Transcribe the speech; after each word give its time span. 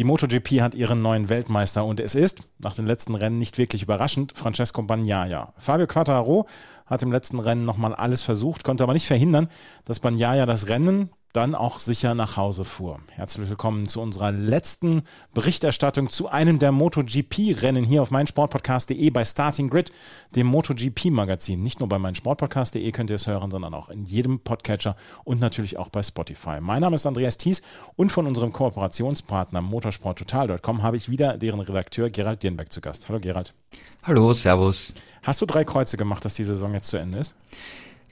Die 0.00 0.04
MotoGP 0.04 0.62
hat 0.62 0.74
ihren 0.74 1.02
neuen 1.02 1.28
Weltmeister 1.28 1.84
und 1.84 2.00
es 2.00 2.14
ist, 2.14 2.48
nach 2.58 2.74
den 2.74 2.86
letzten 2.86 3.14
Rennen 3.14 3.36
nicht 3.36 3.58
wirklich 3.58 3.82
überraschend, 3.82 4.32
Francesco 4.34 4.80
Bagnaia. 4.80 5.52
Fabio 5.58 5.86
Quattararo 5.86 6.46
hat 6.86 7.02
im 7.02 7.12
letzten 7.12 7.38
Rennen 7.38 7.66
nochmal 7.66 7.94
alles 7.94 8.22
versucht, 8.22 8.64
konnte 8.64 8.82
aber 8.82 8.94
nicht 8.94 9.06
verhindern, 9.06 9.48
dass 9.84 10.00
Bagnaia 10.00 10.46
das 10.46 10.68
Rennen 10.70 11.10
dann 11.32 11.54
auch 11.54 11.78
sicher 11.78 12.14
nach 12.14 12.36
Hause 12.36 12.64
fuhr. 12.64 12.98
Herzlich 13.10 13.48
willkommen 13.48 13.86
zu 13.86 14.00
unserer 14.00 14.32
letzten 14.32 15.02
Berichterstattung 15.32 16.08
zu 16.08 16.28
einem 16.28 16.58
der 16.58 16.72
MotoGP-Rennen 16.72 17.84
hier 17.84 18.02
auf 18.02 18.10
meinsportpodcast.de 18.10 19.10
bei 19.10 19.24
Starting 19.24 19.70
Grid, 19.70 19.92
dem 20.34 20.48
MotoGP-Magazin. 20.48 21.62
Nicht 21.62 21.78
nur 21.78 21.88
bei 21.88 22.00
meinsportpodcast.de 22.00 22.90
könnt 22.90 23.10
ihr 23.10 23.16
es 23.16 23.28
hören, 23.28 23.52
sondern 23.52 23.74
auch 23.74 23.90
in 23.90 24.06
jedem 24.06 24.40
Podcatcher 24.40 24.96
und 25.22 25.40
natürlich 25.40 25.78
auch 25.78 25.88
bei 25.88 26.02
Spotify. 26.02 26.60
Mein 26.60 26.80
Name 26.80 26.96
ist 26.96 27.06
Andreas 27.06 27.38
Thies 27.38 27.62
und 27.94 28.10
von 28.10 28.26
unserem 28.26 28.52
Kooperationspartner 28.52 29.60
motorsporttotal.com 29.60 30.82
habe 30.82 30.96
ich 30.96 31.10
wieder 31.10 31.38
deren 31.38 31.60
Redakteur 31.60 32.10
Gerald 32.10 32.42
Dirnbeck 32.42 32.72
zu 32.72 32.80
Gast. 32.80 33.08
Hallo 33.08 33.20
Gerald. 33.20 33.54
Hallo, 34.02 34.32
Servus. 34.32 34.94
Hast 35.22 35.40
du 35.42 35.46
drei 35.46 35.64
Kreuze 35.64 35.96
gemacht, 35.96 36.24
dass 36.24 36.34
die 36.34 36.44
Saison 36.44 36.72
jetzt 36.74 36.88
zu 36.88 36.96
Ende 36.96 37.18
ist? 37.18 37.36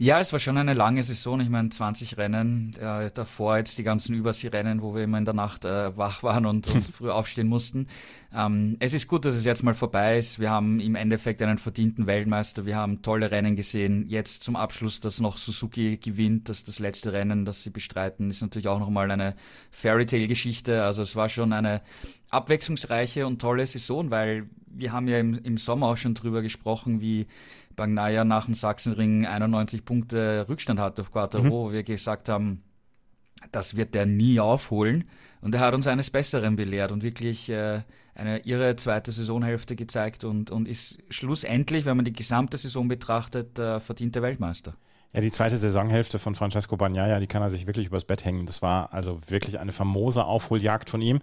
Ja, 0.00 0.20
es 0.20 0.32
war 0.32 0.38
schon 0.38 0.56
eine 0.56 0.74
lange 0.74 1.02
Saison. 1.02 1.40
Ich 1.40 1.48
meine, 1.48 1.70
20 1.70 2.18
Rennen. 2.18 2.72
Äh, 2.80 3.10
davor 3.12 3.56
jetzt 3.56 3.78
die 3.78 3.82
ganzen 3.82 4.14
Übersee-Rennen, 4.14 4.80
wo 4.80 4.94
wir 4.94 5.02
immer 5.02 5.18
in 5.18 5.24
der 5.24 5.34
Nacht 5.34 5.64
äh, 5.64 5.96
wach 5.96 6.22
waren 6.22 6.46
und, 6.46 6.72
und 6.72 6.84
früh 6.94 7.10
aufstehen 7.10 7.48
mussten. 7.48 7.88
Ähm, 8.32 8.76
es 8.78 8.94
ist 8.94 9.08
gut, 9.08 9.24
dass 9.24 9.34
es 9.34 9.44
jetzt 9.44 9.64
mal 9.64 9.74
vorbei 9.74 10.16
ist. 10.16 10.38
Wir 10.38 10.50
haben 10.50 10.78
im 10.78 10.94
Endeffekt 10.94 11.42
einen 11.42 11.58
verdienten 11.58 12.06
Weltmeister. 12.06 12.64
Wir 12.64 12.76
haben 12.76 13.02
tolle 13.02 13.32
Rennen 13.32 13.56
gesehen. 13.56 14.08
Jetzt 14.08 14.44
zum 14.44 14.54
Abschluss, 14.54 15.00
dass 15.00 15.18
noch 15.18 15.36
Suzuki 15.36 15.96
gewinnt, 15.96 16.48
dass 16.48 16.62
das 16.62 16.78
letzte 16.78 17.12
Rennen, 17.12 17.44
das 17.44 17.64
sie 17.64 17.70
bestreiten, 17.70 18.30
ist 18.30 18.40
natürlich 18.40 18.68
auch 18.68 18.78
nochmal 18.78 19.10
eine 19.10 19.34
Fairytale-Geschichte. 19.72 20.84
Also 20.84 21.02
es 21.02 21.16
war 21.16 21.28
schon 21.28 21.52
eine 21.52 21.82
abwechslungsreiche 22.30 23.26
und 23.26 23.40
tolle 23.40 23.66
Saison, 23.66 24.12
weil 24.12 24.48
wir 24.66 24.92
haben 24.92 25.08
ja 25.08 25.18
im, 25.18 25.34
im 25.42 25.58
Sommer 25.58 25.86
auch 25.88 25.96
schon 25.96 26.14
drüber 26.14 26.40
gesprochen, 26.42 27.00
wie 27.00 27.26
Bagnaia 27.78 28.24
nach 28.24 28.44
dem 28.44 28.54
Sachsenring 28.54 29.24
91 29.24 29.86
Punkte 29.86 30.44
Rückstand 30.48 30.78
hat 30.78 31.00
auf 31.00 31.10
Quattro, 31.10 31.42
mhm. 31.42 31.50
wo 31.50 31.72
wir 31.72 31.84
gesagt 31.84 32.28
haben, 32.28 32.62
das 33.52 33.76
wird 33.76 33.96
er 33.96 34.04
nie 34.04 34.40
aufholen. 34.40 35.04
Und 35.40 35.54
er 35.54 35.60
hat 35.60 35.72
uns 35.72 35.86
eines 35.86 36.10
Besseren 36.10 36.56
belehrt 36.56 36.92
und 36.92 37.02
wirklich 37.02 37.48
äh, 37.48 37.82
eine 38.14 38.44
irre 38.44 38.74
zweite 38.76 39.12
Saisonhälfte 39.12 39.76
gezeigt 39.76 40.24
und, 40.24 40.50
und 40.50 40.66
ist 40.66 40.98
schlussendlich, 41.08 41.84
wenn 41.84 41.96
man 41.96 42.04
die 42.04 42.12
gesamte 42.12 42.58
Saison 42.58 42.88
betrachtet, 42.88 43.58
äh, 43.58 43.78
verdienter 43.78 44.20
Weltmeister. 44.20 44.74
Ja, 45.14 45.22
die 45.22 45.30
zweite 45.30 45.56
Saisonhälfte 45.56 46.18
von 46.18 46.34
Francesco 46.34 46.76
Bagnaia, 46.76 47.18
die 47.20 47.28
kann 47.28 47.40
er 47.40 47.48
sich 47.48 47.66
wirklich 47.66 47.86
übers 47.86 48.04
Bett 48.04 48.24
hängen. 48.24 48.44
Das 48.44 48.60
war 48.60 48.92
also 48.92 49.20
wirklich 49.28 49.58
eine 49.58 49.72
famose 49.72 50.24
Aufholjagd 50.24 50.90
von 50.90 51.00
ihm. 51.00 51.20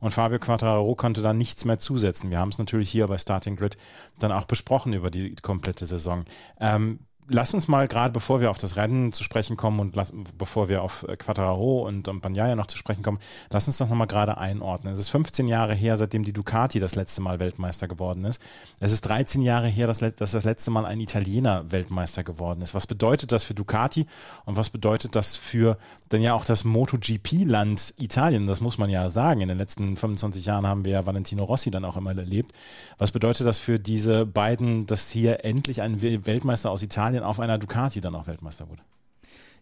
Und 0.00 0.12
Fabio 0.12 0.38
Quattararo 0.38 0.94
konnte 0.94 1.22
da 1.22 1.32
nichts 1.32 1.64
mehr 1.64 1.78
zusetzen. 1.78 2.30
Wir 2.30 2.38
haben 2.38 2.50
es 2.50 2.58
natürlich 2.58 2.90
hier 2.90 3.06
bei 3.06 3.18
Starting 3.18 3.56
Grid 3.56 3.76
dann 4.18 4.32
auch 4.32 4.44
besprochen 4.44 4.92
über 4.92 5.10
die 5.10 5.34
komplette 5.36 5.86
Saison. 5.86 6.24
Ähm, 6.60 7.00
lass 7.28 7.54
uns 7.54 7.68
mal 7.68 7.88
gerade, 7.88 8.12
bevor 8.12 8.40
wir 8.40 8.50
auf 8.50 8.58
das 8.58 8.76
Rennen 8.76 9.12
zu 9.12 9.22
sprechen 9.22 9.56
kommen 9.56 9.80
und 9.80 9.96
lass, 9.96 10.12
bevor 10.36 10.68
wir 10.68 10.82
auf 10.82 11.04
äh, 11.08 11.16
Quattararo 11.16 11.86
und, 11.86 12.08
und 12.08 12.20
Bagnaia 12.20 12.56
noch 12.56 12.66
zu 12.66 12.78
sprechen 12.78 13.02
kommen, 13.02 13.18
lass 13.50 13.66
uns 13.66 13.78
doch 13.78 13.88
nochmal 13.88 14.06
gerade 14.06 14.38
einordnen. 14.38 14.92
Es 14.92 14.98
ist 14.98 15.10
15 15.10 15.46
Jahre 15.48 15.74
her, 15.74 15.96
seitdem 15.96 16.24
die 16.24 16.32
Ducati 16.32 16.80
das 16.80 16.94
letzte 16.94 17.20
Mal 17.20 17.38
Weltmeister 17.38 17.88
geworden 17.88 18.24
ist. 18.24 18.40
Es 18.80 18.92
ist 18.92 19.02
13 19.02 19.42
Jahre 19.42 19.68
her, 19.68 19.86
dass, 19.86 19.98
dass 19.98 20.32
das 20.32 20.44
letzte 20.44 20.70
Mal 20.70 20.86
ein 20.86 21.00
Italiener 21.00 21.70
Weltmeister 21.70 22.24
geworden 22.24 22.62
ist. 22.62 22.74
Was 22.74 22.86
bedeutet 22.86 23.32
das 23.32 23.44
für 23.44 23.54
Ducati 23.54 24.06
und 24.44 24.56
was 24.56 24.70
bedeutet 24.70 25.14
das 25.14 25.36
für 25.36 25.78
dann 26.08 26.22
ja 26.22 26.34
auch 26.34 26.44
das 26.44 26.64
MotoGP-Land 26.64 27.94
Italien? 27.98 28.46
Das 28.46 28.60
muss 28.60 28.78
man 28.78 28.90
ja 28.90 29.10
sagen. 29.10 29.40
In 29.42 29.48
den 29.48 29.58
letzten 29.58 29.96
25 29.96 30.46
Jahren 30.46 30.66
haben 30.66 30.84
wir 30.84 30.92
ja 30.92 31.06
Valentino 31.06 31.44
Rossi 31.44 31.70
dann 31.70 31.84
auch 31.84 31.96
immer 31.96 32.16
erlebt. 32.16 32.52
Was 32.96 33.12
bedeutet 33.12 33.46
das 33.46 33.58
für 33.58 33.78
diese 33.78 34.24
beiden, 34.24 34.86
dass 34.86 35.10
hier 35.10 35.44
endlich 35.44 35.82
ein 35.82 36.00
Weltmeister 36.00 36.70
aus 36.70 36.82
Italien 36.82 37.17
Italien 37.18 37.24
auf 37.24 37.40
einer 37.40 37.58
Ducati 37.58 38.00
dann 38.00 38.14
auch 38.14 38.26
Weltmeister 38.26 38.68
wurde. 38.68 38.82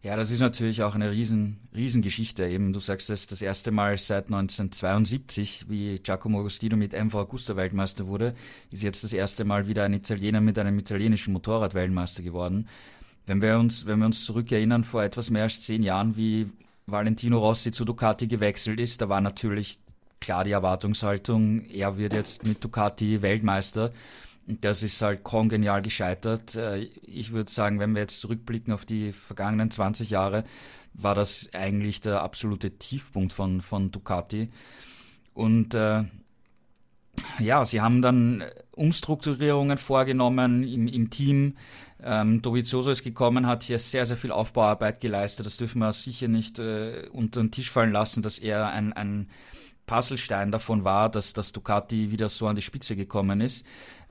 Ja, 0.03 0.15
das 0.15 0.31
ist 0.31 0.41
natürlich 0.41 0.83
auch 0.83 0.95
eine 0.95 1.11
riesen, 1.11 1.59
Riesengeschichte. 1.75 2.47
Eben, 2.47 2.73
du 2.73 2.81
sagst 2.81 3.11
es, 3.11 3.27
das 3.27 3.43
erste 3.43 3.73
Mal 3.73 3.99
seit 3.99 4.27
1972, 4.27 5.67
wie 5.69 5.99
Giacomo 5.99 6.41
Agostino 6.41 6.77
mit 6.77 6.93
MV 6.93 7.15
Augusta 7.15 7.57
Weltmeister 7.57 8.07
wurde, 8.07 8.35
ist 8.71 8.83
jetzt 8.83 9.03
das 9.03 9.13
erste 9.13 9.45
Mal 9.45 9.67
wieder 9.67 9.85
ein 9.85 9.95
Italiener 9.95 10.41
mit 10.41 10.59
einem 10.59 10.79
italienischen 10.79 11.33
Motorrad 11.33 11.75
Weltmeister 11.75 12.23
geworden. 12.23 12.69
Wenn 13.25 13.43
wir 13.43 13.59
uns, 13.59 13.87
wenn 13.87 13.99
wir 13.99 14.07
uns 14.07 14.25
zurückerinnern, 14.25 14.85
vor 14.85 15.03
etwas 15.03 15.31
mehr 15.31 15.45
als 15.45 15.63
zehn 15.63 15.83
Jahren, 15.83 16.17
wie 16.17 16.51
Valentino 16.87 17.39
Rossi 17.39 17.73
zu 17.73 17.85
Ducati 17.85 18.29
gewechselt 18.29 18.79
ist, 18.79 19.01
da 19.01 19.09
war 19.09 19.21
natürlich 19.21 19.81
klar 20.21 20.45
die 20.45 20.53
Erwartungshaltung, 20.53 21.65
er 21.65 21.99
wird 21.99 22.13
jetzt 22.13 22.47
mit 22.47 22.63
Ducati 22.63 23.23
Weltmeister. 23.23 23.93
Das 24.47 24.85
ist 24.85 25.03
halt 25.03 25.25
kongenial 25.25 25.83
gescheitert. 25.83 26.55
Äh, 26.55 26.89
ich 27.03 27.33
würde 27.33 27.51
sagen, 27.51 27.81
wenn 27.81 27.95
wir 27.95 28.03
jetzt 28.03 28.21
zurückblicken 28.21 28.73
auf 28.73 28.85
die 28.85 29.13
vergangenen 29.13 29.71
20 29.71 30.11
Jahre, 30.11 30.45
war 30.95 31.15
das 31.15 31.49
eigentlich 31.53 32.01
der 32.01 32.23
absolute 32.23 32.79
Tiefpunkt 32.79 33.33
von, 33.33 33.61
von 33.61 33.91
Ducati. 33.91 34.51
Und 35.35 35.75
äh, 35.75 36.05
ja, 37.39 37.65
sie 37.65 37.81
haben 37.81 38.03
dann 38.03 38.45
Umstrukturierungen 38.73 39.79
vorgenommen 39.79 40.63
im, 40.63 40.87
im 40.87 41.11
Team. 41.11 41.57
Ähm, 42.03 42.43
Dovizioso 42.43 42.91
ist 42.91 43.03
gekommen, 43.03 43.47
hat 43.47 43.65
hier 43.65 43.79
sehr, 43.79 44.07
sehr 44.07 44.17
viel 44.17 44.33
Aufbauarbeit 44.33 45.01
geleistet. 45.01 45.47
Das 45.47 45.57
dürfen 45.57 45.81
wir 45.81 45.93
sicher 45.93 46.29
nicht 46.29 46.59
äh, 46.59 47.09
unter 47.13 47.41
den 47.41 47.51
Tisch 47.51 47.71
fallen 47.71 47.93
lassen, 47.93 48.23
dass 48.23 48.39
er 48.39 48.69
ein, 48.69 48.93
ein 48.93 49.29
Puzzlestein 49.87 50.51
davon 50.51 50.85
war, 50.85 51.09
dass 51.09 51.33
das 51.33 51.53
Ducati 51.53 52.11
wieder 52.11 52.29
so 52.29 52.47
an 52.47 52.57
die 52.57 52.63
Spitze 52.63 52.97
gekommen 52.97 53.41
ist. 53.41 53.65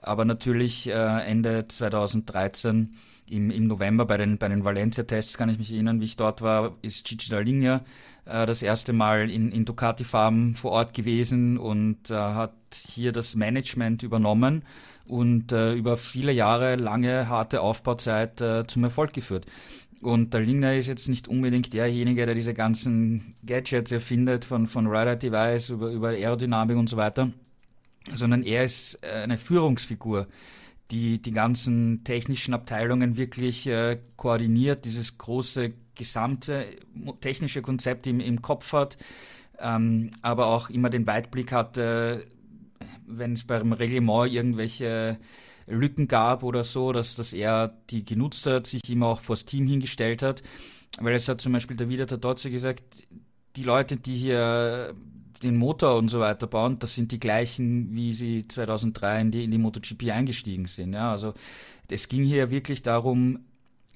Aber 0.06 0.26
natürlich 0.26 0.88
äh, 0.88 0.92
Ende 0.92 1.68
2013 1.68 2.96
im, 3.28 3.50
im 3.50 3.68
November 3.68 4.06
bei 4.06 4.18
den, 4.18 4.38
bei 4.38 4.48
den 4.48 4.64
Valencia-Tests 4.64 5.38
kann 5.38 5.50
ich 5.50 5.58
mich 5.58 5.74
erinnern, 5.74 6.00
wie 6.00 6.06
ich 6.06 6.16
dort 6.16 6.42
war, 6.42 6.76
ist 6.84 7.06
Gigi 7.06 7.34
Dall'Igna 7.34 7.82
äh, 8.26 8.46
das 8.46 8.62
erste 8.62 8.94
Mal 8.94 9.32
in, 9.32 9.52
in 9.52 9.66
Ducati-Farben 9.66 10.56
vor 10.56 10.72
Ort 10.72 10.94
gewesen 10.94 11.58
und 11.58 12.12
äh, 12.12 12.16
hat 12.16 12.54
hier 12.72 13.12
das 13.12 13.36
Management 13.36 14.04
übernommen 14.04 14.64
und 15.08 15.52
äh, 15.52 15.74
über 15.74 15.98
viele 15.98 16.32
Jahre 16.32 16.76
lange 16.76 17.28
harte 17.28 17.62
Aufbauzeit 17.62 18.42
äh, 18.42 18.68
zum 18.68 18.84
Erfolg 18.84 19.14
geführt. 19.14 19.46
Und 20.02 20.36
der 20.36 20.78
ist 20.78 20.88
jetzt 20.88 21.10
nicht 21.10 21.28
unbedingt 21.28 21.74
derjenige, 21.74 22.28
der 22.28 22.36
diese 22.36 22.54
ganzen 22.54 23.34
Gadgets 23.44 23.92
erfindet, 23.92 24.46
von, 24.46 24.68
von 24.68 24.86
Rider 24.86 25.16
Device 25.16 25.70
über, 25.70 25.90
über 25.90 26.10
Aerodynamik 26.10 26.78
und 26.78 26.90
so 26.90 26.98
weiter, 26.98 27.32
sondern 28.14 28.44
er 28.44 28.64
ist 28.64 29.00
äh, 29.04 29.24
eine 29.24 29.38
Führungsfigur, 29.38 30.28
die 30.92 31.22
die 31.22 31.32
ganzen 31.32 32.04
technischen 32.04 32.54
Abteilungen 32.54 33.18
wirklich 33.18 33.68
äh, 33.68 34.00
koordiniert, 34.18 34.86
dieses 34.86 35.18
große 35.18 35.74
gesamte 35.96 36.66
technische 37.22 37.62
Konzept 37.62 38.06
im, 38.06 38.20
im 38.20 38.42
Kopf 38.42 38.74
hat, 38.74 38.98
ähm, 39.60 40.12
aber 40.22 40.48
auch 40.48 40.70
immer 40.70 40.90
den 40.90 41.08
Weitblick 41.08 41.52
hat, 41.52 41.78
äh, 41.78 42.20
wenn 43.08 43.34
es 43.34 43.46
beim 43.46 43.72
Reglement 43.72 44.32
irgendwelche 44.32 45.18
Lücken 45.68 46.08
gab 46.08 46.44
oder 46.44 46.64
so, 46.64 46.92
dass, 46.92 47.16
dass 47.16 47.34
er 47.34 47.74
die 47.90 48.06
genutzt 48.06 48.46
hat, 48.46 48.68
sich 48.68 48.88
immer 48.90 49.08
auch 49.08 49.20
vors 49.20 49.46
Team 49.46 49.68
hingestellt 49.68 50.22
hat. 50.22 50.44
Weil 51.00 51.14
es 51.16 51.28
hat 51.28 51.42
zum 51.42 51.54
Beispiel 51.54 51.76
der 51.76 51.90
Wieder 51.90 52.08
Tadotze 52.08 52.50
gesagt, 52.52 52.84
die 53.56 53.64
Leute, 53.64 53.98
die 53.98 54.16
hier 54.16 54.94
den 55.44 55.58
Motor 55.58 55.98
und 55.98 56.10
so 56.10 56.20
weiter 56.20 56.48
bauen, 56.48 56.78
das 56.80 56.96
sind 56.96 57.12
die 57.12 57.20
gleichen, 57.20 57.94
wie 57.94 58.14
sie 58.14 58.48
2003 58.48 59.22
in 59.22 59.32
die, 59.32 59.44
in 59.44 59.52
die 59.52 59.58
MotoGP 59.58 60.12
eingestiegen 60.12 60.66
sind. 60.68 60.94
Ja, 60.94 61.12
also 61.12 61.34
es 61.90 62.08
ging 62.08 62.24
hier 62.24 62.50
wirklich 62.52 62.82
darum, 62.82 63.40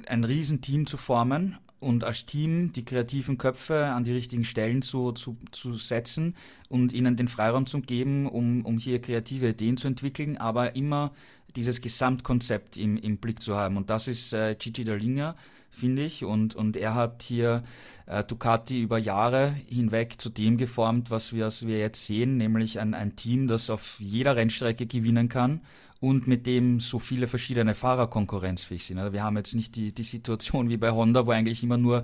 ein 0.06 0.24
Riesenteam 0.24 0.86
zu 0.86 0.98
formen 0.98 1.58
und 1.80 2.04
als 2.04 2.26
Team 2.26 2.74
die 2.74 2.84
kreativen 2.84 3.38
Köpfe 3.38 3.86
an 3.86 4.04
die 4.04 4.12
richtigen 4.12 4.44
Stellen 4.44 4.82
zu, 4.82 5.14
zu, 5.14 5.38
zu 5.52 5.74
setzen 5.74 6.36
und 6.68 6.94
ihnen 6.94 7.16
den 7.16 7.28
Freiraum 7.28 7.66
zu 7.66 7.82
geben, 7.82 8.28
um, 8.28 8.66
um 8.66 8.78
hier 8.78 9.02
kreative 9.02 9.50
Ideen 9.50 9.78
zu 9.78 9.88
entwickeln, 9.88 10.38
aber 10.38 10.76
immer 10.76 11.12
dieses 11.56 11.82
Gesamtkonzept 11.82 12.78
im, 12.78 12.98
im 12.98 13.18
Blick 13.18 13.42
zu 13.42 13.56
haben. 13.56 13.78
Und 13.78 13.90
das 13.90 14.08
ist 14.08 14.34
äh, 14.34 14.56
Gigi 14.56 14.84
Dallinger, 14.84 15.36
finde 15.70 16.04
ich. 16.04 16.24
Und, 16.26 16.56
und 16.56 16.78
er 16.78 16.96
hat 16.96 17.24
hier 17.24 17.64
äh, 18.06 18.24
Ducati 18.24 18.82
über 18.82 18.98
Jahre 18.98 19.56
hinweg 19.68 20.20
zu 20.20 20.30
dem 20.30 20.58
geformt, 20.58 21.12
was 21.12 21.34
wir, 21.34 21.46
was 21.46 21.66
wir 21.68 21.80
jetzt 21.80 22.06
sehen, 22.06 22.38
nämlich 22.38 22.80
ein, 22.80 22.94
ein 22.94 23.16
Team, 23.16 23.48
das 23.48 23.70
auf 23.70 24.00
jeder 24.00 24.36
Rennstrecke 24.36 24.86
gewinnen 24.86 25.30
kann 25.30 25.62
und 26.00 26.28
mit 26.28 26.48
dem 26.48 26.80
so 26.80 27.00
viele 27.00 27.28
verschiedene 27.28 27.76
Fahrer 27.76 28.08
konkurrenzfähig 28.08 28.86
sind. 28.86 29.00
Also 29.00 29.14
wir 29.14 29.24
haben 29.24 29.38
jetzt 29.38 29.54
nicht 29.54 29.76
die, 29.76 29.94
die 29.94 30.04
Situation 30.04 30.70
wie 30.70 30.78
bei 30.78 30.92
Honda, 30.92 31.26
wo 31.26 31.32
eigentlich 31.32 31.62
immer 31.64 31.78
nur 31.78 32.04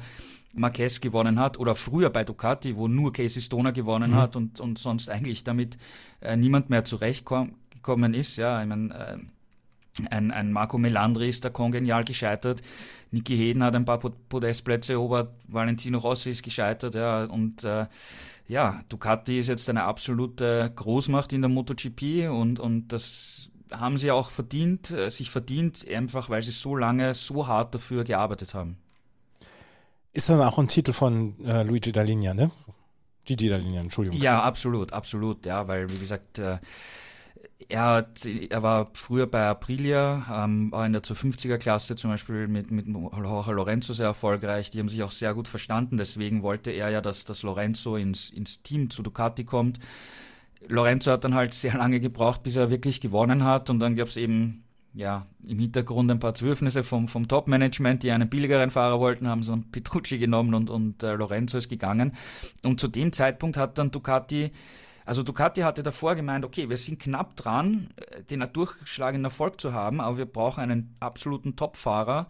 Marquez 0.53 1.01
gewonnen 1.01 1.39
hat 1.39 1.59
oder 1.59 1.75
früher 1.75 2.09
bei 2.09 2.23
Ducati, 2.23 2.75
wo 2.75 2.87
nur 2.87 3.13
Casey 3.13 3.41
Stoner 3.41 3.71
gewonnen 3.71 4.11
mhm. 4.11 4.15
hat 4.15 4.35
und, 4.35 4.59
und 4.59 4.79
sonst 4.79 5.09
eigentlich 5.09 5.43
damit 5.43 5.77
äh, 6.21 6.35
niemand 6.35 6.69
mehr 6.69 6.85
zurechtgekommen 6.85 8.13
ist. 8.13 8.37
Ja, 8.37 8.61
ich 8.61 8.67
meine, 8.67 8.93
äh, 8.93 9.17
ein, 10.09 10.31
ein 10.31 10.51
Marco 10.51 10.77
Melandri 10.77 11.29
ist 11.29 11.45
da 11.45 11.49
kongenial 11.49 12.03
gescheitert. 12.03 12.61
Niki 13.15 13.37
Heden 13.37 13.63
hat 13.63 13.75
ein 13.75 13.85
paar 13.85 13.99
Podestplätze 13.99 14.93
erobert. 14.93 15.33
Valentino 15.47 15.99
Rossi 15.99 16.31
ist 16.31 16.43
gescheitert. 16.43 16.95
Ja, 16.95 17.23
und 17.23 17.63
äh, 17.63 17.87
ja, 18.47 18.81
Ducati 18.89 19.39
ist 19.39 19.47
jetzt 19.47 19.69
eine 19.69 19.83
absolute 19.83 20.71
Großmacht 20.75 21.31
in 21.33 21.41
der 21.41 21.49
MotoGP 21.49 22.29
und, 22.29 22.59
und 22.59 22.89
das 22.89 23.49
haben 23.71 23.97
sie 23.97 24.11
auch 24.11 24.29
verdient, 24.29 24.91
äh, 24.91 25.09
sich 25.09 25.31
verdient, 25.31 25.87
einfach 25.89 26.29
weil 26.29 26.43
sie 26.43 26.51
so 26.51 26.75
lange, 26.75 27.13
so 27.15 27.47
hart 27.47 27.73
dafür 27.73 28.03
gearbeitet 28.03 28.53
haben. 28.53 28.77
Ist 30.13 30.29
das 30.29 30.39
auch 30.39 30.59
ein 30.59 30.67
Titel 30.67 30.93
von 30.93 31.35
äh, 31.45 31.63
Luigi 31.63 31.91
Dallinia, 31.91 32.33
ne? 32.33 32.51
Gigi 33.25 33.49
Dallinia, 33.49 33.81
Entschuldigung. 33.81 34.21
Ja, 34.21 34.43
absolut, 34.43 34.93
absolut, 34.93 35.45
ja, 35.45 35.67
weil, 35.67 35.89
wie 35.89 35.97
gesagt, 35.97 36.37
äh, 36.37 36.59
er, 37.69 37.85
hat, 37.85 38.25
er 38.25 38.63
war 38.63 38.89
früher 38.93 39.27
bei 39.27 39.47
Aprilia, 39.47 40.25
ähm, 40.43 40.71
war 40.71 40.85
in 40.85 40.93
der 40.93 41.03
250er 41.03 41.57
Klasse 41.57 41.95
zum 41.95 42.11
Beispiel 42.11 42.47
mit, 42.47 42.69
mit 42.69 42.87
Jorge 42.87 43.53
Lorenzo 43.53 43.93
sehr 43.93 44.07
erfolgreich. 44.07 44.69
Die 44.69 44.79
haben 44.79 44.89
sich 44.89 45.03
auch 45.03 45.11
sehr 45.11 45.33
gut 45.33 45.47
verstanden. 45.47 45.97
Deswegen 45.97 46.43
wollte 46.43 46.71
er 46.71 46.89
ja, 46.89 47.01
dass, 47.01 47.25
dass 47.25 47.43
Lorenzo 47.43 47.95
ins, 47.95 48.29
ins 48.29 48.61
Team 48.61 48.89
zu 48.89 49.03
Ducati 49.03 49.45
kommt. 49.45 49.79
Lorenzo 50.67 51.11
hat 51.11 51.23
dann 51.23 51.35
halt 51.35 51.53
sehr 51.53 51.77
lange 51.77 51.99
gebraucht, 51.99 52.43
bis 52.43 52.55
er 52.55 52.69
wirklich 52.69 53.01
gewonnen 53.01 53.43
hat. 53.43 53.69
Und 53.69 53.79
dann 53.79 53.95
gab 53.95 54.09
es 54.09 54.17
eben 54.17 54.63
ja, 54.93 55.25
im 55.45 55.59
Hintergrund 55.59 56.09
ein 56.11 56.19
paar 56.19 56.33
Zwürfnisse 56.33 56.83
vom, 56.83 57.07
vom 57.07 57.27
Top-Management, 57.27 58.03
die 58.03 58.11
einen 58.11 58.29
billigeren 58.29 58.71
Fahrer 58.71 58.99
wollten, 58.99 59.27
haben 59.27 59.43
so 59.43 59.57
Petrucci 59.71 60.17
genommen 60.17 60.53
und, 60.53 60.69
und 60.69 61.03
äh, 61.03 61.13
Lorenzo 61.13 61.57
ist 61.57 61.69
gegangen. 61.69 62.13
Und 62.63 62.79
zu 62.79 62.87
dem 62.87 63.13
Zeitpunkt 63.13 63.57
hat 63.57 63.77
dann 63.77 63.91
Ducati 63.91 64.51
also 65.05 65.21
Ducati 65.21 65.61
hatte 65.61 65.83
davor 65.83 66.15
gemeint, 66.15 66.43
okay, 66.43 66.67
wir 66.69 66.77
sind 66.77 66.99
knapp 66.99 67.35
dran, 67.35 67.89
äh, 67.95 68.23
den 68.23 68.43
durchschlagenden 68.51 69.25
Erfolg 69.25 69.61
zu 69.61 69.73
haben, 69.73 70.01
aber 70.01 70.17
wir 70.17 70.25
brauchen 70.25 70.61
einen 70.61 70.95
absoluten 70.99 71.55
Top-Fahrer, 71.55 72.27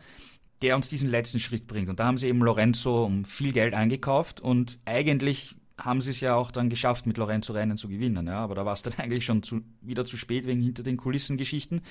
der 0.62 0.76
uns 0.76 0.90
diesen 0.90 1.10
letzten 1.10 1.40
Schritt 1.40 1.68
bringt. 1.68 1.90
Und 1.90 2.00
da 2.00 2.06
haben 2.06 2.18
sie 2.18 2.28
eben 2.28 2.40
Lorenzo 2.40 3.06
um 3.06 3.26
viel 3.26 3.54
Geld 3.54 3.74
eingekauft 3.74 4.42
und 4.42 4.80
eigentlich 4.86 5.56
haben 5.78 6.00
sie 6.00 6.12
es 6.12 6.22
ja 6.22 6.36
auch 6.36 6.52
dann 6.52 6.70
geschafft, 6.70 7.06
mit 7.06 7.18
Lorenzo 7.18 7.52
Rennen 7.52 7.78
zu 7.78 7.90
gewinnen. 7.90 8.28
Ja, 8.28 8.40
aber 8.40 8.56
da 8.56 8.66
war 8.66 8.74
es 8.74 8.82
dann 8.82 8.94
eigentlich 8.98 9.26
schon 9.26 9.44
zu, 9.44 9.62
wieder 9.82 10.06
zu 10.06 10.18
spät 10.18 10.46
wegen 10.46 10.62
hinter 10.62 10.84
den 10.84 10.98
Kulissen 10.98 11.38
Geschichten. 11.38 11.82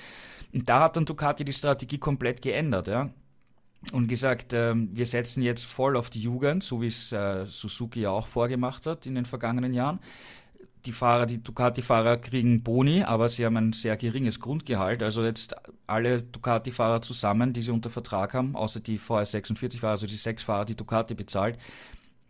Und 0.53 0.69
da 0.69 0.81
hat 0.81 0.97
dann 0.97 1.05
Ducati 1.05 1.45
die 1.45 1.53
Strategie 1.53 1.97
komplett 1.97 2.41
geändert. 2.41 2.87
Ja 2.87 3.09
und 3.91 4.07
gesagt, 4.07 4.53
äh, 4.53 4.73
wir 4.75 5.05
setzen 5.05 5.43
jetzt 5.43 5.65
voll 5.65 5.95
auf 5.95 6.09
die 6.09 6.19
Jugend, 6.19 6.63
so 6.63 6.81
wie 6.81 6.87
es 6.87 7.11
äh, 7.11 7.45
Suzuki 7.45 8.01
ja 8.01 8.09
auch 8.09 8.25
vorgemacht 8.25 8.87
hat 8.87 9.05
in 9.05 9.13
den 9.13 9.25
vergangenen 9.25 9.75
Jahren 9.75 9.99
die 10.85 10.91
Fahrer, 10.93 11.25
die 11.25 11.43
Ducati-Fahrer 11.43 12.17
kriegen 12.17 12.63
Boni, 12.63 13.03
aber 13.03 13.29
sie 13.29 13.45
haben 13.45 13.57
ein 13.57 13.73
sehr 13.73 13.97
geringes 13.97 14.39
Grundgehalt. 14.39 15.01
Also 15.03 15.23
jetzt 15.23 15.55
alle 15.87 16.21
Ducati-Fahrer 16.21 17.01
zusammen, 17.01 17.53
die 17.53 17.61
sie 17.61 17.71
unter 17.71 17.89
Vertrag 17.89 18.33
haben, 18.33 18.55
außer 18.55 18.79
die 18.79 18.99
VR46-Fahrer, 18.99 19.91
also 19.91 20.07
die 20.07 20.15
sechs 20.15 20.43
Fahrer, 20.43 20.65
die 20.65 20.75
Ducati 20.75 21.15
bezahlt, 21.15 21.57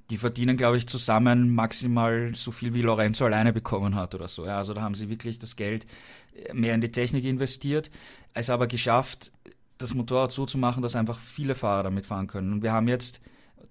die 0.10 0.18
verdienen, 0.18 0.58
glaube 0.58 0.78
ich, 0.78 0.88
zusammen 0.88 1.54
maximal 1.54 2.34
so 2.36 2.52
viel 2.52 2.74
wie 2.74 2.82
Lorenzo 2.82 3.26
alleine 3.26 3.54
bekommen 3.54 3.96
hat 3.96 4.14
oder 4.16 4.28
so. 4.28 4.46
Ja, 4.46 4.58
also 4.58 4.74
da 4.74 4.82
haben 4.82 4.96
sie 4.96 5.10
wirklich 5.10 5.40
das 5.40 5.56
Geld 5.56 5.86
mehr 6.54 6.76
in 6.76 6.82
die 6.82 6.92
Technik 6.92 7.26
investiert, 7.26 7.90
es 8.34 8.50
aber 8.50 8.68
geschafft, 8.68 9.32
das 9.78 9.94
Motorrad 9.94 10.32
so 10.32 10.46
zu 10.46 10.58
machen, 10.58 10.84
dass 10.84 10.96
einfach 10.96 11.20
viele 11.20 11.56
Fahrer 11.56 11.84
damit 11.84 12.06
fahren 12.06 12.28
können. 12.28 12.54
Und 12.54 12.64
wir 12.64 12.72
haben 12.72 12.88
jetzt 12.88 13.20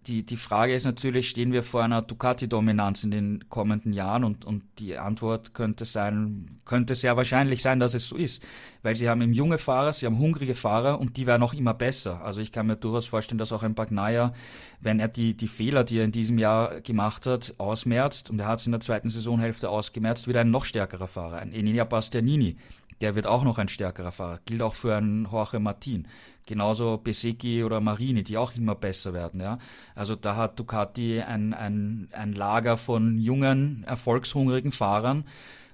die, 0.06 0.24
die 0.24 0.36
Frage 0.36 0.74
ist 0.74 0.84
natürlich, 0.84 1.28
stehen 1.28 1.52
wir 1.52 1.62
vor 1.62 1.82
einer 1.82 2.02
Ducati-Dominanz 2.02 3.04
in 3.04 3.10
den 3.10 3.48
kommenden 3.48 3.92
Jahren? 3.92 4.24
Und, 4.24 4.44
und 4.44 4.62
die 4.78 4.98
Antwort 4.98 5.54
könnte 5.54 5.84
sein, 5.84 6.60
könnte 6.64 6.94
sehr 6.94 7.16
wahrscheinlich 7.16 7.62
sein, 7.62 7.80
dass 7.80 7.94
es 7.94 8.08
so 8.08 8.16
ist. 8.16 8.42
Weil 8.82 8.96
sie 8.96 9.08
haben 9.08 9.22
eben 9.22 9.32
junge 9.32 9.58
Fahrer, 9.58 9.92
sie 9.92 10.06
haben 10.06 10.18
hungrige 10.18 10.54
Fahrer 10.54 11.00
und 11.00 11.16
die 11.16 11.26
werden 11.26 11.42
auch 11.42 11.54
immer 11.54 11.74
besser. 11.74 12.22
Also 12.22 12.40
ich 12.40 12.52
kann 12.52 12.66
mir 12.66 12.76
durchaus 12.76 13.06
vorstellen, 13.06 13.38
dass 13.38 13.52
auch 13.52 13.62
ein 13.62 13.74
Bagnaia, 13.74 14.32
wenn 14.80 15.00
er 15.00 15.08
die, 15.08 15.36
die 15.36 15.48
Fehler, 15.48 15.84
die 15.84 15.98
er 15.98 16.04
in 16.04 16.12
diesem 16.12 16.38
Jahr 16.38 16.80
gemacht 16.80 17.26
hat, 17.26 17.54
ausmerzt, 17.58 18.30
und 18.30 18.38
er 18.40 18.46
hat 18.46 18.60
es 18.60 18.66
in 18.66 18.72
der 18.72 18.80
zweiten 18.80 19.10
Saisonhälfte 19.10 19.70
ausgemerzt, 19.70 20.28
wieder 20.28 20.40
ein 20.40 20.50
noch 20.50 20.64
stärkerer 20.64 21.08
Fahrer, 21.08 21.38
ein 21.38 21.52
Enilia 21.52 21.84
Bastianini. 21.84 22.56
Der 23.00 23.14
wird 23.14 23.26
auch 23.26 23.44
noch 23.44 23.58
ein 23.58 23.68
stärkerer 23.68 24.12
Fahrer. 24.12 24.40
Gilt 24.44 24.62
auch 24.62 24.74
für 24.74 24.96
einen 24.96 25.28
Jorge 25.30 25.58
Martin. 25.58 26.06
Genauso 26.46 26.98
Besecchi 26.98 27.64
oder 27.64 27.80
Marini, 27.80 28.22
die 28.22 28.36
auch 28.36 28.54
immer 28.54 28.74
besser 28.74 29.14
werden. 29.14 29.40
Ja? 29.40 29.58
Also 29.94 30.14
da 30.14 30.36
hat 30.36 30.58
Ducati 30.58 31.22
ein, 31.22 31.54
ein, 31.54 32.08
ein 32.12 32.32
Lager 32.32 32.76
von 32.76 33.18
jungen, 33.18 33.84
erfolgshungrigen 33.86 34.72
Fahrern. 34.72 35.24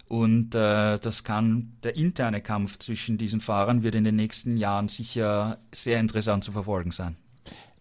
Und 0.06 0.56
äh, 0.56 0.98
das 0.98 1.22
kann 1.22 1.76
der 1.84 1.96
interne 1.96 2.40
Kampf 2.40 2.78
zwischen 2.78 3.16
diesen 3.16 3.40
Fahrern 3.40 3.84
wird 3.84 3.94
in 3.94 4.02
den 4.02 4.16
nächsten 4.16 4.56
Jahren 4.56 4.88
sicher 4.88 5.58
sehr 5.72 6.00
interessant 6.00 6.42
zu 6.42 6.50
verfolgen 6.50 6.90
sein. 6.90 7.16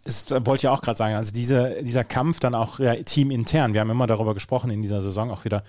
Das 0.06 0.32
wollte 0.32 0.66
ich 0.66 0.68
auch 0.68 0.82
gerade 0.82 0.98
sagen. 0.98 1.16
Also 1.16 1.34
diese, 1.34 1.84
dieser 1.84 2.04
Kampf 2.04 2.40
dann 2.40 2.56
auch 2.56 2.80
ja, 2.80 2.96
teamintern. 2.96 3.74
Wir 3.74 3.82
haben 3.82 3.90
immer 3.90 4.08
darüber 4.08 4.34
gesprochen 4.34 4.72
in 4.72 4.82
dieser 4.82 5.02
Saison 5.02 5.30
auch 5.30 5.44
wieder, 5.44 5.64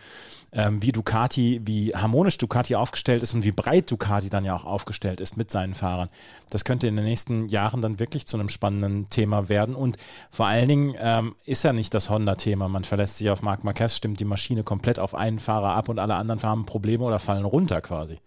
ähm, 0.53 0.81
wie 0.83 0.93
Ducati, 0.93 1.61
wie 1.65 1.95
harmonisch 1.95 2.39
Ducati 2.39 2.77
aufgestellt 2.77 3.23
ist 3.23 3.35
und 3.35 3.45
wie 3.45 3.53
breit 3.53 3.91
Ducati 3.91 4.31
dann 4.31 4.45
ja 4.45 4.55
auch 4.55 4.65
aufgestellt 4.65 5.21
ist 5.21 5.37
mit 5.37 5.51
seinen 5.51 5.75
Fahrern. 5.75 6.09
Das 6.49 6.65
könnte 6.65 6.87
in 6.87 6.97
den 6.97 7.05
nächsten 7.05 7.49
Jahren 7.49 7.83
dann 7.83 7.99
wirklich 7.99 8.27
zu 8.27 8.39
einem 8.39 8.49
spannenden 8.49 9.09
Thema 9.11 9.49
werden. 9.49 9.75
Und 9.75 9.97
vor 10.31 10.47
allen 10.47 10.69
Dingen 10.69 10.95
ähm, 10.99 11.35
ist 11.45 11.65
ja 11.65 11.73
nicht 11.73 11.93
das 11.93 12.09
Honda-Thema. 12.09 12.69
Man 12.69 12.85
verlässt 12.85 13.17
sich 13.17 13.31
auf 13.31 13.43
Marc 13.43 13.65
Marquez, 13.65 13.97
stimmt 13.97 14.21
die 14.21 14.25
Maschine 14.25 14.63
komplett 14.63 15.01
auf 15.01 15.15
einen 15.15 15.41
Fahrer 15.41 15.75
ab 15.75 15.89
und 15.89 15.99
alle 15.99 16.15
anderen 16.15 16.43
haben 16.43 16.67
Probleme 16.67 17.05
oder 17.05 17.19
fallen 17.19 17.45
runter 17.45 17.81
quasi. 17.81 18.19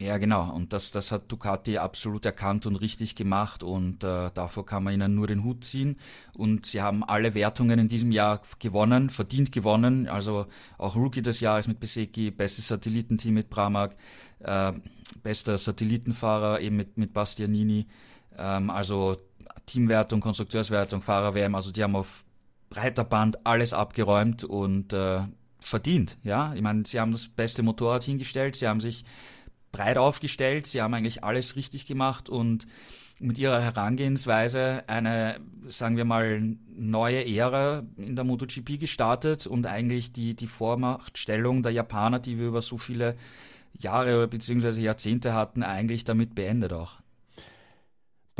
Ja, 0.00 0.16
genau. 0.16 0.50
Und 0.50 0.72
das, 0.72 0.92
das 0.92 1.12
hat 1.12 1.30
Ducati 1.30 1.76
absolut 1.76 2.24
erkannt 2.24 2.64
und 2.64 2.76
richtig 2.76 3.16
gemacht 3.16 3.62
und 3.62 4.02
äh, 4.02 4.30
davor 4.32 4.64
kann 4.64 4.82
man 4.82 4.94
ihnen 4.94 5.14
nur 5.14 5.26
den 5.26 5.44
Hut 5.44 5.62
ziehen. 5.62 5.98
Und 6.32 6.64
sie 6.64 6.80
haben 6.80 7.04
alle 7.04 7.34
Wertungen 7.34 7.78
in 7.78 7.88
diesem 7.88 8.10
Jahr 8.10 8.40
gewonnen, 8.58 9.10
verdient 9.10 9.52
gewonnen. 9.52 10.08
Also 10.08 10.46
auch 10.78 10.96
Rookie 10.96 11.20
des 11.20 11.40
Jahres 11.40 11.68
mit 11.68 11.80
Besecki, 11.80 12.30
bestes 12.30 12.68
Satellitenteam 12.68 13.34
mit 13.34 13.50
Pramac, 13.50 13.94
äh, 14.38 14.72
bester 15.22 15.58
Satellitenfahrer 15.58 16.62
eben 16.62 16.76
mit, 16.76 16.96
mit 16.96 17.12
Bastianini. 17.12 17.86
Ähm, 18.38 18.70
also 18.70 19.18
Teamwertung, 19.66 20.20
Konstrukteurswertung, 20.20 21.02
Fahrer-WM, 21.02 21.54
also 21.54 21.72
die 21.72 21.82
haben 21.82 21.94
auf 21.94 22.24
breiter 22.70 23.04
Band 23.04 23.44
alles 23.44 23.74
abgeräumt 23.74 24.44
und 24.44 24.94
äh, 24.94 25.20
verdient. 25.58 26.16
Ja, 26.22 26.54
ich 26.54 26.62
meine, 26.62 26.84
sie 26.86 26.98
haben 26.98 27.12
das 27.12 27.28
beste 27.28 27.62
Motorrad 27.62 28.02
hingestellt, 28.02 28.56
sie 28.56 28.66
haben 28.66 28.80
sich 28.80 29.04
breit 29.72 29.98
aufgestellt. 29.98 30.66
Sie 30.66 30.82
haben 30.82 30.94
eigentlich 30.94 31.24
alles 31.24 31.56
richtig 31.56 31.86
gemacht 31.86 32.28
und 32.28 32.66
mit 33.20 33.38
ihrer 33.38 33.60
Herangehensweise 33.60 34.84
eine, 34.86 35.40
sagen 35.68 35.96
wir 35.96 36.06
mal, 36.06 36.56
neue 36.74 37.26
Ära 37.26 37.82
in 37.98 38.16
der 38.16 38.24
MotoGP 38.24 38.80
gestartet 38.80 39.46
und 39.46 39.66
eigentlich 39.66 40.12
die, 40.12 40.34
die 40.34 40.46
Vormachtstellung 40.46 41.62
der 41.62 41.72
Japaner, 41.72 42.18
die 42.18 42.38
wir 42.38 42.48
über 42.48 42.62
so 42.62 42.78
viele 42.78 43.16
Jahre 43.74 44.26
bzw. 44.26 44.80
Jahrzehnte 44.80 45.34
hatten, 45.34 45.62
eigentlich 45.62 46.04
damit 46.04 46.34
beendet 46.34 46.72
auch. 46.72 46.99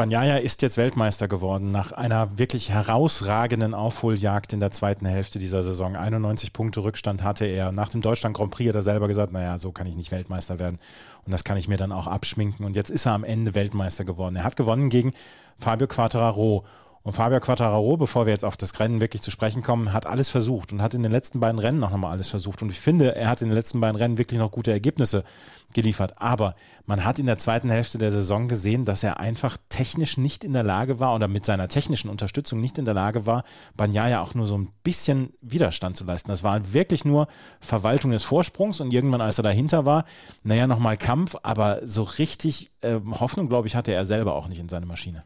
Banyaya 0.01 0.39
ist 0.39 0.63
jetzt 0.63 0.79
Weltmeister 0.79 1.29
geworden 1.29 1.73
nach 1.73 1.93
einer 1.93 2.39
wirklich 2.39 2.71
herausragenden 2.71 3.75
Aufholjagd 3.75 4.55
in 4.55 4.59
der 4.59 4.71
zweiten 4.71 5.05
Hälfte 5.05 5.39
dieser 5.39 5.63
Saison. 5.63 5.95
91 5.95 6.55
Punkte 6.55 6.83
Rückstand 6.83 7.23
hatte 7.23 7.45
er. 7.45 7.71
Nach 7.71 7.91
dem 7.91 8.01
Deutschland 8.01 8.35
Grand 8.35 8.51
Prix 8.51 8.71
hat 8.71 8.77
er 8.77 8.83
selber 8.83 9.09
gesagt, 9.09 9.31
naja, 9.31 9.59
so 9.59 9.73
kann 9.73 9.87
ich 9.87 9.97
nicht 9.97 10.11
Weltmeister 10.11 10.59
werden. 10.59 10.79
Und 11.27 11.33
das 11.33 11.45
kann 11.45 11.59
ich 11.59 11.69
mir 11.69 11.77
dann 11.77 11.93
auch 11.93 12.07
abschminken. 12.07 12.65
Und 12.65 12.77
jetzt 12.77 12.89
ist 12.89 13.05
er 13.05 13.13
am 13.13 13.25
Ende 13.25 13.55
Weltmeister 13.55 14.07
geworden. 14.07 14.37
Er 14.37 14.45
hat 14.45 14.57
gewonnen 14.57 14.89
gegen 14.89 15.13
Fabio 15.59 15.87
Quattararo. 15.87 16.65
Und 17.03 17.15
Fabio 17.15 17.41
Quattararo, 17.41 17.97
bevor 17.97 18.27
wir 18.27 18.33
jetzt 18.35 18.45
auf 18.45 18.59
das 18.59 18.79
Rennen 18.79 19.01
wirklich 19.01 19.23
zu 19.23 19.31
sprechen 19.31 19.63
kommen, 19.63 19.95
hat 19.95 20.05
alles 20.05 20.29
versucht 20.29 20.71
und 20.71 20.83
hat 20.83 20.93
in 20.93 21.03
den 21.03 21.11
letzten 21.11 21.41
beiden 21.41 21.59
Rennen 21.59 21.79
noch 21.79 21.91
nochmal 21.91 22.13
alles 22.13 22.29
versucht. 22.29 22.61
Und 22.61 22.69
ich 22.69 22.79
finde, 22.79 23.15
er 23.15 23.29
hat 23.29 23.41
in 23.41 23.49
den 23.49 23.55
letzten 23.55 23.81
beiden 23.81 23.97
Rennen 23.97 24.19
wirklich 24.19 24.39
noch 24.39 24.51
gute 24.51 24.71
Ergebnisse 24.71 25.25
geliefert. 25.73 26.21
Aber 26.21 26.55
man 26.85 27.03
hat 27.07 27.19
in 27.19 27.25
der 27.25 27.39
zweiten 27.39 27.71
Hälfte 27.71 27.97
der 27.97 28.13
Saison 28.13 28.49
gesehen, 28.49 28.85
dass 28.85 29.03
er 29.03 29.19
einfach 29.19 29.57
technisch 29.71 30.19
nicht 30.19 30.45
in 30.45 30.53
der 30.53 30.63
Lage 30.63 31.01
war 31.01 31.15
oder 31.15 31.27
mit 31.27 31.47
seiner 31.47 31.69
technischen 31.69 32.11
Unterstützung 32.11 32.61
nicht 32.61 32.77
in 32.77 32.85
der 32.85 32.93
Lage 32.93 33.25
war, 33.25 33.45
Banyaya 33.79 34.21
auch 34.21 34.35
nur 34.35 34.47
so 34.47 34.59
ein 34.59 34.71
bisschen 34.83 35.33
Widerstand 35.41 35.97
zu 35.97 36.05
leisten. 36.05 36.29
Das 36.29 36.43
war 36.43 36.75
wirklich 36.75 37.07
nur 37.07 37.29
Verwaltung 37.61 38.11
des 38.11 38.25
Vorsprungs 38.25 38.79
und 38.79 38.93
irgendwann, 38.93 39.23
als 39.23 39.39
er 39.39 39.45
dahinter 39.45 39.87
war, 39.87 40.05
naja, 40.43 40.67
nochmal 40.67 40.99
Kampf, 40.99 41.35
aber 41.43 41.81
so 41.83 42.03
richtig 42.03 42.73
äh, 42.83 43.01
Hoffnung, 43.19 43.49
glaube 43.49 43.69
ich, 43.69 43.75
hatte 43.75 43.93
er 43.93 44.05
selber 44.05 44.35
auch 44.35 44.49
nicht 44.49 44.61
in 44.61 44.69
seine 44.69 44.85
Maschine. 44.85 45.25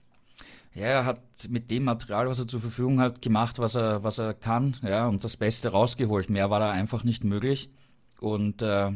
Ja, 0.75 0.87
er 0.87 1.04
hat 1.04 1.21
mit 1.49 1.71
dem 1.71 1.85
Material, 1.85 2.28
was 2.28 2.40
er 2.40 2.49
zur 2.49 2.61
Verfügung 2.61 3.00
hat, 3.00 3.23
gemacht, 3.23 3.61
was 3.61 3.76
er, 3.76 4.02
was 4.02 4.19
er 4.19 4.35
kann, 4.35 4.76
ja, 4.83 5.07
und 5.07 5.23
das 5.23 5.37
Beste 5.37 5.69
rausgeholt. 5.69 6.31
Mehr 6.31 6.50
war 6.50 6.59
da 6.59 6.71
einfach 6.73 7.04
nicht 7.04 7.23
möglich. 7.23 7.71
Und 8.19 8.61
äh, 8.62 8.90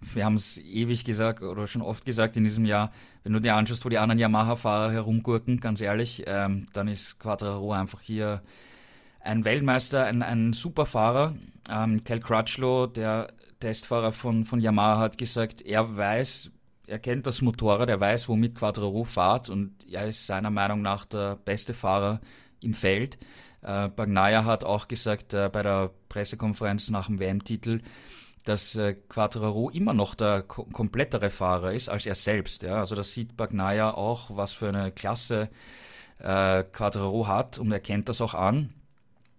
wir 0.00 0.24
haben 0.24 0.34
es 0.34 0.58
ewig 0.58 1.04
gesagt 1.04 1.42
oder 1.42 1.68
schon 1.68 1.82
oft 1.82 2.04
gesagt 2.04 2.36
in 2.36 2.44
diesem 2.44 2.64
Jahr, 2.64 2.90
wenn 3.22 3.32
du 3.32 3.40
dir 3.40 3.54
anschaust, 3.54 3.84
wo 3.84 3.88
die 3.88 3.98
anderen 3.98 4.18
Yamaha-Fahrer 4.18 4.90
herumgurken, 4.90 5.60
ganz 5.60 5.80
ehrlich, 5.80 6.24
ähm, 6.26 6.66
dann 6.72 6.88
ist 6.88 7.20
Quadraro 7.20 7.72
einfach 7.72 8.00
hier 8.00 8.42
ein 9.20 9.44
Weltmeister, 9.44 10.06
ein, 10.06 10.22
ein 10.22 10.52
super 10.52 10.86
Fahrer. 10.86 11.34
Ähm, 11.70 12.02
Cal 12.02 12.20
Crutchlow, 12.20 12.86
der 12.86 13.28
Testfahrer 13.60 14.12
von, 14.12 14.44
von 14.44 14.60
Yamaha, 14.60 14.98
hat 14.98 15.18
gesagt, 15.18 15.60
er 15.62 15.96
weiß, 15.96 16.50
er 16.90 16.98
kennt 16.98 17.26
das 17.26 17.40
Motorrad, 17.40 17.88
er 17.88 18.00
weiß, 18.00 18.28
womit 18.28 18.56
Quadraro 18.56 19.04
fährt 19.04 19.48
und 19.48 19.72
er 19.90 20.08
ist 20.08 20.26
seiner 20.26 20.50
Meinung 20.50 20.82
nach 20.82 21.06
der 21.06 21.36
beste 21.36 21.72
Fahrer 21.72 22.20
im 22.60 22.74
Feld. 22.74 23.18
Äh, 23.62 23.88
Bagnaia 23.88 24.44
hat 24.44 24.64
auch 24.64 24.88
gesagt 24.88 25.32
äh, 25.32 25.48
bei 25.50 25.62
der 25.62 25.90
Pressekonferenz 26.08 26.90
nach 26.90 27.06
dem 27.06 27.20
WM-Titel, 27.20 27.80
dass 28.44 28.74
äh, 28.74 28.94
Quadraro 28.94 29.70
immer 29.70 29.94
noch 29.94 30.14
der 30.14 30.42
ko 30.42 30.64
komplettere 30.64 31.30
Fahrer 31.30 31.72
ist 31.72 31.88
als 31.88 32.06
er 32.06 32.14
selbst. 32.14 32.62
Ja? 32.62 32.76
Also 32.76 32.94
das 32.94 33.14
sieht 33.14 33.36
Bagnaia 33.36 33.92
auch, 33.92 34.36
was 34.36 34.52
für 34.52 34.68
eine 34.68 34.90
Klasse 34.90 35.48
äh, 36.18 36.64
Quadraro 36.64 37.28
hat 37.28 37.58
und 37.58 37.70
er 37.70 37.80
kennt 37.80 38.08
das 38.08 38.20
auch 38.20 38.34
an. 38.34 38.70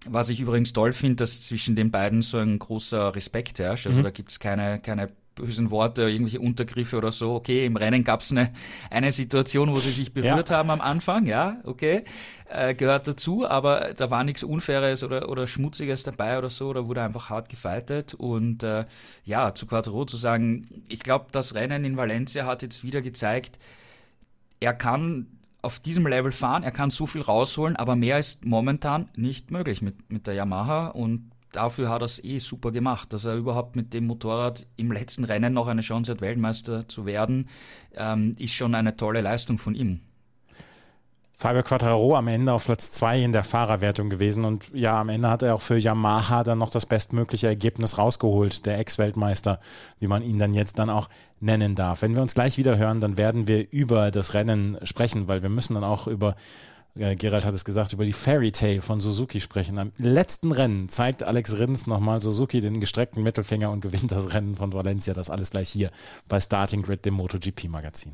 Was 0.07 0.29
ich 0.29 0.39
übrigens 0.39 0.73
toll 0.73 0.93
finde, 0.93 1.17
dass 1.17 1.41
zwischen 1.41 1.75
den 1.75 1.91
beiden 1.91 2.23
so 2.23 2.37
ein 2.37 2.57
großer 2.57 3.13
Respekt 3.13 3.59
herrscht. 3.59 3.85
Also 3.85 3.99
mhm. 3.99 4.03
da 4.03 4.09
gibt 4.09 4.31
es 4.31 4.39
keine, 4.39 4.79
keine 4.79 5.09
bösen 5.35 5.71
Worte, 5.71 6.03
irgendwelche 6.03 6.39
Untergriffe 6.39 6.97
oder 6.97 7.11
so. 7.11 7.35
Okay, 7.35 7.65
im 7.65 7.75
Rennen 7.75 8.03
gab 8.03 8.21
es 8.21 8.31
eine, 8.31 8.51
eine 8.89 9.11
Situation, 9.11 9.71
wo 9.71 9.79
sie 9.79 9.91
sich 9.91 10.13
berührt 10.13 10.49
ja. 10.49 10.57
haben 10.57 10.69
am 10.69 10.81
Anfang, 10.81 11.25
ja, 11.25 11.57
okay, 11.63 12.03
äh, 12.49 12.75
gehört 12.75 13.07
dazu, 13.07 13.47
aber 13.47 13.93
da 13.95 14.11
war 14.11 14.23
nichts 14.23 14.43
Unfaires 14.43 15.03
oder, 15.03 15.29
oder 15.29 15.47
Schmutziges 15.47 16.03
dabei 16.03 16.37
oder 16.37 16.49
so, 16.49 16.73
da 16.73 16.87
wurde 16.87 17.01
einfach 17.01 17.29
hart 17.29 17.49
gefeitet 17.49 18.13
und 18.13 18.63
äh, 18.63 18.85
ja, 19.23 19.53
zu 19.53 19.65
Quattro 19.65 20.05
zu 20.05 20.17
sagen, 20.17 20.67
ich 20.89 20.99
glaube, 20.99 21.27
das 21.31 21.55
Rennen 21.55 21.85
in 21.85 21.97
Valencia 21.97 22.45
hat 22.45 22.61
jetzt 22.61 22.83
wieder 22.83 23.01
gezeigt, 23.01 23.57
er 24.59 24.73
kann 24.73 25.27
auf 25.61 25.79
diesem 25.79 26.07
Level 26.07 26.31
fahren, 26.31 26.63
er 26.63 26.71
kann 26.71 26.89
so 26.89 27.05
viel 27.07 27.21
rausholen, 27.21 27.75
aber 27.75 27.95
mehr 27.95 28.19
ist 28.19 28.45
momentan 28.45 29.09
nicht 29.15 29.51
möglich 29.51 29.81
mit, 29.81 30.11
mit 30.11 30.27
der 30.27 30.33
Yamaha 30.33 30.87
und 30.87 31.31
dafür 31.51 31.89
hat 31.89 32.01
er 32.01 32.05
es 32.05 32.23
eh 32.23 32.39
super 32.39 32.71
gemacht, 32.71 33.13
dass 33.13 33.25
er 33.25 33.35
überhaupt 33.35 33.75
mit 33.75 33.93
dem 33.93 34.07
Motorrad 34.07 34.67
im 34.77 34.91
letzten 34.91 35.23
Rennen 35.23 35.53
noch 35.53 35.67
eine 35.67 35.81
Chance 35.81 36.11
hat, 36.11 36.21
Weltmeister 36.21 36.87
zu 36.87 37.05
werden, 37.05 37.49
ähm, 37.95 38.35
ist 38.39 38.53
schon 38.53 38.75
eine 38.75 38.95
tolle 38.95 39.21
Leistung 39.21 39.57
von 39.57 39.75
ihm. 39.75 40.01
Fabio 41.41 41.63
Quattraro 41.63 42.15
am 42.15 42.27
Ende 42.27 42.53
auf 42.53 42.65
Platz 42.65 42.91
2 42.91 43.23
in 43.23 43.31
der 43.31 43.43
Fahrerwertung 43.43 44.11
gewesen 44.11 44.45
und 44.45 44.69
ja, 44.75 45.01
am 45.01 45.09
Ende 45.09 45.27
hat 45.27 45.41
er 45.41 45.55
auch 45.55 45.61
für 45.61 45.75
Yamaha 45.75 46.43
dann 46.43 46.59
noch 46.59 46.69
das 46.69 46.85
bestmögliche 46.85 47.47
Ergebnis 47.47 47.97
rausgeholt, 47.97 48.67
der 48.67 48.77
Ex-Weltmeister, 48.77 49.59
wie 49.99 50.05
man 50.05 50.21
ihn 50.21 50.37
dann 50.37 50.53
jetzt 50.53 50.77
dann 50.77 50.91
auch 50.91 51.09
nennen 51.39 51.73
darf. 51.73 52.03
Wenn 52.03 52.13
wir 52.13 52.21
uns 52.21 52.35
gleich 52.35 52.59
wieder 52.59 52.77
hören, 52.77 53.01
dann 53.01 53.17
werden 53.17 53.47
wir 53.47 53.71
über 53.71 54.11
das 54.11 54.35
Rennen 54.35 54.77
sprechen, 54.83 55.27
weil 55.27 55.41
wir 55.41 55.49
müssen 55.49 55.73
dann 55.73 55.83
auch 55.83 56.05
über 56.05 56.35
Gerald 56.95 57.45
hat 57.45 57.53
es 57.53 57.63
gesagt, 57.63 57.93
über 57.93 58.03
die 58.03 58.13
Fairy 58.13 58.51
Tale 58.51 58.81
von 58.81 58.99
Suzuki 58.99 59.39
sprechen. 59.39 59.79
Am 59.79 59.93
letzten 59.97 60.51
Rennen 60.51 60.89
zeigt 60.89 61.23
Alex 61.23 61.57
Rins 61.57 61.87
nochmal 61.87 62.19
Suzuki 62.19 62.59
den 62.59 62.81
gestreckten 62.81 63.23
Mittelfinger 63.23 63.71
und 63.71 63.81
gewinnt 63.81 64.11
das 64.11 64.33
Rennen 64.33 64.55
von 64.55 64.73
Valencia. 64.73 65.13
Das 65.13 65.29
alles 65.29 65.51
gleich 65.51 65.69
hier 65.69 65.91
bei 66.27 66.39
Starting 66.39 66.81
Grid, 66.81 67.05
dem 67.05 67.13
MotoGP-Magazin. 67.13 68.13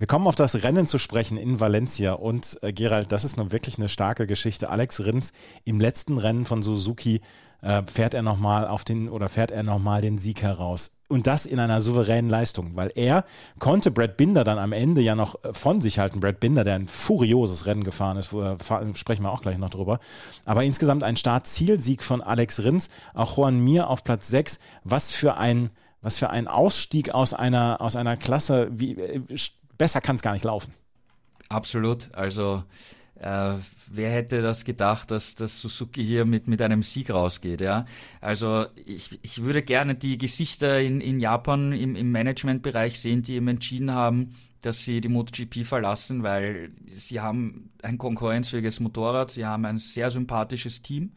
Wir 0.00 0.06
kommen 0.06 0.26
auf 0.26 0.34
das 0.34 0.62
Rennen 0.62 0.86
zu 0.86 0.96
sprechen 0.96 1.36
in 1.36 1.60
Valencia 1.60 2.14
und 2.14 2.58
äh, 2.62 2.72
Gerald, 2.72 3.12
das 3.12 3.22
ist 3.22 3.36
nun 3.36 3.52
wirklich 3.52 3.76
eine 3.76 3.90
starke 3.90 4.26
Geschichte. 4.26 4.70
Alex 4.70 5.04
Rins 5.04 5.34
im 5.66 5.78
letzten 5.78 6.16
Rennen 6.16 6.46
von 6.46 6.62
Suzuki 6.62 7.20
äh, 7.60 7.82
fährt 7.86 8.14
er 8.14 8.22
nochmal 8.22 8.66
auf 8.66 8.82
den 8.82 9.10
oder 9.10 9.28
fährt 9.28 9.50
er 9.50 9.62
nochmal 9.62 10.00
den 10.00 10.16
Sieg 10.16 10.40
heraus. 10.40 10.92
Und 11.08 11.26
das 11.26 11.44
in 11.44 11.58
einer 11.58 11.82
souveränen 11.82 12.30
Leistung, 12.30 12.76
weil 12.76 12.90
er 12.94 13.26
konnte 13.58 13.90
Brad 13.90 14.16
Binder 14.16 14.42
dann 14.42 14.56
am 14.56 14.72
Ende 14.72 15.02
ja 15.02 15.14
noch 15.14 15.44
äh, 15.44 15.52
von 15.52 15.82
sich 15.82 15.98
halten. 15.98 16.20
Brad 16.20 16.40
Binder, 16.40 16.64
der 16.64 16.76
ein 16.76 16.88
furioses 16.88 17.66
Rennen 17.66 17.84
gefahren 17.84 18.16
ist, 18.16 18.32
wo, 18.32 18.56
sprechen 18.94 19.22
wir 19.22 19.32
auch 19.32 19.42
gleich 19.42 19.58
noch 19.58 19.68
drüber. 19.68 20.00
Aber 20.46 20.64
insgesamt 20.64 21.02
ein 21.02 21.18
Start-Zielsieg 21.18 22.02
von 22.02 22.22
Alex 22.22 22.64
Rins, 22.64 22.88
auch 23.12 23.36
Juan 23.36 23.62
Mir 23.62 23.90
auf 23.90 24.02
Platz 24.02 24.28
6. 24.28 24.60
Was 24.82 25.12
für 25.12 25.36
ein, 25.36 25.68
was 26.00 26.16
für 26.16 26.30
ein 26.30 26.48
Ausstieg 26.48 27.10
aus 27.10 27.34
einer, 27.34 27.82
aus 27.82 27.96
einer 27.96 28.16
Klasse, 28.16 28.68
wie, 28.72 28.94
äh, 28.94 29.20
besser 29.80 30.02
kann 30.02 30.16
es 30.16 30.22
gar 30.22 30.34
nicht 30.34 30.44
laufen. 30.44 30.74
Absolut. 31.48 32.14
Also 32.14 32.62
äh, 33.14 33.54
wer 33.88 34.10
hätte 34.10 34.42
das 34.42 34.66
gedacht, 34.66 35.10
dass, 35.10 35.36
dass 35.36 35.58
Suzuki 35.58 36.04
hier 36.04 36.26
mit, 36.26 36.48
mit 36.48 36.60
einem 36.60 36.82
Sieg 36.82 37.08
rausgeht, 37.08 37.62
ja? 37.62 37.86
Also 38.20 38.66
ich, 38.84 39.18
ich 39.22 39.42
würde 39.42 39.62
gerne 39.62 39.94
die 39.94 40.18
Gesichter 40.18 40.80
in, 40.80 41.00
in 41.00 41.18
Japan 41.18 41.72
im, 41.72 41.96
im 41.96 42.12
Managementbereich 42.12 43.00
sehen, 43.00 43.22
die 43.22 43.36
eben 43.36 43.48
entschieden 43.48 43.92
haben, 43.92 44.36
dass 44.60 44.84
sie 44.84 45.00
die 45.00 45.08
MotoGP 45.08 45.64
verlassen, 45.64 46.22
weil 46.22 46.72
sie 46.92 47.20
haben 47.20 47.70
ein 47.82 47.96
konkurrenzfähiges 47.96 48.80
Motorrad, 48.80 49.30
sie 49.30 49.46
haben 49.46 49.64
ein 49.64 49.78
sehr 49.78 50.10
sympathisches 50.10 50.82
Team 50.82 51.12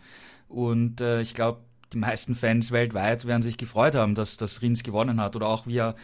und 0.47 1.01
äh, 1.01 1.19
ich 1.19 1.33
glaube, 1.33 1.59
die 1.93 1.99
meisten 1.99 2.35
Fans 2.35 2.71
weltweit 2.71 3.25
werden 3.25 3.41
sich 3.41 3.57
gefreut 3.57 3.95
haben, 3.95 4.15
dass 4.15 4.37
das 4.37 4.61
Rins 4.61 4.83
gewonnen 4.83 5.21
hat 5.21 5.35
oder 5.35 5.47
auch 5.47 5.67
wie 5.67 5.77
er 5.77 5.95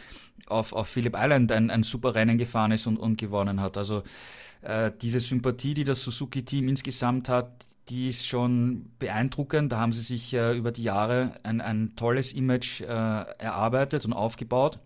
auf, 0.48 0.74
auf 0.74 0.88
Phillip 0.88 1.15
Island 1.17 1.51
ein, 1.51 1.69
ein 1.69 1.84
super 1.84 2.15
Rennen 2.15 2.38
gefahren 2.38 2.72
ist 2.72 2.88
und, 2.88 2.98
und 2.98 3.17
gewonnen 3.17 3.60
hat. 3.62 3.77
Also 3.77 4.03
äh, 4.62 4.91
diese 5.01 5.19
Sympathie, 5.19 5.74
die 5.74 5.84
das 5.84 6.03
Suzuki-Team 6.03 6.67
insgesamt 6.67 7.29
hat, 7.29 7.65
die 7.89 8.10
ist 8.10 8.27
schon 8.27 8.91
beeindruckend. 9.00 9.72
Da 9.72 9.79
haben 9.79 9.93
sie 9.93 10.01
sich 10.01 10.34
äh, 10.34 10.55
über 10.55 10.72
die 10.72 10.84
Jahre 10.84 11.34
ein, 11.43 11.62
ein 11.62 11.96
tolles 11.96 12.34
Image 12.34 12.81
äh, 12.81 12.86
erarbeitet 12.86 14.05
und 14.05 14.13
aufgebaut. 14.13 14.79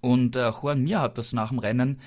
Und 0.00 0.36
äh, 0.36 0.50
Juan 0.50 0.82
Mir 0.82 1.00
hat 1.00 1.18
das 1.18 1.32
nach 1.32 1.50
dem 1.50 1.58
Rennen 1.58 2.00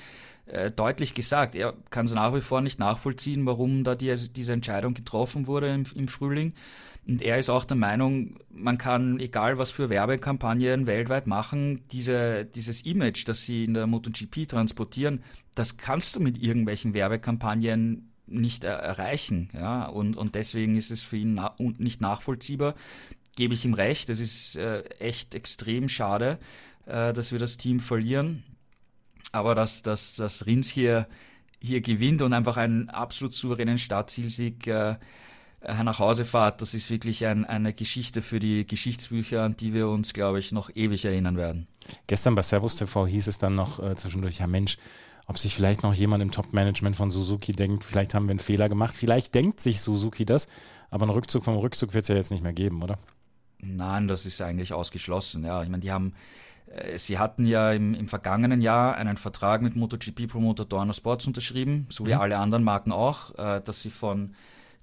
äh, 0.48 0.72
deutlich 0.72 1.14
gesagt. 1.14 1.56
Er 1.56 1.74
kann 1.90 2.06
es 2.06 2.14
nach 2.14 2.34
wie 2.34 2.42
vor 2.42 2.62
nicht 2.62 2.80
nachvollziehen, 2.80 3.46
warum 3.46 3.84
da 3.84 3.96
die, 3.96 4.14
diese 4.32 4.54
Entscheidung 4.54 4.94
getroffen 4.94 5.48
wurde 5.48 5.68
im, 5.68 5.86
im 5.96 6.08
Frühling. 6.08 6.54
Und 7.08 7.22
er 7.22 7.38
ist 7.38 7.50
auch 7.50 7.64
der 7.64 7.78
Meinung, 7.78 8.36
man 8.50 8.78
kann, 8.78 9.20
egal 9.20 9.58
was 9.58 9.72
für 9.72 9.90
Werbekampagnen 9.90 10.88
weltweit 10.88 11.26
machen, 11.26 11.88
diese, 11.92 12.44
dieses 12.44 12.82
Image, 12.82 13.28
das 13.28 13.44
sie 13.44 13.64
in 13.64 13.74
der 13.74 13.88
MotoGP 13.88 14.48
transportieren, 14.48 15.24
das 15.56 15.78
kannst 15.78 16.16
du 16.16 16.20
mit 16.20 16.42
irgendwelchen 16.42 16.94
Werbekampagnen 16.94 18.12
nicht 18.28 18.66
er 18.66 18.76
erreichen. 18.76 19.50
Ja? 19.54 19.86
Und, 19.86 20.18
und 20.18 20.36
deswegen 20.36 20.76
ist 20.76 20.92
es 20.92 21.02
für 21.02 21.18
ihn 21.18 21.36
na 21.36 21.56
nicht 21.58 22.02
nachvollziehbar. 22.02 22.76
Gebe 23.38 23.54
ich 23.54 23.64
ihm 23.64 23.74
recht, 23.74 24.10
es 24.10 24.20
ist 24.20 24.58
äh, 24.58 24.82
echt 25.00 25.34
extrem 25.34 25.88
schade, 25.88 26.40
äh, 26.86 27.14
dass 27.14 27.32
wir 27.32 27.40
das 27.40 27.56
Team 27.58 27.80
verlieren. 27.80 28.44
Aber 29.38 29.56
dass, 29.56 29.84
dass, 29.84 30.16
dass 30.16 30.46
Rins 30.46 30.70
hier 30.70 31.08
hier 31.60 31.82
gewinnt 31.82 32.22
und 32.22 32.34
einfach 32.34 32.58
einen 32.58 32.90
absolut 32.90 33.34
souveränen 33.34 33.78
Startzielsieg 33.78 34.68
äh, 34.68 34.96
äh, 35.62 35.84
nach 35.84 36.00
Hause 36.00 36.26
fahrt, 36.26 36.62
das 36.62 36.74
ist 36.74 36.90
wirklich 36.90 37.26
ein, 37.26 37.46
eine 37.46 37.74
Geschichte 37.74 38.22
für 38.22 38.40
die 38.40 38.66
Geschichtsbücher, 38.66 39.44
an 39.44 39.58
die 39.58 39.74
wir 39.74 39.88
uns, 39.88 40.14
glaube 40.14 40.40
ich, 40.40 40.52
noch 40.52 40.70
ewig 40.76 41.06
erinnern 41.06 41.38
werden. 41.38 41.68
Gestern 42.08 42.36
bei 42.36 42.44
Servus 42.44 42.76
TV 42.76 43.08
hieß 43.08 43.28
es 43.28 43.38
dann 43.38 43.56
noch 43.56 43.80
äh, 43.82 43.96
zwischendurch, 43.96 44.40
ja 44.40 44.48
Mensch, 44.48 44.78
ob 45.26 45.38
sich 45.38 45.56
vielleicht 45.56 45.84
noch 45.84 45.94
jemand 45.94 46.22
im 46.24 46.32
Top-Management 46.32 46.96
von 46.96 47.12
Suzuki 47.12 47.54
denkt, 47.54 47.84
vielleicht 47.84 48.14
haben 48.14 48.28
wir 48.28 48.32
einen 48.32 48.40
Fehler 48.40 48.70
gemacht, 48.70 48.94
vielleicht 48.94 49.36
denkt 49.36 49.60
sich 49.60 49.82
Suzuki 49.82 50.26
das, 50.26 50.48
aber 50.90 51.04
einen 51.04 51.12
Rückzug 51.12 51.44
vom 51.44 51.58
Rückzug 51.58 51.94
wird 51.94 52.04
es 52.04 52.08
ja 52.08 52.16
jetzt 52.16 52.32
nicht 52.32 52.44
mehr 52.44 52.54
geben, 52.54 52.82
oder? 52.82 52.98
Nein, 53.60 54.08
das 54.08 54.26
ist 54.26 54.40
eigentlich 54.40 54.72
ausgeschlossen. 54.72 55.44
Ja, 55.44 55.64
ich 55.64 55.70
meine, 55.70 55.82
die 55.82 55.92
haben, 55.92 56.14
sie 56.98 57.18
hatten 57.18 57.46
ja 57.46 57.72
im, 57.72 57.94
im 57.94 58.08
vergangenen 58.08 58.62
Jahr 58.62 58.96
einen 58.96 59.18
Vertrag 59.18 59.62
mit 59.62 59.76
MotoGP-Promoter 59.76 60.66
Dorna 60.66 60.94
Sports 60.94 61.28
unterschrieben, 61.28 61.88
so 61.90 62.06
wie 62.06 62.14
mhm. 62.14 62.22
alle 62.22 62.38
anderen 62.38 62.64
Marken 62.64 62.92
auch, 62.92 63.38
äh, 63.38 63.62
dass 63.64 63.82
sie 63.82 63.90
von 63.90 64.34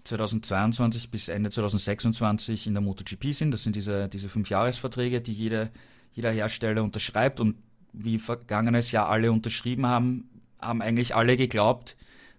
2022 0.04 1.10
bis 1.10 1.28
Ende 1.28 1.50
2026 1.50 2.66
in 2.66 2.74
der 2.74 2.82
MotoGP 2.82 3.32
sind. 3.32 3.52
Das 3.52 3.62
sind 3.62 3.76
diese, 3.76 4.08
diese 4.08 4.28
Fünfjahresverträge, 4.28 5.20
die 5.20 5.32
jede, 5.32 5.70
jeder 6.12 6.30
Hersteller 6.30 6.82
unterschreibt 6.82 7.40
und 7.40 7.56
wie 7.92 8.18
vergangenes 8.18 8.90
Jahr 8.92 9.08
alle 9.08 9.30
unterschrieben 9.30 9.86
haben, 9.86 10.28
haben 10.60 10.82
eigentlich 10.82 11.14
alle 11.14 11.36
geglaubt, 11.36 11.96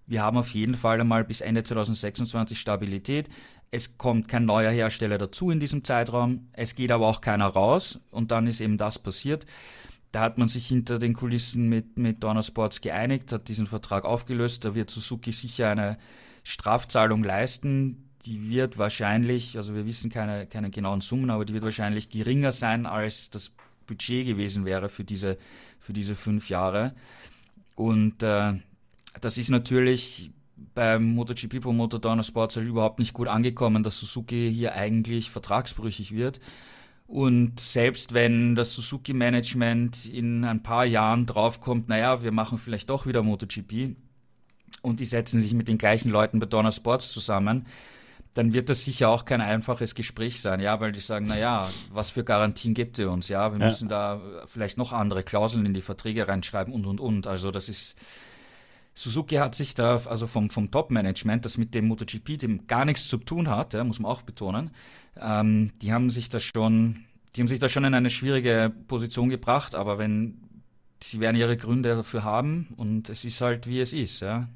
wir 0.07 0.21
haben 0.21 0.37
auf 0.37 0.51
jeden 0.51 0.75
Fall 0.75 1.01
einmal 1.01 1.23
bis 1.23 1.41
Ende 1.41 1.63
2026 1.63 2.59
Stabilität. 2.59 3.27
Es 3.71 3.97
kommt 3.97 4.27
kein 4.27 4.45
neuer 4.45 4.71
Hersteller 4.71 5.17
dazu 5.17 5.51
in 5.51 5.59
diesem 5.59 5.83
Zeitraum. 5.83 6.47
Es 6.53 6.75
geht 6.75 6.91
aber 6.91 7.07
auch 7.07 7.21
keiner 7.21 7.47
raus. 7.47 7.99
Und 8.11 8.31
dann 8.31 8.47
ist 8.47 8.61
eben 8.61 8.77
das 8.77 8.99
passiert. 8.99 9.45
Da 10.11 10.21
hat 10.21 10.37
man 10.37 10.47
sich 10.47 10.67
hinter 10.67 10.97
den 10.97 11.13
Kulissen 11.13 11.67
mit, 11.67 11.99
mit 11.99 12.23
Donner 12.23 12.43
Sports 12.43 12.79
geeinigt, 12.79 13.33
hat 13.33 13.49
diesen 13.49 13.67
Vertrag 13.67 14.05
aufgelöst. 14.05 14.63
Da 14.63 14.73
wird 14.73 14.89
Suzuki 14.89 15.33
sicher 15.33 15.71
eine 15.71 15.97
Strafzahlung 16.43 17.23
leisten. 17.23 18.09
Die 18.25 18.49
wird 18.49 18.77
wahrscheinlich, 18.77 19.57
also 19.57 19.75
wir 19.75 19.85
wissen 19.85 20.09
keine, 20.09 20.47
keine 20.47 20.69
genauen 20.69 21.01
Summen, 21.01 21.29
aber 21.29 21.43
die 21.43 21.53
wird 21.53 21.63
wahrscheinlich 21.63 22.09
geringer 22.09 22.53
sein, 22.53 22.85
als 22.85 23.29
das 23.29 23.51
Budget 23.87 24.25
gewesen 24.25 24.63
wäre 24.63 24.87
für 24.87 25.03
diese, 25.03 25.37
für 25.79 25.91
diese 25.91 26.15
fünf 26.15 26.49
Jahre. 26.49 26.95
Und 27.75 28.23
äh, 28.23 28.53
das 29.19 29.37
ist 29.37 29.49
natürlich 29.49 30.31
beim 30.75 31.15
MotoGP-Promoter 31.15 31.99
Donner 31.99 32.23
Sports 32.23 32.57
halt 32.57 32.67
überhaupt 32.67 32.99
nicht 32.99 33.13
gut 33.13 33.27
angekommen, 33.27 33.81
dass 33.81 33.99
Suzuki 33.99 34.51
hier 34.53 34.75
eigentlich 34.75 35.31
vertragsbrüchig 35.31 36.13
wird. 36.13 36.39
Und 37.07 37.59
selbst 37.59 38.13
wenn 38.13 38.55
das 38.55 38.73
Suzuki-Management 38.73 40.05
in 40.05 40.43
ein 40.43 40.63
paar 40.63 40.85
Jahren 40.85 41.25
draufkommt, 41.25 41.87
naja, 41.87 42.23
wir 42.23 42.31
machen 42.31 42.57
vielleicht 42.57 42.89
doch 42.89 43.05
wieder 43.05 43.23
MotoGP 43.23 43.95
und 44.81 44.99
die 44.99 45.05
setzen 45.05 45.39
sich 45.39 45.53
mit 45.53 45.67
den 45.67 45.77
gleichen 45.77 46.09
Leuten 46.09 46.39
bei 46.39 46.45
Donner 46.45 46.71
Sports 46.71 47.11
zusammen, 47.11 47.67
dann 48.33 48.53
wird 48.53 48.69
das 48.69 48.83
sicher 48.83 49.09
auch 49.09 49.23
kein 49.23 49.39
einfaches 49.39 49.95
Gespräch 49.95 50.41
sein, 50.41 50.59
ja, 50.59 50.79
weil 50.81 50.91
die 50.91 50.99
sagen, 50.99 51.25
na 51.29 51.39
ja, 51.39 51.67
was 51.93 52.09
für 52.09 52.25
Garantien 52.25 52.73
gibt 52.73 52.97
ihr 52.97 53.09
uns, 53.09 53.29
ja, 53.29 53.53
wir 53.53 53.59
ja. 53.59 53.67
müssen 53.67 53.87
da 53.87 54.19
vielleicht 54.47 54.77
noch 54.77 54.91
andere 54.91 55.23
Klauseln 55.23 55.65
in 55.65 55.73
die 55.73 55.81
Verträge 55.81 56.27
reinschreiben 56.27 56.73
und 56.73 56.85
und 56.85 56.99
und. 56.99 57.27
Also 57.27 57.49
das 57.51 57.69
ist 57.69 57.95
Suzuki 58.95 59.35
hat 59.35 59.55
sich 59.55 59.73
da, 59.73 60.01
also 60.05 60.25
vom, 60.25 60.49
vom 60.49 60.71
Top-Management, 60.71 61.45
das 61.45 61.57
mit 61.57 61.75
dem 61.75 61.87
MotoGP-Team 61.89 62.65
gar 62.67 62.85
nichts 62.85 63.07
zu 63.07 63.17
tun 63.17 63.49
hat, 63.49 63.73
ja, 63.73 63.83
muss 63.83 63.99
man 63.99 64.11
auch 64.11 64.21
betonen, 64.21 64.71
ähm, 65.19 65.71
die 65.81 65.93
haben 65.93 66.09
sich 66.09 66.29
da 66.29 66.39
schon, 66.39 67.05
die 67.35 67.41
haben 67.41 67.49
sich 67.49 67.59
da 67.59 67.67
schon 67.69 67.83
in 67.83 67.93
eine 67.93 68.09
schwierige 68.09 68.71
Position 68.87 69.29
gebracht, 69.29 69.75
aber 69.75 69.97
wenn, 69.97 70.37
sie 71.03 71.19
werden 71.19 71.35
ihre 71.35 71.57
Gründe 71.57 71.95
dafür 71.95 72.23
haben 72.23 72.67
und 72.77 73.09
es 73.09 73.25
ist 73.25 73.41
halt, 73.41 73.67
wie 73.67 73.81
es 73.81 73.91
ist, 73.91 74.21
ja 74.21 74.47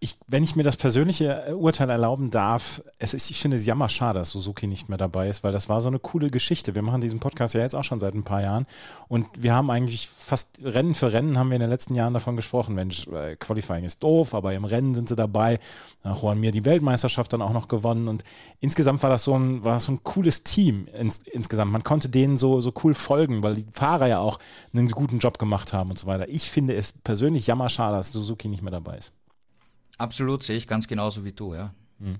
ich, 0.00 0.16
wenn 0.28 0.44
ich 0.44 0.54
mir 0.54 0.62
das 0.62 0.76
persönliche 0.76 1.46
äh, 1.48 1.52
Urteil 1.52 1.90
erlauben 1.90 2.30
darf, 2.30 2.82
es 2.98 3.14
ist, 3.14 3.30
ich 3.30 3.40
finde 3.40 3.56
es 3.56 3.66
jammerschade, 3.66 4.20
dass 4.20 4.30
Suzuki 4.30 4.68
nicht 4.68 4.88
mehr 4.88 4.98
dabei 4.98 5.28
ist, 5.28 5.42
weil 5.42 5.50
das 5.50 5.68
war 5.68 5.80
so 5.80 5.88
eine 5.88 5.98
coole 5.98 6.30
Geschichte. 6.30 6.74
Wir 6.76 6.82
machen 6.82 7.00
diesen 7.00 7.18
Podcast 7.18 7.54
ja 7.54 7.62
jetzt 7.62 7.74
auch 7.74 7.82
schon 7.82 7.98
seit 7.98 8.14
ein 8.14 8.22
paar 8.22 8.40
Jahren 8.40 8.66
und 9.08 9.26
wir 9.36 9.54
haben 9.54 9.70
eigentlich 9.70 10.08
fast 10.08 10.60
Rennen 10.62 10.94
für 10.94 11.12
Rennen 11.12 11.36
haben 11.36 11.50
wir 11.50 11.56
in 11.56 11.60
den 11.60 11.70
letzten 11.70 11.96
Jahren 11.96 12.14
davon 12.14 12.36
gesprochen. 12.36 12.76
Mensch, 12.76 13.08
äh, 13.08 13.34
Qualifying 13.36 13.84
ist 13.84 14.02
doof, 14.02 14.34
aber 14.34 14.54
im 14.54 14.64
Rennen 14.64 14.94
sind 14.94 15.08
sie 15.08 15.16
dabei. 15.16 15.58
Nach 16.04 16.22
Juan 16.22 16.38
Mir 16.38 16.52
die 16.52 16.64
Weltmeisterschaft 16.64 17.32
dann 17.32 17.42
auch 17.42 17.52
noch 17.52 17.66
gewonnen 17.66 18.06
und 18.06 18.22
insgesamt 18.60 19.02
war 19.02 19.10
das 19.10 19.24
so 19.24 19.34
ein, 19.34 19.64
war 19.64 19.74
das 19.74 19.84
so 19.86 19.92
ein 19.92 20.04
cooles 20.04 20.44
Team 20.44 20.86
ins, 20.96 21.22
insgesamt. 21.22 21.72
Man 21.72 21.82
konnte 21.82 22.08
denen 22.08 22.38
so, 22.38 22.60
so 22.60 22.72
cool 22.84 22.94
folgen, 22.94 23.42
weil 23.42 23.56
die 23.56 23.66
Fahrer 23.72 24.06
ja 24.06 24.20
auch 24.20 24.38
einen 24.72 24.88
guten 24.90 25.18
Job 25.18 25.38
gemacht 25.38 25.72
haben 25.72 25.90
und 25.90 25.98
so 25.98 26.06
weiter. 26.06 26.28
Ich 26.28 26.50
finde 26.50 26.76
es 26.76 26.92
persönlich 26.92 27.48
jammerschade, 27.48 27.96
dass 27.96 28.12
Suzuki 28.12 28.48
nicht 28.48 28.62
mehr 28.62 28.70
dabei 28.70 28.98
ist. 28.98 29.12
Absolut, 29.98 30.42
sehe 30.44 30.56
ich 30.56 30.66
ganz 30.68 30.86
genauso 30.86 31.24
wie 31.24 31.32
du, 31.32 31.54
ja. 31.54 31.74
Mhm. 31.98 32.16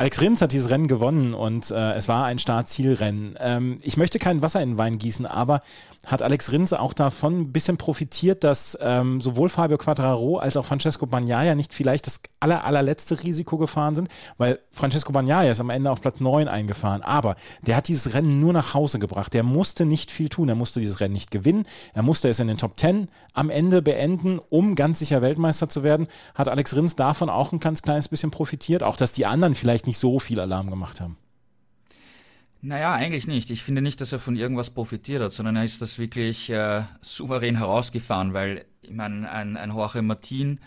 Alex 0.00 0.22
Rins 0.22 0.40
hat 0.40 0.52
dieses 0.52 0.70
Rennen 0.70 0.88
gewonnen 0.88 1.34
und 1.34 1.70
äh, 1.70 1.92
es 1.92 2.08
war 2.08 2.24
ein 2.24 2.38
Start-Ziel-Rennen. 2.38 3.36
Ähm, 3.38 3.76
ich 3.82 3.98
möchte 3.98 4.18
kein 4.18 4.40
Wasser 4.40 4.62
in 4.62 4.70
den 4.70 4.78
Wein 4.78 4.98
gießen, 4.98 5.26
aber 5.26 5.60
hat 6.06 6.22
Alex 6.22 6.52
Rins 6.52 6.72
auch 6.72 6.94
davon 6.94 7.40
ein 7.40 7.52
bisschen 7.52 7.76
profitiert, 7.76 8.42
dass 8.42 8.78
ähm, 8.80 9.20
sowohl 9.20 9.50
Fabio 9.50 9.76
Quattraro 9.76 10.38
als 10.38 10.56
auch 10.56 10.64
Francesco 10.64 11.04
Bagnaia 11.04 11.54
nicht 11.54 11.74
vielleicht 11.74 12.06
das 12.06 12.20
aller, 12.40 12.64
allerletzte 12.64 13.22
Risiko 13.22 13.58
gefahren 13.58 13.94
sind, 13.94 14.08
weil 14.38 14.58
Francesco 14.70 15.12
Bagnaia 15.12 15.50
ist 15.50 15.60
am 15.60 15.68
Ende 15.68 15.90
auf 15.90 16.00
Platz 16.00 16.20
9 16.20 16.48
eingefahren, 16.48 17.02
aber 17.02 17.36
der 17.66 17.76
hat 17.76 17.88
dieses 17.88 18.14
Rennen 18.14 18.40
nur 18.40 18.54
nach 18.54 18.72
Hause 18.72 18.98
gebracht. 18.98 19.34
Der 19.34 19.42
musste 19.42 19.84
nicht 19.84 20.10
viel 20.10 20.30
tun, 20.30 20.48
er 20.48 20.54
musste 20.54 20.80
dieses 20.80 21.00
Rennen 21.00 21.12
nicht 21.12 21.30
gewinnen, 21.30 21.64
er 21.92 22.02
musste 22.02 22.30
es 22.30 22.38
in 22.40 22.48
den 22.48 22.56
Top 22.56 22.80
10 22.80 23.08
am 23.34 23.50
Ende 23.50 23.82
beenden, 23.82 24.40
um 24.48 24.76
ganz 24.76 25.00
sicher 25.00 25.20
Weltmeister 25.20 25.68
zu 25.68 25.82
werden. 25.82 26.06
Hat 26.34 26.48
Alex 26.48 26.74
Rins 26.74 26.96
davon 26.96 27.28
auch 27.28 27.52
ein 27.52 27.60
ganz 27.60 27.82
kleines 27.82 28.08
bisschen 28.08 28.30
profitiert, 28.30 28.82
auch 28.82 28.96
dass 28.96 29.12
die 29.12 29.26
anderen 29.26 29.54
vielleicht 29.54 29.86
nicht 29.86 29.89
nicht 29.90 29.98
so 29.98 30.20
viel 30.20 30.38
Alarm 30.38 30.70
gemacht 30.70 31.00
haben. 31.00 31.16
Naja, 32.62 32.92
eigentlich 32.92 33.26
nicht. 33.26 33.50
Ich 33.50 33.64
finde 33.64 33.82
nicht, 33.82 34.00
dass 34.00 34.12
er 34.12 34.20
von 34.20 34.36
irgendwas 34.36 34.70
profitiert 34.70 35.20
hat, 35.20 35.32
sondern 35.32 35.56
er 35.56 35.64
ist 35.64 35.82
das 35.82 35.98
wirklich 35.98 36.48
äh, 36.50 36.84
souverän 37.00 37.56
herausgefahren, 37.56 38.34
weil, 38.34 38.66
ich 38.82 38.92
meine, 38.92 39.28
ein, 39.30 39.56
ein 39.56 39.70
Jorge 39.70 40.02
Martin 40.02 40.60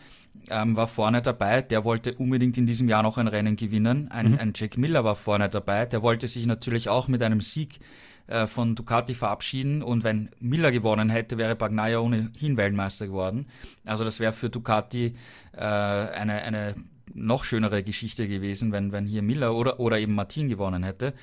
ähm, 0.50 0.76
war 0.76 0.88
vorne 0.88 1.22
dabei, 1.22 1.62
der 1.62 1.86
wollte 1.86 2.16
unbedingt 2.16 2.58
in 2.58 2.66
diesem 2.66 2.90
Jahr 2.90 3.04
noch 3.04 3.18
ein 3.18 3.28
Rennen 3.28 3.56
gewinnen. 3.56 4.10
Ein, 4.12 4.32
mhm. 4.32 4.40
ein 4.40 4.54
Jack 4.56 4.78
Miller 4.78 5.06
war 5.06 5.16
vorne 5.16 5.48
dabei, 5.48 5.86
der 5.86 6.02
wollte 6.02 6.28
sich 6.28 6.46
natürlich 6.46 6.90
auch 6.90 7.08
mit 7.08 7.22
einem 7.22 7.40
Sieg 7.40 7.80
äh, 8.28 8.48
von 8.48 8.76
Ducati 8.76 9.14
verabschieden 9.14 9.84
und 9.84 10.04
wenn 10.04 10.32
Miller 10.40 10.72
gewonnen 10.72 11.10
hätte, 11.10 11.38
wäre 11.38 11.56
Bagnaia 11.56 12.00
ohnehin 12.00 12.58
Weltmeister 12.58 13.08
geworden. 13.08 13.46
Also 13.86 14.04
das 14.04 14.20
wäre 14.20 14.34
für 14.34 14.50
Ducati 14.50 15.14
äh, 15.56 15.62
eine, 15.62 16.42
eine 16.42 16.76
noch 17.14 17.44
schönere 17.44 17.84
Geschichte 17.84 18.28
gewesen, 18.28 18.72
wenn, 18.72 18.92
wenn 18.92 19.06
hier 19.06 19.22
Miller 19.22 19.56
oder, 19.56 19.80
oder 19.80 20.00
eben 20.00 20.16
Martin 20.16 20.50
gewonnen 20.50 20.84
hätte. 20.84 21.14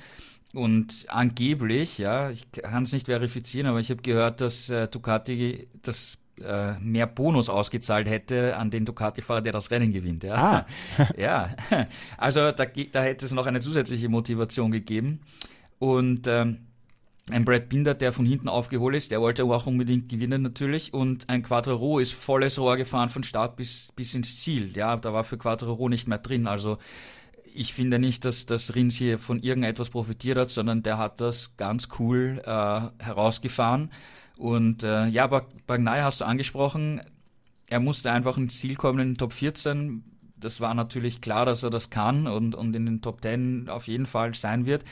Und 0.53 1.05
angeblich, 1.07 1.97
ja, 1.97 2.29
ich 2.29 2.51
kann 2.51 2.83
es 2.83 2.91
nicht 2.91 3.05
verifizieren, 3.05 3.67
aber 3.67 3.79
ich 3.79 3.89
habe 3.89 4.01
gehört, 4.01 4.41
dass 4.41 4.69
äh, 4.69 4.87
Ducati 4.87 5.67
das 5.81 6.17
äh, 6.41 6.73
mehr 6.79 7.07
Bonus 7.07 7.49
ausgezahlt 7.49 8.09
hätte 8.09 8.57
an 8.57 8.69
den 8.69 8.85
Ducati-Fahrer, 8.85 9.41
der 9.41 9.53
das 9.53 9.71
Rennen 9.71 9.91
gewinnt. 9.91 10.23
Ja, 10.23 10.35
ah. 10.35 10.65
ja. 11.17 11.55
also 12.17 12.51
da, 12.51 12.65
da 12.65 13.01
hätte 13.01 13.25
es 13.25 13.31
noch 13.31 13.45
eine 13.45 13.61
zusätzliche 13.61 14.09
Motivation 14.09 14.71
gegeben. 14.71 15.21
Und 15.79 16.27
ähm, 16.27 16.67
ein 17.31 17.45
Brad 17.45 17.69
Binder, 17.69 17.93
der 17.93 18.13
von 18.13 18.25
hinten 18.25 18.47
aufgeholt 18.47 18.95
ist, 18.95 19.11
der 19.11 19.21
wollte 19.21 19.43
auch 19.43 19.65
unbedingt 19.67 20.09
gewinnen 20.09 20.41
natürlich. 20.41 20.93
Und 20.93 21.29
ein 21.29 21.43
Quattro 21.43 21.99
ist 21.99 22.13
volles 22.13 22.59
Rohr 22.59 22.77
gefahren 22.77 23.09
von 23.09 23.23
Start 23.23 23.55
bis, 23.55 23.91
bis 23.95 24.15
ins 24.15 24.37
Ziel. 24.41 24.75
Ja, 24.75 24.95
da 24.97 25.13
war 25.13 25.23
für 25.23 25.37
Quattro 25.37 25.89
nicht 25.89 26.07
mehr 26.07 26.17
drin. 26.17 26.47
Also 26.47 26.77
ich 27.53 27.73
finde 27.73 27.99
nicht, 27.99 28.25
dass 28.25 28.45
das 28.45 28.75
Rins 28.75 28.95
hier 28.95 29.17
von 29.19 29.41
irgendetwas 29.41 29.89
profitiert 29.89 30.37
hat, 30.37 30.49
sondern 30.49 30.83
der 30.83 30.97
hat 30.97 31.21
das 31.21 31.57
ganz 31.57 31.89
cool 31.99 32.41
äh, 32.45 33.03
herausgefahren. 33.03 33.91
Und 34.37 34.83
äh, 34.83 35.07
ja, 35.07 35.27
Bagnai 35.27 36.01
hast 36.01 36.21
du 36.21 36.25
angesprochen, 36.25 37.01
er 37.67 37.79
musste 37.79 38.11
einfach 38.11 38.37
ins 38.37 38.59
Ziel 38.59 38.75
kommen 38.75 38.99
in 38.99 39.07
den 39.11 39.17
Top 39.17 39.33
14. 39.33 40.03
Das 40.35 40.59
war 40.59 40.73
natürlich 40.73 41.21
klar, 41.21 41.45
dass 41.45 41.63
er 41.63 41.69
das 41.69 41.89
kann 41.89 42.27
und, 42.27 42.55
und 42.55 42.75
in 42.75 42.85
den 42.85 43.01
Top 43.01 43.21
10 43.21 43.69
auf 43.69 43.87
jeden 43.87 44.07
Fall 44.07 44.33
sein 44.33 44.65
wird 44.65 44.83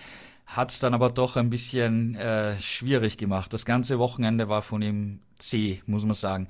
hat 0.50 0.72
es 0.72 0.80
dann 0.80 0.96
aber 0.96 1.12
doch 1.12 1.36
ein 1.36 1.52
bisschen 1.52 2.16
äh, 2.16 2.60
schwierig 2.60 3.18
gemacht. 3.18 3.54
Das 3.54 3.66
ganze 3.66 4.00
Wochenende 4.00 4.50
war 4.50 4.64
von 4.64 4.82
ihm 4.82 5.20
zäh, 5.38 5.82
muss 5.86 6.06
man 6.06 6.16
sagen. 6.16 6.48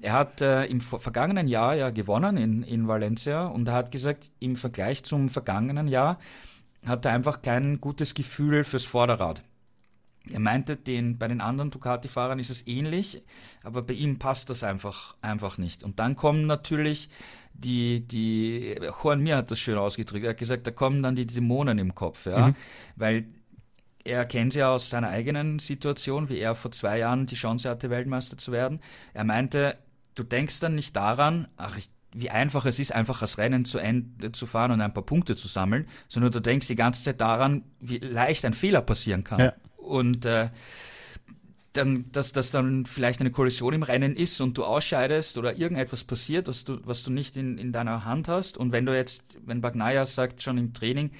Er 0.00 0.14
hat 0.14 0.40
äh, 0.40 0.64
im 0.64 0.80
vergangenen 0.80 1.46
Jahr 1.46 1.74
ja 1.74 1.90
gewonnen 1.90 2.38
in, 2.38 2.62
in 2.62 2.88
Valencia 2.88 3.46
und 3.46 3.68
er 3.68 3.74
hat 3.74 3.90
gesagt, 3.90 4.32
im 4.40 4.56
Vergleich 4.56 5.04
zum 5.04 5.28
vergangenen 5.28 5.86
Jahr 5.86 6.18
hat 6.86 7.04
er 7.04 7.12
einfach 7.12 7.42
kein 7.42 7.80
gutes 7.80 8.14
Gefühl 8.14 8.64
fürs 8.64 8.86
Vorderrad. 8.86 9.42
Er 10.30 10.40
meinte, 10.40 10.76
den, 10.76 11.18
bei 11.18 11.28
den 11.28 11.40
anderen 11.40 11.70
Ducati-Fahrern 11.70 12.38
ist 12.38 12.50
es 12.50 12.66
ähnlich, 12.66 13.22
aber 13.62 13.82
bei 13.82 13.94
ihm 13.94 14.18
passt 14.18 14.48
das 14.48 14.64
einfach, 14.64 15.14
einfach 15.20 15.58
nicht. 15.58 15.82
Und 15.82 15.98
dann 15.98 16.16
kommen 16.16 16.46
natürlich 16.46 17.10
die, 17.52 18.06
die, 18.06 18.76
Juan 19.02 19.20
Mir 19.20 19.36
hat 19.36 19.50
das 19.50 19.60
schön 19.60 19.76
ausgedrückt, 19.76 20.24
er 20.24 20.30
hat 20.30 20.38
gesagt, 20.38 20.66
da 20.66 20.70
kommen 20.70 21.02
dann 21.02 21.16
die 21.16 21.26
Dämonen 21.26 21.78
im 21.78 21.94
Kopf, 21.94 22.26
ja, 22.26 22.48
mhm. 22.48 22.54
weil 22.96 23.26
er 24.04 24.24
kennt 24.24 24.54
ja 24.54 24.72
aus 24.72 24.90
seiner 24.90 25.08
eigenen 25.08 25.58
Situation, 25.58 26.28
wie 26.28 26.38
er 26.38 26.54
vor 26.54 26.70
zwei 26.70 26.98
Jahren 26.98 27.26
die 27.26 27.34
Chance 27.34 27.68
hatte, 27.68 27.90
Weltmeister 27.90 28.36
zu 28.36 28.52
werden. 28.52 28.80
Er 29.14 29.24
meinte, 29.24 29.78
du 30.14 30.22
denkst 30.22 30.60
dann 30.60 30.74
nicht 30.74 30.96
daran, 30.96 31.48
ach, 31.56 31.78
wie 32.14 32.30
einfach 32.30 32.66
es 32.66 32.78
ist, 32.78 32.92
einfach 32.92 33.20
das 33.20 33.38
Rennen 33.38 33.64
zu 33.64 33.78
Ende 33.78 34.32
zu 34.32 34.46
fahren 34.46 34.72
und 34.72 34.80
ein 34.80 34.92
paar 34.92 35.04
Punkte 35.04 35.34
zu 35.34 35.48
sammeln, 35.48 35.86
sondern 36.08 36.32
du 36.32 36.40
denkst 36.40 36.66
die 36.66 36.76
ganze 36.76 37.02
Zeit 37.02 37.20
daran, 37.20 37.62
wie 37.80 37.98
leicht 37.98 38.44
ein 38.44 38.54
Fehler 38.54 38.82
passieren 38.82 39.24
kann. 39.24 39.40
Ja. 39.40 39.54
Und 39.76 40.26
äh, 40.26 40.50
dann, 41.72 42.10
dass 42.12 42.32
das 42.32 42.50
dann 42.50 42.84
vielleicht 42.84 43.20
eine 43.20 43.30
Kollision 43.30 43.72
im 43.72 43.82
Rennen 43.82 44.14
ist 44.14 44.40
und 44.40 44.58
du 44.58 44.64
ausscheidest 44.64 45.38
oder 45.38 45.56
irgendetwas 45.56 46.04
passiert, 46.04 46.48
was 46.48 46.64
du, 46.64 46.78
was 46.84 47.02
du 47.02 47.10
nicht 47.10 47.36
in, 47.36 47.56
in 47.56 47.72
deiner 47.72 48.04
Hand 48.04 48.28
hast. 48.28 48.58
Und 48.58 48.72
wenn 48.72 48.84
du 48.84 48.94
jetzt, 48.94 49.24
wenn 49.44 49.62
Bagnaia 49.62 50.04
sagt 50.04 50.42
schon 50.42 50.58
im 50.58 50.74
Training, 50.74 51.12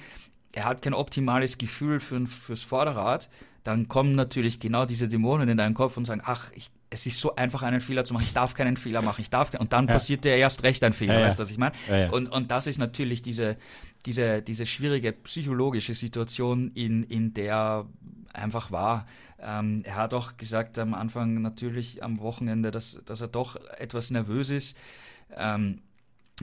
er 0.53 0.65
hat 0.65 0.81
kein 0.81 0.93
optimales 0.93 1.57
Gefühl 1.57 1.99
für, 1.99 2.25
fürs 2.27 2.61
Vorderrad, 2.61 3.29
dann 3.63 3.87
kommen 3.87 4.15
natürlich 4.15 4.59
genau 4.59 4.85
diese 4.85 5.07
Dämonen 5.07 5.49
in 5.49 5.57
deinen 5.57 5.73
Kopf 5.73 5.97
und 5.97 6.05
sagen, 6.05 6.21
ach, 6.23 6.51
ich, 6.53 6.69
es 6.89 7.05
ist 7.05 7.19
so 7.19 7.35
einfach, 7.35 7.63
einen 7.63 7.81
Fehler 7.81 8.05
zu 8.05 8.13
machen. 8.13 8.23
Ich 8.23 8.33
darf 8.33 8.53
keinen 8.53 8.77
Fehler 8.77 9.01
machen. 9.01 9.21
Ich 9.21 9.29
darf 9.29 9.53
und 9.55 9.73
dann 9.73 9.87
ja. 9.87 9.93
passiert 9.93 10.25
dir 10.25 10.35
erst 10.35 10.63
recht 10.63 10.83
ein 10.83 10.93
Fehler. 10.93 11.19
Ja, 11.19 11.25
weißt 11.25 11.39
du, 11.39 11.43
was 11.43 11.49
ich 11.49 11.57
meine? 11.57 11.73
Und 12.11 12.27
und 12.27 12.51
das 12.51 12.67
ist 12.67 12.77
natürlich 12.77 13.21
diese 13.23 13.57
diese 14.05 14.41
diese 14.41 14.65
schwierige 14.65 15.11
psychologische 15.11 15.95
Situation, 15.95 16.71
in 16.75 17.03
in 17.03 17.33
der 17.33 17.87
einfach 18.33 18.71
war. 18.71 19.07
Ähm, 19.39 19.81
er 19.85 19.95
hat 19.95 20.13
auch 20.13 20.37
gesagt 20.37 20.77
am 20.79 20.93
Anfang 20.93 21.41
natürlich 21.41 22.03
am 22.03 22.19
Wochenende, 22.19 22.71
dass, 22.71 22.99
dass 23.05 23.21
er 23.21 23.27
doch 23.27 23.55
etwas 23.77 24.11
nervös 24.11 24.49
ist. 24.49 24.77
Ähm, 25.35 25.81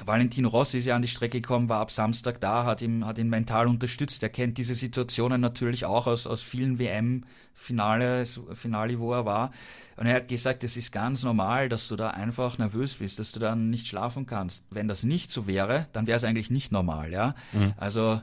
Valentino 0.05 0.49
Rossi 0.49 0.79
ist 0.79 0.85
ja 0.85 0.95
an 0.95 1.03
die 1.03 1.09
Strecke 1.09 1.41
gekommen, 1.41 1.69
war 1.69 1.81
ab 1.81 1.91
Samstag 1.91 2.41
da, 2.41 2.65
hat 2.65 2.81
ihn, 2.81 3.05
hat 3.05 3.19
ihn 3.19 3.29
mental 3.29 3.67
unterstützt. 3.67 4.23
Er 4.23 4.29
kennt 4.29 4.57
diese 4.57 4.77
Situationen 4.77 5.41
natürlich 5.41 5.85
auch 5.85 6.07
aus, 6.07 6.29
aus 6.29 6.43
vielen 6.43 6.79
WM-Finale, 6.79 8.25
Finale, 8.55 9.01
wo 9.01 9.13
er 9.13 9.25
war. 9.25 9.51
Und 9.97 10.07
er 10.07 10.15
hat 10.15 10.29
gesagt, 10.29 10.63
es 10.63 10.77
ist 10.77 10.93
ganz 10.93 11.25
normal, 11.25 11.69
dass 11.69 11.89
du 11.89 11.97
da 11.97 12.11
einfach 12.11 12.57
nervös 12.57 12.99
bist, 12.99 13.19
dass 13.19 13.33
du 13.33 13.41
dann 13.41 13.69
nicht 13.69 13.89
schlafen 13.89 14.27
kannst. 14.27 14.65
Wenn 14.71 14.87
das 14.87 15.03
nicht 15.03 15.33
so 15.33 15.49
wäre, 15.49 15.89
dann 15.93 16.07
wäre 16.07 16.17
es 16.17 16.25
eigentlich 16.25 16.51
nicht 16.51 16.71
normal, 16.71 17.13
ja. 17.13 17.35
Mhm. 17.53 17.75
Also, 17.77 18.23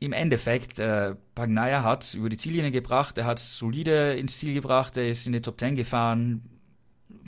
im 0.00 0.12
Endeffekt, 0.12 0.80
äh, 0.80 1.14
Pagnaia 1.36 1.84
hat 1.84 2.14
über 2.14 2.28
die 2.28 2.36
Ziellinie 2.36 2.72
gebracht, 2.72 3.18
er 3.18 3.24
hat 3.24 3.38
solide 3.38 4.14
ins 4.14 4.36
Ziel 4.36 4.52
gebracht, 4.52 4.96
er 4.96 5.08
ist 5.08 5.28
in 5.28 5.32
die 5.32 5.40
Top 5.40 5.58
Ten 5.58 5.76
gefahren, 5.76 6.42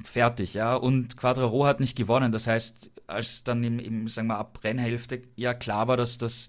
fertig, 0.04 0.54
ja. 0.54 0.74
Und 0.74 1.16
Quadraro 1.16 1.66
hat 1.66 1.80
nicht 1.80 1.96
gewonnen. 1.96 2.32
Das 2.32 2.46
heißt, 2.46 2.90
als 3.06 3.44
dann 3.44 3.62
im, 3.64 3.78
im 3.78 4.08
sagen 4.08 4.28
wir 4.28 4.38
ab 4.38 4.60
Rennhälfte 4.62 5.22
ja 5.36 5.54
klar 5.54 5.88
war, 5.88 5.96
dass 5.96 6.18
das 6.18 6.48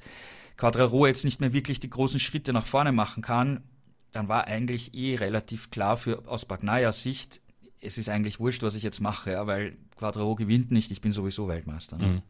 Quadraro 0.57 1.07
jetzt 1.07 1.25
nicht 1.25 1.41
mehr 1.41 1.53
wirklich 1.53 1.79
die 1.79 1.89
großen 1.89 2.19
Schritte 2.19 2.53
nach 2.53 2.65
vorne 2.65 2.91
machen 2.91 3.21
kann, 3.21 3.63
dann 4.11 4.29
war 4.29 4.47
eigentlich 4.47 4.93
eh 4.95 5.15
relativ 5.15 5.69
klar 5.69 5.97
für 5.97 6.23
aus 6.27 6.45
Bagnayas 6.45 7.03
Sicht, 7.03 7.41
es 7.81 7.97
ist 7.97 8.09
eigentlich 8.09 8.39
wurscht, 8.39 8.63
was 8.63 8.75
ich 8.75 8.83
jetzt 8.83 9.01
mache, 9.01 9.31
ja, 9.31 9.47
weil 9.47 9.77
Quadraro 9.97 10.35
gewinnt 10.35 10.71
nicht, 10.71 10.91
ich 10.91 11.01
bin 11.01 11.11
sowieso 11.11 11.47
Weltmeister. 11.47 11.97
Ne? 11.97 12.07
Mhm. 12.07 12.21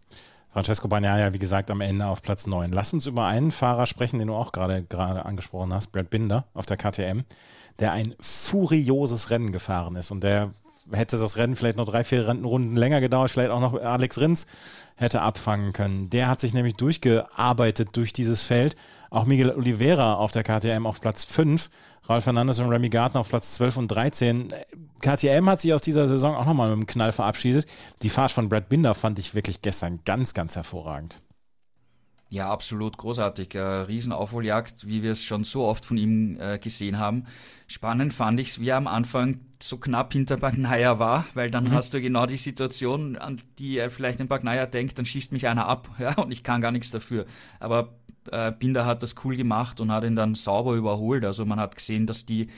Francesco 0.51 0.87
Bagnaia, 0.87 1.33
wie 1.33 1.39
gesagt, 1.39 1.69
am 1.69 1.81
Ende 1.81 2.05
auf 2.05 2.21
Platz 2.21 2.47
9. 2.47 2.71
Lass 2.71 2.93
uns 2.93 3.07
über 3.07 3.25
einen 3.25 3.51
Fahrer 3.51 3.85
sprechen, 3.87 4.19
den 4.19 4.29
du 4.29 4.35
auch 4.35 4.53
gerade 4.53 4.83
gerade 4.83 5.25
angesprochen 5.25 5.73
hast, 5.73 5.87
Brad 5.87 6.09
Binder 6.09 6.45
auf 6.53 6.65
der 6.65 6.77
KTM, 6.77 7.23
der 7.79 7.91
ein 7.91 8.15
furioses 8.19 9.29
Rennen 9.29 9.51
gefahren 9.51 9.95
ist 9.95 10.11
und 10.11 10.23
der 10.23 10.51
hätte 10.91 11.17
das 11.17 11.37
Rennen 11.37 11.55
vielleicht 11.55 11.77
noch 11.77 11.87
drei, 11.87 12.03
vier 12.03 12.27
Runden 12.29 12.75
länger 12.75 13.01
gedauert, 13.01 13.31
vielleicht 13.31 13.51
auch 13.51 13.59
noch 13.59 13.73
Alex 13.73 14.19
Rins 14.19 14.47
hätte 14.95 15.21
abfangen 15.21 15.73
können. 15.73 16.09
Der 16.09 16.27
hat 16.27 16.39
sich 16.39 16.53
nämlich 16.53 16.75
durchgearbeitet 16.75 17.89
durch 17.93 18.13
dieses 18.13 18.43
Feld. 18.43 18.75
Auch 19.09 19.25
Miguel 19.25 19.51
Oliveira 19.51 20.15
auf 20.15 20.31
der 20.31 20.43
KTM 20.43 20.85
auf 20.85 21.01
Platz 21.01 21.23
5, 21.25 21.69
Ralf 22.03 22.23
Fernandes 22.23 22.59
und 22.59 22.69
Remy 22.69 22.89
Gardner 22.89 23.21
auf 23.21 23.29
Platz 23.29 23.55
12 23.55 23.77
und 23.77 23.87
13. 23.89 24.53
KTM 25.01 25.49
hat 25.49 25.61
sich 25.61 25.73
aus 25.73 25.81
dieser 25.81 26.07
Saison 26.07 26.35
auch 26.35 26.45
nochmal 26.45 26.69
mit 26.69 26.77
einem 26.77 26.87
Knall 26.87 27.11
verabschiedet. 27.11 27.65
Die 28.01 28.09
Fahrt 28.09 28.31
von 28.31 28.49
Brad 28.49 28.69
Binder 28.69 28.95
fand 28.95 29.19
ich 29.19 29.35
wirklich 29.35 29.61
gestern 29.61 29.99
ganz, 30.05 30.33
ganz 30.33 30.55
hervorragend. 30.55 31.21
Ja, 32.35 32.49
absolut 32.49 32.97
großartig. 32.97 33.55
Äh, 33.55 33.61
Riesenaufholjagd, 33.61 34.85
wie 34.85 35.01
wir 35.01 35.13
es 35.13 35.23
schon 35.23 35.45
so 35.45 35.63
oft 35.63 35.85
von 35.85 35.97
ihm 35.97 36.37
äh, 36.37 36.59
gesehen 36.59 36.99
haben. 36.99 37.27
Spannend 37.65 38.13
fand 38.13 38.41
ich 38.41 38.49
es, 38.49 38.59
wie 38.59 38.67
er 38.67 38.75
am 38.75 38.87
Anfang 38.87 39.39
so 39.63 39.77
knapp 39.77 40.11
hinter 40.11 40.35
Bagnaia 40.35 40.99
war, 40.99 41.23
weil 41.33 41.49
dann 41.49 41.63
mhm. 41.63 41.71
hast 41.71 41.93
du 41.93 42.01
genau 42.01 42.25
die 42.25 42.35
Situation, 42.35 43.15
an 43.15 43.41
die 43.57 43.77
er 43.77 43.89
vielleicht 43.89 44.19
in 44.19 44.27
Bagnaia 44.27 44.65
denkt, 44.65 44.99
dann 44.99 45.05
schießt 45.05 45.31
mich 45.31 45.47
einer 45.47 45.65
ab, 45.65 45.87
ja, 45.97 46.13
und 46.15 46.33
ich 46.33 46.43
kann 46.43 46.59
gar 46.59 46.73
nichts 46.73 46.91
dafür. 46.91 47.25
Aber 47.61 47.95
äh, 48.29 48.51
Binder 48.51 48.85
hat 48.85 49.01
das 49.01 49.15
cool 49.23 49.37
gemacht 49.37 49.79
und 49.79 49.93
hat 49.93 50.03
ihn 50.03 50.17
dann 50.17 50.35
sauber 50.35 50.73
überholt. 50.73 51.23
Also 51.23 51.45
man 51.45 51.61
hat 51.61 51.77
gesehen, 51.77 52.05
dass 52.05 52.25
die, 52.25 52.49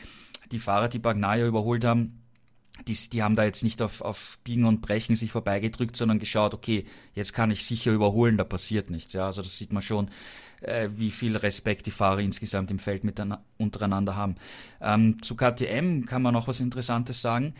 die 0.52 0.58
Fahrer, 0.58 0.88
die 0.88 0.98
Bagnaia 0.98 1.46
überholt 1.46 1.86
haben, 1.86 2.24
die, 2.88 2.98
die 3.12 3.24
haben 3.24 3.36
da 3.36 3.44
jetzt 3.44 3.64
nicht 3.64 3.82
auf, 3.82 4.02
auf 4.02 4.40
Biegen 4.44 4.66
und 4.66 4.82
Brechen 4.82 5.16
sich 5.16 5.32
vorbeigedrückt, 5.32 5.96
sondern 5.96 6.20
geschaut, 6.20 6.54
okay, 6.54 6.86
jetzt 7.14 7.34
kann 7.34 7.52
ich 7.52 7.66
sicher 7.66 7.92
überholen, 7.92 8.38
da 8.38 8.44
passiert 8.44 8.90
nichts. 8.90 9.14
Ja, 9.14 9.26
also 9.26 9.42
das 9.42 9.58
sieht 9.58 9.74
man 9.74 9.82
schon, 9.82 10.10
äh, 10.62 10.90
wie 10.96 11.12
viel 11.12 11.36
Respekt 11.38 11.86
die 11.86 11.92
Fahrer 11.92 12.20
insgesamt 12.20 12.72
im 12.72 12.80
Feld 12.80 13.04
mit 13.04 13.22
untereinander 13.58 14.16
haben. 14.16 14.36
Ähm, 14.82 15.22
zu 15.22 15.36
KTM 15.36 16.06
kann 16.06 16.22
man 16.22 16.34
noch 16.34 16.48
was 16.48 16.60
Interessantes 16.60 17.22
sagen. 17.22 17.54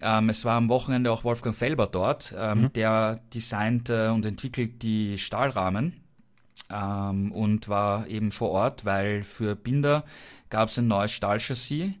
Ähm, 0.00 0.28
es 0.28 0.44
war 0.44 0.56
am 0.56 0.68
Wochenende 0.68 1.10
auch 1.10 1.24
Wolfgang 1.24 1.56
Felber 1.56 1.86
dort, 1.86 2.34
ähm, 2.36 2.62
mhm. 2.62 2.72
der 2.72 3.20
designt 3.34 3.90
äh, 3.90 4.08
und 4.08 4.24
entwickelt 4.24 4.82
die 4.82 5.18
Stahlrahmen 5.18 6.00
ähm, 6.70 7.32
und 7.32 7.68
war 7.68 8.06
eben 8.06 8.32
vor 8.32 8.50
Ort, 8.50 8.84
weil 8.84 9.24
für 9.24 9.56
Binder 9.56 10.04
gab 10.50 10.68
es 10.68 10.78
ein 10.78 10.86
neues 10.86 11.12
Stahlchassis 11.12 11.92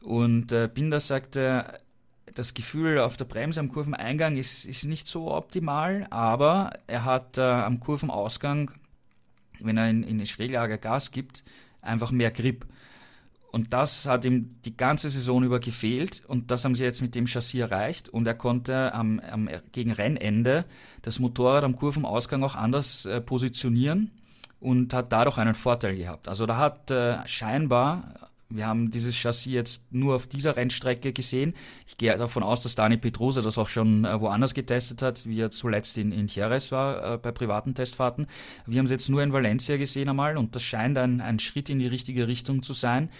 und 0.00 0.52
äh, 0.52 0.68
Binder 0.72 1.00
sagte, 1.00 1.64
das 2.38 2.54
Gefühl 2.54 3.00
auf 3.00 3.16
der 3.16 3.24
Bremse 3.24 3.58
am 3.58 3.70
Kurveneingang 3.72 4.36
ist, 4.36 4.64
ist 4.64 4.84
nicht 4.84 5.08
so 5.08 5.34
optimal, 5.34 6.06
aber 6.10 6.72
er 6.86 7.04
hat 7.04 7.36
äh, 7.36 7.42
am 7.42 7.80
Kurvenausgang, 7.80 8.70
wenn 9.58 9.76
er 9.76 9.90
in, 9.90 10.04
in 10.04 10.24
Schräglage 10.24 10.78
Gas 10.78 11.10
gibt, 11.10 11.42
einfach 11.82 12.12
mehr 12.12 12.30
Grip. 12.30 12.66
Und 13.50 13.72
das 13.72 14.06
hat 14.06 14.24
ihm 14.24 14.50
die 14.64 14.76
ganze 14.76 15.10
Saison 15.10 15.42
über 15.42 15.58
gefehlt 15.58 16.22
und 16.28 16.50
das 16.50 16.64
haben 16.64 16.74
sie 16.74 16.84
jetzt 16.84 17.00
mit 17.00 17.14
dem 17.14 17.26
Chassis 17.26 17.60
erreicht 17.60 18.08
und 18.08 18.26
er 18.26 18.34
konnte 18.34 18.92
am, 18.92 19.20
am 19.20 19.48
gegen 19.72 19.90
Rennende 19.90 20.64
das 21.02 21.18
Motorrad 21.18 21.64
am 21.64 21.74
Kurvenausgang 21.74 22.44
auch 22.44 22.54
anders 22.54 23.06
äh, 23.06 23.20
positionieren 23.20 24.12
und 24.60 24.92
hat 24.92 25.12
dadurch 25.12 25.38
einen 25.38 25.54
Vorteil 25.54 25.96
gehabt. 25.96 26.28
Also 26.28 26.46
da 26.46 26.58
hat 26.58 26.90
äh, 26.90 27.26
scheinbar 27.26 28.27
wir 28.50 28.66
haben 28.66 28.90
dieses 28.90 29.14
Chassis 29.14 29.52
jetzt 29.52 29.82
nur 29.90 30.16
auf 30.16 30.26
dieser 30.26 30.56
Rennstrecke 30.56 31.12
gesehen. 31.12 31.54
Ich 31.86 31.98
gehe 31.98 32.16
davon 32.16 32.42
aus, 32.42 32.62
dass 32.62 32.74
Dani 32.74 32.96
Petrosa 32.96 33.42
das 33.42 33.58
auch 33.58 33.68
schon 33.68 34.06
äh, 34.06 34.20
woanders 34.20 34.54
getestet 34.54 35.02
hat, 35.02 35.26
wie 35.26 35.40
er 35.40 35.50
zuletzt 35.50 35.98
in, 35.98 36.12
in 36.12 36.28
Jerez 36.28 36.72
war 36.72 37.14
äh, 37.14 37.18
bei 37.18 37.30
privaten 37.30 37.74
Testfahrten. 37.74 38.26
Wir 38.66 38.78
haben 38.78 38.86
es 38.86 38.90
jetzt 38.90 39.10
nur 39.10 39.22
in 39.22 39.34
Valencia 39.34 39.76
gesehen 39.76 40.08
einmal 40.08 40.38
und 40.38 40.56
das 40.56 40.62
scheint 40.62 40.96
ein, 40.96 41.20
ein 41.20 41.38
Schritt 41.38 41.68
in 41.68 41.78
die 41.78 41.86
richtige 41.86 42.26
Richtung 42.26 42.62
zu 42.62 42.72
sein. 42.72 43.10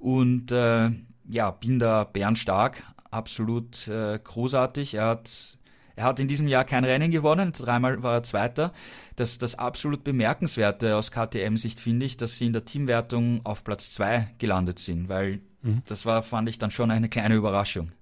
Und 0.00 0.50
äh, 0.50 0.90
ja, 1.28 1.50
bin 1.52 1.78
da 1.78 2.02
bärenstark, 2.02 2.82
absolut 3.10 3.86
äh, 3.86 4.18
großartig. 4.18 4.94
Er 4.94 5.06
hat 5.06 5.58
er 5.96 6.04
hat 6.04 6.20
in 6.20 6.28
diesem 6.28 6.48
Jahr 6.48 6.64
kein 6.64 6.84
Rennen 6.84 7.10
gewonnen, 7.10 7.52
dreimal 7.52 8.02
war 8.02 8.14
er 8.14 8.22
Zweiter. 8.22 8.72
Das, 9.16 9.38
das 9.38 9.58
absolut 9.58 10.04
Bemerkenswerte 10.04 10.96
aus 10.96 11.10
KTM-Sicht 11.10 11.80
finde 11.80 12.06
ich, 12.06 12.16
dass 12.16 12.38
sie 12.38 12.46
in 12.46 12.52
der 12.52 12.64
Teamwertung 12.64 13.40
auf 13.44 13.64
Platz 13.64 13.90
zwei 13.90 14.28
gelandet 14.38 14.78
sind, 14.78 15.08
weil 15.08 15.40
mhm. 15.62 15.82
das 15.86 16.06
war, 16.06 16.22
fand 16.22 16.48
ich 16.48 16.58
dann 16.58 16.70
schon 16.70 16.90
eine 16.90 17.08
kleine 17.08 17.34
Überraschung. 17.34 17.92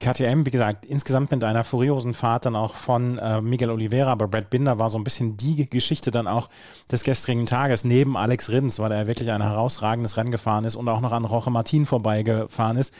KTM, 0.00 0.46
wie 0.46 0.52
gesagt, 0.52 0.86
insgesamt 0.86 1.32
mit 1.32 1.42
einer 1.42 1.64
furiosen 1.64 2.14
Fahrt 2.14 2.46
dann 2.46 2.54
auch 2.54 2.74
von 2.74 3.18
äh, 3.18 3.40
Miguel 3.40 3.70
Oliveira, 3.70 4.12
aber 4.12 4.28
Brad 4.28 4.48
Binder 4.48 4.78
war 4.78 4.90
so 4.90 4.98
ein 4.98 5.02
bisschen 5.02 5.36
die 5.36 5.68
Geschichte 5.68 6.12
dann 6.12 6.28
auch 6.28 6.48
des 6.90 7.02
gestrigen 7.02 7.46
Tages 7.46 7.84
neben 7.84 8.16
Alex 8.16 8.50
Rins, 8.50 8.78
weil 8.78 8.92
er 8.92 9.08
wirklich 9.08 9.30
ein 9.32 9.42
herausragendes 9.42 10.16
Rennen 10.16 10.30
gefahren 10.30 10.64
ist 10.64 10.76
und 10.76 10.88
auch 10.88 11.00
noch 11.00 11.10
an 11.10 11.24
Roche 11.24 11.50
Martin 11.50 11.84
vorbeigefahren 11.84 12.76
ist 12.76 12.94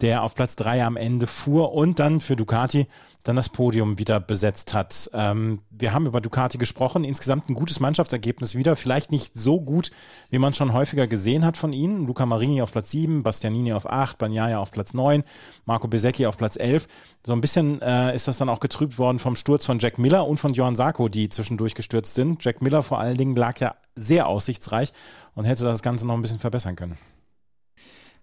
der 0.00 0.22
auf 0.22 0.34
Platz 0.34 0.56
drei 0.56 0.84
am 0.84 0.96
Ende 0.96 1.26
fuhr 1.26 1.72
und 1.72 1.98
dann 1.98 2.20
für 2.20 2.36
Ducati 2.36 2.86
dann 3.22 3.36
das 3.36 3.50
Podium 3.50 3.98
wieder 3.98 4.18
besetzt 4.18 4.72
hat. 4.72 5.10
Ähm, 5.12 5.60
wir 5.70 5.92
haben 5.92 6.06
über 6.06 6.20
Ducati 6.20 6.56
gesprochen, 6.56 7.04
insgesamt 7.04 7.48
ein 7.48 7.54
gutes 7.54 7.78
Mannschaftsergebnis 7.80 8.54
wieder, 8.54 8.76
vielleicht 8.76 9.12
nicht 9.12 9.36
so 9.36 9.60
gut, 9.60 9.90
wie 10.30 10.38
man 10.38 10.54
schon 10.54 10.72
häufiger 10.72 11.06
gesehen 11.06 11.44
hat 11.44 11.56
von 11.56 11.72
ihnen. 11.72 12.06
Luca 12.06 12.24
Marini 12.24 12.62
auf 12.62 12.72
Platz 12.72 12.90
sieben, 12.90 13.22
Bastianini 13.22 13.72
auf 13.74 13.90
acht, 13.90 14.18
Bagnaia 14.18 14.58
auf 14.58 14.70
Platz 14.70 14.94
neun, 14.94 15.22
Marco 15.66 15.86
Besecchi 15.86 16.26
auf 16.26 16.38
Platz 16.38 16.56
elf. 16.56 16.88
So 17.24 17.32
ein 17.34 17.42
bisschen 17.42 17.82
äh, 17.82 18.14
ist 18.14 18.26
das 18.26 18.38
dann 18.38 18.48
auch 18.48 18.60
getrübt 18.60 18.98
worden 18.98 19.18
vom 19.18 19.36
Sturz 19.36 19.66
von 19.66 19.78
Jack 19.78 19.98
Miller 19.98 20.26
und 20.26 20.38
von 20.38 20.54
Johann 20.54 20.76
Sarko, 20.76 21.08
die 21.08 21.28
zwischendurch 21.28 21.74
gestürzt 21.74 22.14
sind. 22.14 22.42
Jack 22.42 22.62
Miller 22.62 22.82
vor 22.82 23.00
allen 23.00 23.18
Dingen 23.18 23.36
lag 23.36 23.58
ja 23.60 23.74
sehr 23.96 24.28
aussichtsreich 24.28 24.92
und 25.34 25.44
hätte 25.44 25.64
das 25.64 25.82
Ganze 25.82 26.06
noch 26.06 26.14
ein 26.14 26.22
bisschen 26.22 26.38
verbessern 26.38 26.76
können. 26.76 26.96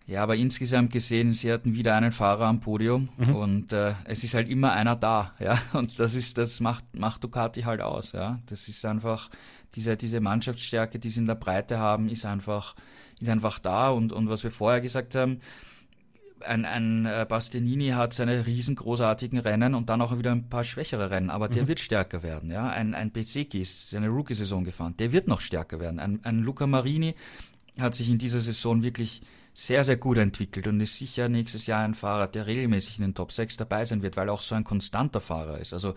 Ja, 0.08 0.24
aber 0.24 0.38
insgesamt 0.38 0.94
gesehen, 0.94 1.34
sie 1.34 1.52
hatten 1.52 1.74
wieder 1.74 1.94
einen 1.94 2.14
Fahrer 2.14 2.46
am 2.46 2.62
Podium 2.62 3.10
mhm. 3.18 3.36
und 3.36 3.74
äh, 3.74 3.94
es 4.06 4.24
ist 4.24 4.36
halt 4.36 4.48
immer 4.48 4.72
einer 4.72 4.96
da, 4.96 5.34
ja. 5.40 5.62
Und 5.74 6.00
das 6.00 6.16
ist, 6.16 6.38
das 6.38 6.62
macht, 6.62 6.86
macht 6.98 7.26
Ducati 7.26 7.64
halt 7.64 7.82
aus, 7.82 8.14
ja. 8.14 8.40
Das 8.46 8.70
ist 8.70 8.86
einfach, 8.86 9.30
diese, 9.76 9.98
diese 9.98 10.22
Mannschaftsstärke, 10.22 10.98
die 10.98 11.10
sie 11.10 11.20
in 11.20 11.26
der 11.26 11.36
Breite 11.36 11.78
haben, 11.78 12.08
ist 12.08 12.26
einfach, 12.26 12.74
ist 13.20 13.30
einfach 13.30 13.60
da. 13.60 13.90
Und, 13.90 14.14
und 14.14 14.30
was 14.30 14.44
wir 14.46 14.52
vorher 14.52 14.80
gesagt 14.80 15.14
haben, 15.14 15.42
ein, 16.40 16.64
ein 16.64 17.06
äh, 17.06 17.26
Bastianini 17.28 17.90
hat 17.90 18.14
seine 18.14 18.46
riesengroßartigen 18.46 19.40
Rennen 19.40 19.76
und 19.76 19.90
dann 19.90 20.02
auch 20.02 20.18
wieder 20.18 20.32
ein 20.32 20.48
paar 20.48 20.64
schwächere 20.64 21.10
Rennen, 21.10 21.30
aber 21.30 21.50
der 21.50 21.64
mhm. 21.64 21.68
wird 21.68 21.80
stärker 21.82 22.24
werden. 22.24 22.50
Ja, 22.50 22.70
ein, 22.70 22.96
ein 22.96 23.12
Bezeki 23.12 23.60
ist 23.60 23.90
seine 23.90 24.08
Rookie-Saison 24.08 24.64
gefahren, 24.64 24.96
der 24.98 25.12
wird 25.12 25.28
noch 25.28 25.42
stärker 25.42 25.82
werden. 25.82 26.00
Ein, 26.00 26.20
ein 26.24 26.40
Luca 26.40 26.66
Marini 26.66 27.16
hat 27.82 27.96
sich 27.96 28.10
in 28.10 28.20
dieser 28.20 28.40
Saison 28.40 28.84
wirklich 28.84 29.22
sehr, 29.58 29.84
sehr 29.84 29.98
gut 29.98 30.20
entwickelt 30.20 30.68
und 30.68 30.80
ist 30.82 31.00
sicher 31.00 31.30
nächstes 31.30 31.66
Jahr 31.66 31.84
ein 31.84 31.96
Fahrer, 31.96 32.28
der 32.28 32.46
regelmäßig 32.46 33.00
in 33.00 33.06
den 33.06 33.16
Top 33.16 33.32
6 33.32 33.58
dabei 33.58 33.86
sein 33.86 34.04
wird, 34.04 34.16
weil 34.16 34.30
er 34.30 34.34
auch 34.34 34.42
so 34.42 34.54
ein 34.54 34.64
konstanter 34.64 35.20
Fahrer 35.20 35.58
ist. 35.58 35.74
Also 35.74 35.96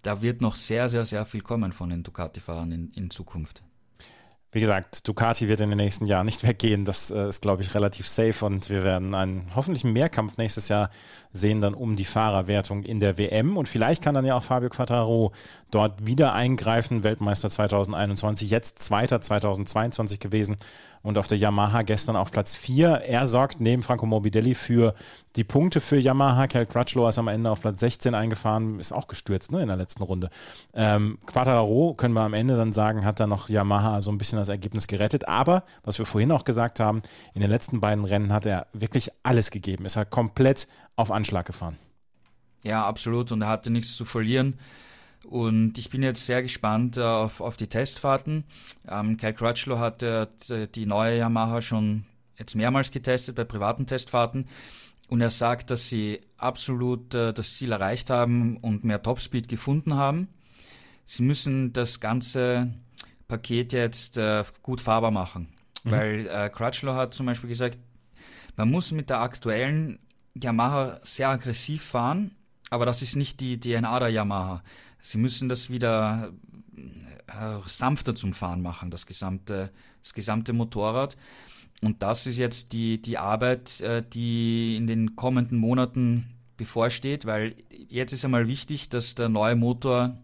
da 0.00 0.22
wird 0.22 0.40
noch 0.40 0.56
sehr, 0.56 0.88
sehr, 0.88 1.04
sehr 1.04 1.26
viel 1.26 1.42
kommen 1.42 1.72
von 1.72 1.90
den 1.90 2.02
Ducati-Fahrern 2.02 2.72
in, 2.72 2.90
in 2.92 3.10
Zukunft. 3.10 3.62
Wie 4.52 4.60
gesagt, 4.60 5.06
Ducati 5.06 5.48
wird 5.48 5.60
in 5.60 5.68
den 5.68 5.76
nächsten 5.76 6.06
Jahren 6.06 6.24
nicht 6.24 6.42
weggehen. 6.46 6.86
Das 6.86 7.10
äh, 7.10 7.28
ist, 7.28 7.42
glaube 7.42 7.62
ich, 7.62 7.74
relativ 7.74 8.08
safe 8.08 8.46
und 8.46 8.70
wir 8.70 8.82
werden 8.82 9.14
einen 9.14 9.50
hoffentlich 9.54 9.84
Mehrkampf 9.84 10.38
nächstes 10.38 10.68
Jahr 10.68 10.88
sehen 11.34 11.60
dann 11.60 11.74
um 11.74 11.96
die 11.96 12.06
Fahrerwertung 12.06 12.82
in 12.82 12.98
der 12.98 13.18
WM 13.18 13.58
und 13.58 13.68
vielleicht 13.68 14.02
kann 14.02 14.14
dann 14.14 14.24
ja 14.24 14.34
auch 14.34 14.42
Fabio 14.42 14.70
Quattraro 14.70 15.32
dort 15.70 16.06
wieder 16.06 16.32
eingreifen. 16.32 17.04
Weltmeister 17.04 17.50
2021, 17.50 18.48
jetzt 18.48 18.78
Zweiter 18.78 19.20
2022 19.20 20.18
gewesen 20.18 20.56
und 21.06 21.18
auf 21.18 21.28
der 21.28 21.38
Yamaha 21.38 21.82
gestern 21.82 22.16
auf 22.16 22.32
Platz 22.32 22.56
4. 22.56 23.02
Er 23.06 23.28
sorgt 23.28 23.60
neben 23.60 23.84
Franco 23.84 24.06
Morbidelli 24.06 24.56
für 24.56 24.92
die 25.36 25.44
Punkte 25.44 25.80
für 25.80 25.96
Yamaha. 25.96 26.48
Cal 26.48 26.66
Crutchlow 26.66 27.08
ist 27.08 27.16
am 27.16 27.28
Ende 27.28 27.48
auf 27.48 27.60
Platz 27.60 27.78
16 27.78 28.12
eingefahren, 28.12 28.80
ist 28.80 28.90
auch 28.90 29.06
gestürzt 29.06 29.52
ne, 29.52 29.62
in 29.62 29.68
der 29.68 29.76
letzten 29.76 30.02
Runde. 30.02 30.30
Ähm, 30.74 31.18
Quattraro, 31.24 31.94
können 31.94 32.12
wir 32.14 32.22
am 32.22 32.34
Ende 32.34 32.56
dann 32.56 32.72
sagen, 32.72 33.04
hat 33.04 33.20
da 33.20 33.28
noch 33.28 33.48
Yamaha 33.48 34.02
so 34.02 34.10
ein 34.10 34.18
bisschen 34.18 34.40
das 34.40 34.48
Ergebnis 34.48 34.88
gerettet. 34.88 35.28
Aber, 35.28 35.62
was 35.84 36.00
wir 36.00 36.06
vorhin 36.06 36.32
auch 36.32 36.42
gesagt 36.42 36.80
haben, 36.80 37.02
in 37.34 37.40
den 37.40 37.50
letzten 37.50 37.80
beiden 37.80 38.04
Rennen 38.04 38.32
hat 38.32 38.44
er 38.44 38.66
wirklich 38.72 39.12
alles 39.22 39.52
gegeben. 39.52 39.84
Ist 39.84 39.94
er 39.94 40.06
komplett 40.06 40.66
auf 40.96 41.12
Anschlag 41.12 41.46
gefahren. 41.46 41.78
Ja, 42.64 42.84
absolut. 42.84 43.30
Und 43.30 43.42
er 43.42 43.48
hatte 43.48 43.70
nichts 43.70 43.94
zu 43.94 44.04
verlieren. 44.04 44.58
Und 45.28 45.76
ich 45.76 45.90
bin 45.90 46.02
jetzt 46.02 46.24
sehr 46.24 46.42
gespannt 46.42 46.96
äh, 46.96 47.02
auf, 47.02 47.40
auf 47.40 47.56
die 47.56 47.66
Testfahrten. 47.66 48.44
Ähm, 48.88 49.16
Kyle 49.16 49.34
Crutchlow 49.34 49.78
hat 49.78 50.02
äh, 50.02 50.26
die 50.74 50.86
neue 50.86 51.18
Yamaha 51.18 51.60
schon 51.60 52.04
jetzt 52.38 52.54
mehrmals 52.54 52.92
getestet 52.92 53.34
bei 53.34 53.44
privaten 53.44 53.86
Testfahrten. 53.86 54.46
Und 55.08 55.20
er 55.20 55.30
sagt, 55.30 55.70
dass 55.70 55.88
sie 55.88 56.20
absolut 56.36 57.14
äh, 57.14 57.32
das 57.32 57.56
Ziel 57.56 57.72
erreicht 57.72 58.08
haben 58.10 58.56
und 58.58 58.84
mehr 58.84 59.02
Topspeed 59.02 59.48
gefunden 59.48 59.94
haben. 59.94 60.28
Sie 61.04 61.22
müssen 61.22 61.72
das 61.72 61.98
ganze 62.00 62.72
Paket 63.26 63.72
jetzt 63.72 64.16
äh, 64.18 64.44
gut 64.62 64.80
fahrbar 64.80 65.10
machen. 65.10 65.48
Mhm. 65.82 65.90
Weil 65.90 66.26
äh, 66.28 66.50
Crutchlow 66.50 66.94
hat 66.94 67.14
zum 67.14 67.26
Beispiel 67.26 67.48
gesagt, 67.48 67.78
man 68.56 68.70
muss 68.70 68.92
mit 68.92 69.10
der 69.10 69.20
aktuellen 69.20 69.98
Yamaha 70.34 71.00
sehr 71.02 71.30
aggressiv 71.30 71.82
fahren, 71.82 72.36
aber 72.70 72.86
das 72.86 73.02
ist 73.02 73.16
nicht 73.16 73.40
die 73.40 73.58
DNA 73.58 73.98
der 73.98 74.08
Yamaha. 74.08 74.62
Sie 75.06 75.18
müssen 75.18 75.48
das 75.48 75.70
wieder 75.70 76.32
äh, 77.28 77.58
sanfter 77.66 78.16
zum 78.16 78.32
Fahren 78.32 78.60
machen, 78.60 78.90
das 78.90 79.06
gesamte, 79.06 79.70
das 80.02 80.14
gesamte 80.14 80.52
Motorrad. 80.52 81.16
Und 81.80 82.02
das 82.02 82.26
ist 82.26 82.38
jetzt 82.38 82.72
die, 82.72 83.00
die 83.00 83.16
Arbeit, 83.16 83.80
äh, 83.82 84.02
die 84.02 84.74
in 84.74 84.88
den 84.88 85.14
kommenden 85.14 85.58
Monaten 85.58 86.34
bevorsteht, 86.56 87.24
weil 87.24 87.54
jetzt 87.88 88.12
ist 88.14 88.24
einmal 88.24 88.48
wichtig, 88.48 88.88
dass 88.88 89.14
der 89.14 89.28
neue 89.28 89.54
Motor 89.54 90.18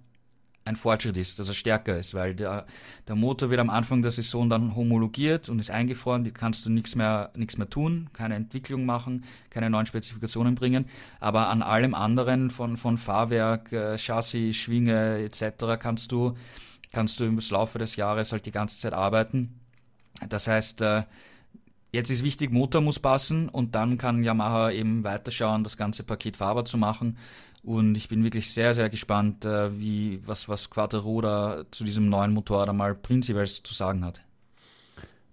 ein 0.64 0.76
Fortschritt 0.76 1.16
ist, 1.16 1.38
dass 1.38 1.48
er 1.48 1.54
stärker 1.54 1.98
ist, 1.98 2.14
weil 2.14 2.34
der, 2.34 2.66
der 3.08 3.16
Motor 3.16 3.50
wird 3.50 3.60
am 3.60 3.70
Anfang 3.70 4.02
der 4.02 4.12
Saison 4.12 4.48
dann 4.48 4.76
homologiert 4.76 5.48
und 5.48 5.58
ist 5.58 5.70
eingefroren, 5.70 6.24
die 6.24 6.30
kannst 6.30 6.64
du 6.64 6.70
nichts 6.70 6.94
mehr, 6.94 7.30
nichts 7.34 7.58
mehr 7.58 7.68
tun, 7.68 8.10
keine 8.12 8.36
Entwicklung 8.36 8.84
machen, 8.84 9.24
keine 9.50 9.70
neuen 9.70 9.86
Spezifikationen 9.86 10.54
bringen, 10.54 10.86
aber 11.18 11.48
an 11.48 11.62
allem 11.62 11.94
anderen 11.94 12.50
von, 12.50 12.76
von 12.76 12.96
Fahrwerk, 12.98 13.72
äh, 13.72 13.98
Chassis, 13.98 14.56
Schwinge 14.56 15.18
etc. 15.18 15.78
kannst 15.78 16.12
du, 16.12 16.36
kannst 16.92 17.18
du 17.18 17.24
im 17.24 17.40
Laufe 17.50 17.78
des 17.78 17.96
Jahres 17.96 18.32
halt 18.32 18.46
die 18.46 18.52
ganze 18.52 18.78
Zeit 18.78 18.92
arbeiten. 18.92 19.58
Das 20.28 20.46
heißt, 20.46 20.80
äh, 20.82 21.02
Jetzt 21.94 22.10
ist 22.10 22.24
wichtig, 22.24 22.50
Motor 22.50 22.80
muss 22.80 22.98
passen 22.98 23.50
und 23.50 23.74
dann 23.74 23.98
kann 23.98 24.24
Yamaha 24.24 24.70
eben 24.70 25.04
weiterschauen, 25.04 25.62
das 25.62 25.76
ganze 25.76 26.04
Paket 26.04 26.38
fahrbar 26.38 26.64
zu 26.64 26.78
machen. 26.78 27.18
Und 27.62 27.96
ich 27.96 28.08
bin 28.08 28.24
wirklich 28.24 28.52
sehr, 28.52 28.74
sehr 28.74 28.90
gespannt, 28.90 29.44
äh, 29.44 29.78
wie, 29.78 30.20
was, 30.26 30.48
was 30.48 30.68
Quattro 30.68 31.20
da 31.20 31.64
zu 31.70 31.84
diesem 31.84 32.08
neuen 32.08 32.32
Motorrad 32.32 32.68
einmal 32.68 32.94
prinzipiell 32.94 33.46
zu 33.46 33.72
sagen 33.72 34.04
hat. 34.04 34.20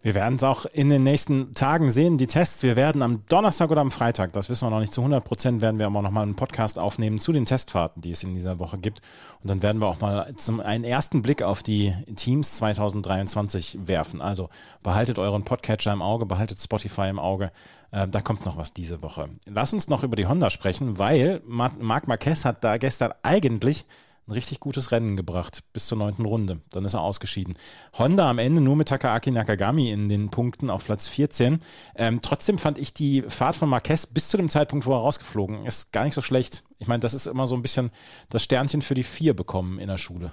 Wir 0.01 0.15
werden 0.15 0.35
es 0.35 0.43
auch 0.43 0.65
in 0.65 0.87
den 0.87 1.03
nächsten 1.03 1.53
Tagen 1.55 1.91
sehen, 1.91 2.17
die 2.17 2.27
Tests. 2.27 2.63
Wir 2.63 2.77
werden 2.77 3.01
am 3.01 3.25
Donnerstag 3.25 3.69
oder 3.69 3.81
am 3.81 3.91
Freitag, 3.91 4.31
das 4.31 4.49
wissen 4.49 4.65
wir 4.65 4.69
noch 4.69 4.79
nicht 4.79 4.93
zu 4.93 5.01
100 5.01 5.25
Prozent, 5.25 5.61
werden 5.61 5.77
wir 5.77 5.87
aber 5.87 6.01
nochmal 6.01 6.23
einen 6.23 6.37
Podcast 6.37 6.79
aufnehmen 6.79 7.19
zu 7.19 7.33
den 7.33 7.43
Testfahrten, 7.43 8.01
die 8.01 8.11
es 8.11 8.23
in 8.23 8.33
dieser 8.33 8.59
Woche 8.59 8.77
gibt. 8.77 9.01
Und 9.43 9.49
dann 9.49 9.61
werden 9.61 9.81
wir 9.81 9.87
auch 9.87 9.99
mal 9.99 10.33
zum, 10.37 10.61
einen 10.61 10.85
ersten 10.85 11.21
Blick 11.21 11.41
auf 11.43 11.63
die 11.63 11.93
Teams 12.15 12.55
2023 12.55 13.79
werfen. 13.87 14.21
Also 14.21 14.49
behaltet 14.83 15.19
euren 15.19 15.43
Podcatcher 15.43 15.91
im 15.91 16.01
Auge, 16.01 16.25
behaltet 16.25 16.61
Spotify 16.61 17.09
im 17.09 17.19
Auge. 17.19 17.51
Äh, 17.91 18.07
da 18.07 18.21
kommt 18.21 18.45
noch 18.45 18.55
was 18.55 18.71
diese 18.71 19.01
Woche. 19.01 19.27
Lass 19.47 19.73
uns 19.73 19.89
noch 19.89 20.03
über 20.03 20.15
die 20.15 20.27
Honda 20.27 20.49
sprechen, 20.49 20.97
weil 20.97 21.41
Marc 21.45 22.07
Marquez 22.07 22.45
hat 22.45 22.63
da 22.63 22.77
gestern 22.77 23.13
eigentlich 23.21 23.85
ein 24.29 24.33
richtig 24.33 24.59
gutes 24.59 24.91
Rennen 24.91 25.17
gebracht 25.17 25.63
bis 25.73 25.87
zur 25.87 25.97
neunten 25.97 26.25
Runde. 26.25 26.61
Dann 26.71 26.85
ist 26.85 26.93
er 26.93 27.01
ausgeschieden. 27.01 27.55
Honda 27.97 28.29
am 28.29 28.37
Ende 28.37 28.61
nur 28.61 28.75
mit 28.75 28.87
Takaaki 28.87 29.31
Nakagami 29.31 29.91
in 29.91 30.07
den 30.07 30.29
Punkten 30.29 30.69
auf 30.69 30.85
Platz 30.85 31.07
14. 31.07 31.59
Ähm, 31.95 32.21
trotzdem 32.21 32.59
fand 32.59 32.77
ich 32.77 32.93
die 32.93 33.23
Fahrt 33.23 33.55
von 33.55 33.69
Marquez 33.69 34.05
bis 34.05 34.29
zu 34.29 34.37
dem 34.37 34.49
Zeitpunkt, 34.49 34.85
wo 34.85 34.93
er 34.93 34.99
rausgeflogen 34.99 35.65
ist, 35.65 35.91
gar 35.91 36.03
nicht 36.03 36.13
so 36.13 36.21
schlecht. 36.21 36.63
Ich 36.77 36.87
meine, 36.87 36.99
das 36.99 37.13
ist 37.13 37.25
immer 37.25 37.47
so 37.47 37.55
ein 37.55 37.63
bisschen 37.63 37.89
das 38.29 38.43
Sternchen 38.43 38.81
für 38.81 38.93
die 38.93 39.03
vier 39.03 39.35
bekommen 39.35 39.79
in 39.79 39.87
der 39.87 39.97
Schule. 39.97 40.31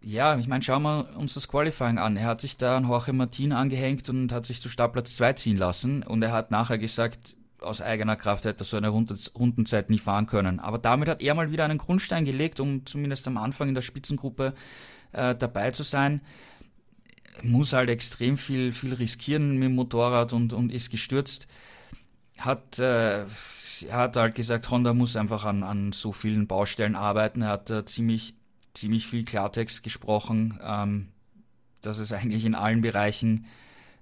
Ja, 0.00 0.38
ich 0.38 0.46
meine, 0.46 0.62
schauen 0.62 0.82
wir 0.82 1.16
uns 1.16 1.34
das 1.34 1.48
Qualifying 1.48 1.98
an. 1.98 2.16
Er 2.16 2.26
hat 2.26 2.40
sich 2.40 2.56
da 2.56 2.76
an 2.76 2.88
Jorge 2.88 3.12
Martin 3.12 3.52
angehängt 3.52 4.08
und 4.08 4.32
hat 4.32 4.46
sich 4.46 4.60
zu 4.60 4.68
Startplatz 4.68 5.16
2 5.16 5.32
ziehen 5.34 5.56
lassen. 5.56 6.02
Und 6.02 6.22
er 6.22 6.32
hat 6.32 6.50
nachher 6.50 6.78
gesagt, 6.78 7.36
aus 7.60 7.80
eigener 7.80 8.16
Kraft 8.16 8.44
hätte 8.44 8.62
er 8.62 8.66
so 8.66 8.76
eine 8.76 8.88
Rundenzeit 8.88 9.90
nie 9.90 9.98
fahren 9.98 10.26
können. 10.26 10.60
Aber 10.60 10.78
damit 10.78 11.08
hat 11.08 11.22
er 11.22 11.34
mal 11.34 11.50
wieder 11.50 11.64
einen 11.64 11.78
Grundstein 11.78 12.24
gelegt, 12.24 12.60
um 12.60 12.84
zumindest 12.86 13.26
am 13.26 13.36
Anfang 13.36 13.68
in 13.68 13.74
der 13.74 13.82
Spitzengruppe 13.82 14.54
äh, 15.12 15.34
dabei 15.34 15.70
zu 15.70 15.82
sein. 15.82 16.20
Muss 17.42 17.72
halt 17.72 17.90
extrem 17.90 18.38
viel, 18.38 18.72
viel 18.72 18.94
riskieren 18.94 19.54
mit 19.54 19.64
dem 19.64 19.74
Motorrad 19.74 20.32
und, 20.32 20.52
und 20.52 20.72
ist 20.72 20.90
gestürzt. 20.90 21.46
Hat, 22.38 22.78
äh, 22.78 23.24
hat 23.90 24.16
halt 24.16 24.34
gesagt, 24.34 24.70
Honda 24.70 24.92
muss 24.92 25.16
einfach 25.16 25.44
an, 25.44 25.62
an 25.62 25.92
so 25.92 26.12
vielen 26.12 26.46
Baustellen 26.46 26.94
arbeiten. 26.94 27.42
Er 27.42 27.48
hat 27.48 27.70
äh, 27.70 27.84
ziemlich, 27.84 28.34
ziemlich 28.74 29.06
viel 29.06 29.24
Klartext 29.24 29.82
gesprochen, 29.82 30.58
ähm, 30.62 31.08
dass 31.80 31.98
es 31.98 32.12
eigentlich 32.12 32.44
in 32.44 32.54
allen 32.54 32.82
Bereichen 32.82 33.46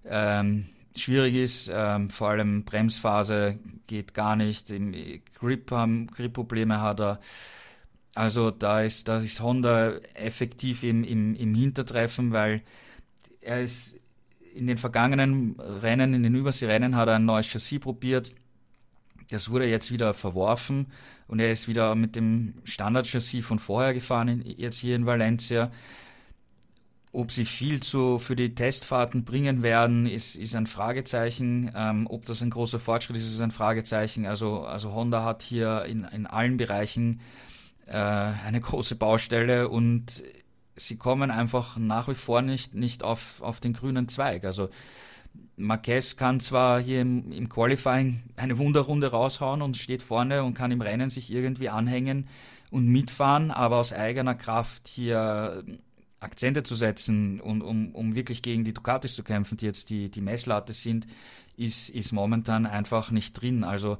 ähm, 0.04 0.66
schwierig 0.96 1.34
ist, 1.34 1.70
ähm, 1.72 2.10
vor 2.10 2.30
allem 2.30 2.64
Bremsphase 2.64 3.58
geht 3.86 4.14
gar 4.14 4.36
nicht, 4.36 4.70
im 4.70 4.94
Grip 5.38 5.70
haben, 5.70 6.06
Grip-Probleme 6.08 6.80
hat 6.80 7.00
er. 7.00 7.20
Also 8.14 8.50
da 8.50 8.82
ist, 8.82 9.08
da 9.08 9.18
ist 9.18 9.40
Honda 9.40 9.94
effektiv 10.14 10.84
im, 10.84 11.02
im, 11.02 11.34
im 11.34 11.54
Hintertreffen, 11.54 12.32
weil 12.32 12.62
er 13.40 13.60
ist 13.60 14.00
in 14.54 14.68
den 14.68 14.78
vergangenen 14.78 15.56
Rennen, 15.58 16.14
in 16.14 16.22
den 16.22 16.34
Überseerennen 16.34 16.94
hat 16.94 17.08
er 17.08 17.16
ein 17.16 17.24
neues 17.24 17.48
Chassis 17.48 17.80
probiert. 17.80 18.32
Das 19.30 19.50
wurde 19.50 19.66
jetzt 19.66 19.90
wieder 19.90 20.14
verworfen 20.14 20.86
und 21.26 21.40
er 21.40 21.50
ist 21.50 21.66
wieder 21.66 21.94
mit 21.96 22.14
dem 22.14 22.54
Standardchassis 22.64 23.44
von 23.44 23.58
vorher 23.58 23.94
gefahren, 23.94 24.42
jetzt 24.44 24.78
hier 24.78 24.94
in 24.94 25.06
Valencia. 25.06 25.72
Ob 27.14 27.30
sie 27.30 27.44
viel 27.44 27.80
zu, 27.80 28.18
für 28.18 28.34
die 28.34 28.56
Testfahrten 28.56 29.24
bringen 29.24 29.62
werden, 29.62 30.04
ist, 30.04 30.34
ist 30.34 30.56
ein 30.56 30.66
Fragezeichen. 30.66 31.70
Ähm, 31.76 32.08
ob 32.10 32.26
das 32.26 32.42
ein 32.42 32.50
großer 32.50 32.80
Fortschritt 32.80 33.16
ist, 33.16 33.32
ist 33.32 33.40
ein 33.40 33.52
Fragezeichen. 33.52 34.26
Also, 34.26 34.64
also 34.64 34.92
Honda 34.92 35.22
hat 35.22 35.42
hier 35.42 35.84
in, 35.84 36.02
in 36.04 36.26
allen 36.26 36.56
Bereichen 36.56 37.20
äh, 37.86 37.92
eine 37.92 38.60
große 38.62 38.96
Baustelle 38.96 39.68
und 39.68 40.24
sie 40.74 40.96
kommen 40.96 41.30
einfach 41.30 41.76
nach 41.76 42.08
wie 42.08 42.16
vor 42.16 42.42
nicht, 42.42 42.74
nicht 42.74 43.04
auf, 43.04 43.40
auf 43.42 43.60
den 43.60 43.74
grünen 43.74 44.08
Zweig. 44.08 44.44
Also 44.44 44.68
Marquez 45.56 46.16
kann 46.16 46.40
zwar 46.40 46.80
hier 46.80 47.00
im, 47.00 47.30
im 47.30 47.48
Qualifying 47.48 48.24
eine 48.34 48.58
Wunderrunde 48.58 49.12
raushauen 49.12 49.62
und 49.62 49.76
steht 49.76 50.02
vorne 50.02 50.42
und 50.42 50.54
kann 50.54 50.72
im 50.72 50.80
Rennen 50.80 51.10
sich 51.10 51.32
irgendwie 51.32 51.68
anhängen 51.68 52.26
und 52.72 52.88
mitfahren, 52.88 53.52
aber 53.52 53.76
aus 53.76 53.92
eigener 53.92 54.34
Kraft 54.34 54.88
hier 54.88 55.62
Akzente 56.24 56.62
zu 56.62 56.74
setzen 56.74 57.40
und 57.40 57.62
um, 57.62 57.94
um 57.94 58.14
wirklich 58.14 58.42
gegen 58.42 58.64
die 58.64 58.74
Ducatis 58.74 59.14
zu 59.14 59.22
kämpfen, 59.22 59.56
die 59.56 59.66
jetzt 59.66 59.90
die, 59.90 60.10
die 60.10 60.20
Messlatte 60.20 60.72
sind, 60.72 61.06
ist, 61.56 61.88
ist 61.90 62.12
momentan 62.12 62.66
einfach 62.66 63.10
nicht 63.10 63.40
drin. 63.40 63.64
Also 63.64 63.98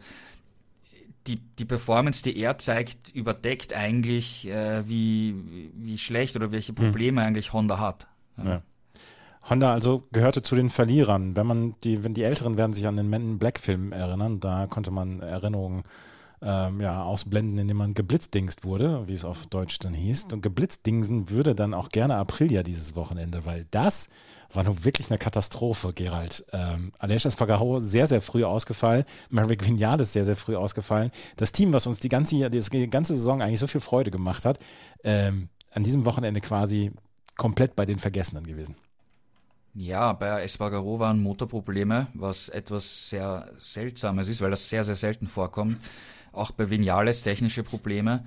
die, 1.27 1.39
die 1.59 1.65
Performance, 1.65 2.23
die 2.23 2.37
er 2.37 2.59
zeigt, 2.59 3.15
überdeckt 3.15 3.75
eigentlich, 3.75 4.49
äh, 4.49 4.87
wie, 4.89 5.71
wie 5.75 5.99
schlecht 5.99 6.37
oder 6.37 6.53
welche 6.53 6.71
hm. 6.71 6.77
Probleme 6.77 7.21
hm. 7.21 7.29
eigentlich 7.29 7.53
Honda 7.53 7.79
hat. 7.79 8.07
Ja. 8.37 8.63
Honda 9.49 9.73
also 9.73 10.03
gehörte 10.13 10.43
zu 10.43 10.55
den 10.55 10.71
Verlierern. 10.71 11.37
Wenn 11.37 11.47
man 11.47 11.75
die, 11.85 12.03
wenn 12.03 12.15
die 12.15 12.23
Älteren 12.23 12.57
werden 12.57 12.73
sich 12.73 12.87
an 12.87 12.97
den 12.97 13.09
Men 13.09 13.33
in 13.33 13.39
Black 13.39 13.59
Film 13.59 13.93
erinnern, 13.93 14.41
da 14.41 14.67
konnte 14.67 14.91
man 14.91 15.21
Erinnerungen 15.21 15.83
ähm, 16.45 16.81
ja, 16.81 17.03
ausblenden, 17.03 17.59
indem 17.59 17.79
man 17.79 17.95
geblitzdingst 17.95 18.65
wurde, 18.65 19.09
wie 19.09 19.15
es 19.15 19.25
auf 19.25 19.47
Deutsch 19.47 19.79
dann 19.79 19.95
hieß. 19.95 20.29
Und 20.33 20.43
geblitzdingsen 20.43 21.31
würde 21.31 21.55
dann 21.55 21.73
auch 21.73 21.89
gerne 21.89 22.17
Aprilia 22.17 22.63
dieses 22.63 22.95
Wochenende, 22.95 23.47
weil 23.47 23.67
das 23.71 24.11
war 24.53 24.63
nun 24.63 24.85
wirklich 24.85 25.11
eine 25.11 25.19
Katastrophe, 25.19 25.93
Gerald. 25.95 26.45
Ähm, 26.53 26.93
Aleix 26.99 27.25
Espargaro 27.25 27.79
sehr, 27.81 28.07
sehr 28.07 28.21
früh 28.23 28.45
ausgefallen. 28.45 29.05
Merrick 29.31 29.67
Vinales 29.67 30.13
sehr, 30.13 30.25
sehr 30.25 30.37
früh 30.37 30.55
ausgefallen. 30.55 31.11
Das 31.37 31.53
Team, 31.53 31.73
was 31.73 31.87
uns 31.87 31.99
die 31.99 32.09
ganze, 32.09 32.51
die 32.51 32.91
ganze 32.91 33.17
Saison 33.17 33.43
eigentlich 33.43 33.61
so 33.61 33.67
viel 33.67 33.81
Freude 33.81 34.11
gemacht 34.11 34.45
hat, 34.45 34.59
ähm, 35.03 35.49
an 35.73 35.83
diesem 35.83 36.05
Wochenende 36.05 36.41
quasi 36.41 36.93
komplett 37.37 37.75
bei 37.75 37.87
den 37.87 37.99
Vergessenen 37.99 38.47
gewesen. 38.47 38.77
Ja, 39.77 40.13
bei 40.13 40.45
Espargaro 40.45 41.01
waren 41.01 41.21
Motorprobleme, 41.21 42.07
was 42.15 42.49
etwas 42.49 43.11
sehr 43.11 43.51
Seltsames 43.59 44.29
ist, 44.29 44.41
weil 44.41 44.51
das 44.51 44.69
sehr, 44.69 44.85
sehr 44.85 44.95
selten 44.95 45.27
vorkommt. 45.27 45.79
Auch 46.35 46.51
bei 46.51 46.71
Vinales 46.71 47.23
technische 47.23 47.63
Probleme. 47.63 48.25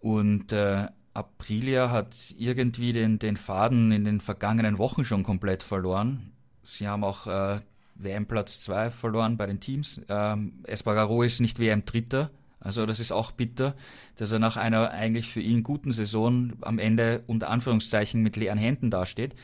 Und 0.00 0.52
äh, 0.52 0.86
Aprilia 1.14 1.90
hat 1.90 2.14
irgendwie 2.38 2.92
den, 2.92 3.18
den 3.18 3.36
Faden 3.36 3.90
in 3.92 4.04
den 4.04 4.20
vergangenen 4.20 4.78
Wochen 4.78 5.04
schon 5.04 5.24
komplett 5.24 5.62
verloren. 5.62 6.32
Sie 6.62 6.86
haben 6.86 7.02
auch 7.02 7.26
äh, 7.26 7.60
WM-Platz 7.96 8.60
2 8.60 8.90
verloren 8.90 9.36
bei 9.36 9.46
den 9.46 9.60
Teams. 9.60 10.00
Ähm, 10.08 10.60
Espargaro 10.64 11.22
ist 11.22 11.40
nicht 11.40 11.58
WM-Dritter. 11.58 12.30
Also 12.60 12.86
das 12.86 13.00
ist 13.00 13.12
auch 13.12 13.30
bitter, 13.32 13.74
dass 14.16 14.32
er 14.32 14.38
nach 14.38 14.56
einer 14.56 14.90
eigentlich 14.90 15.28
für 15.28 15.40
ihn 15.40 15.62
guten 15.62 15.92
Saison 15.92 16.52
am 16.60 16.78
Ende 16.78 17.22
unter 17.26 17.50
Anführungszeichen 17.50 18.22
mit 18.22 18.36
leeren 18.36 18.58
Händen 18.58 18.90
dasteht. 18.90 19.34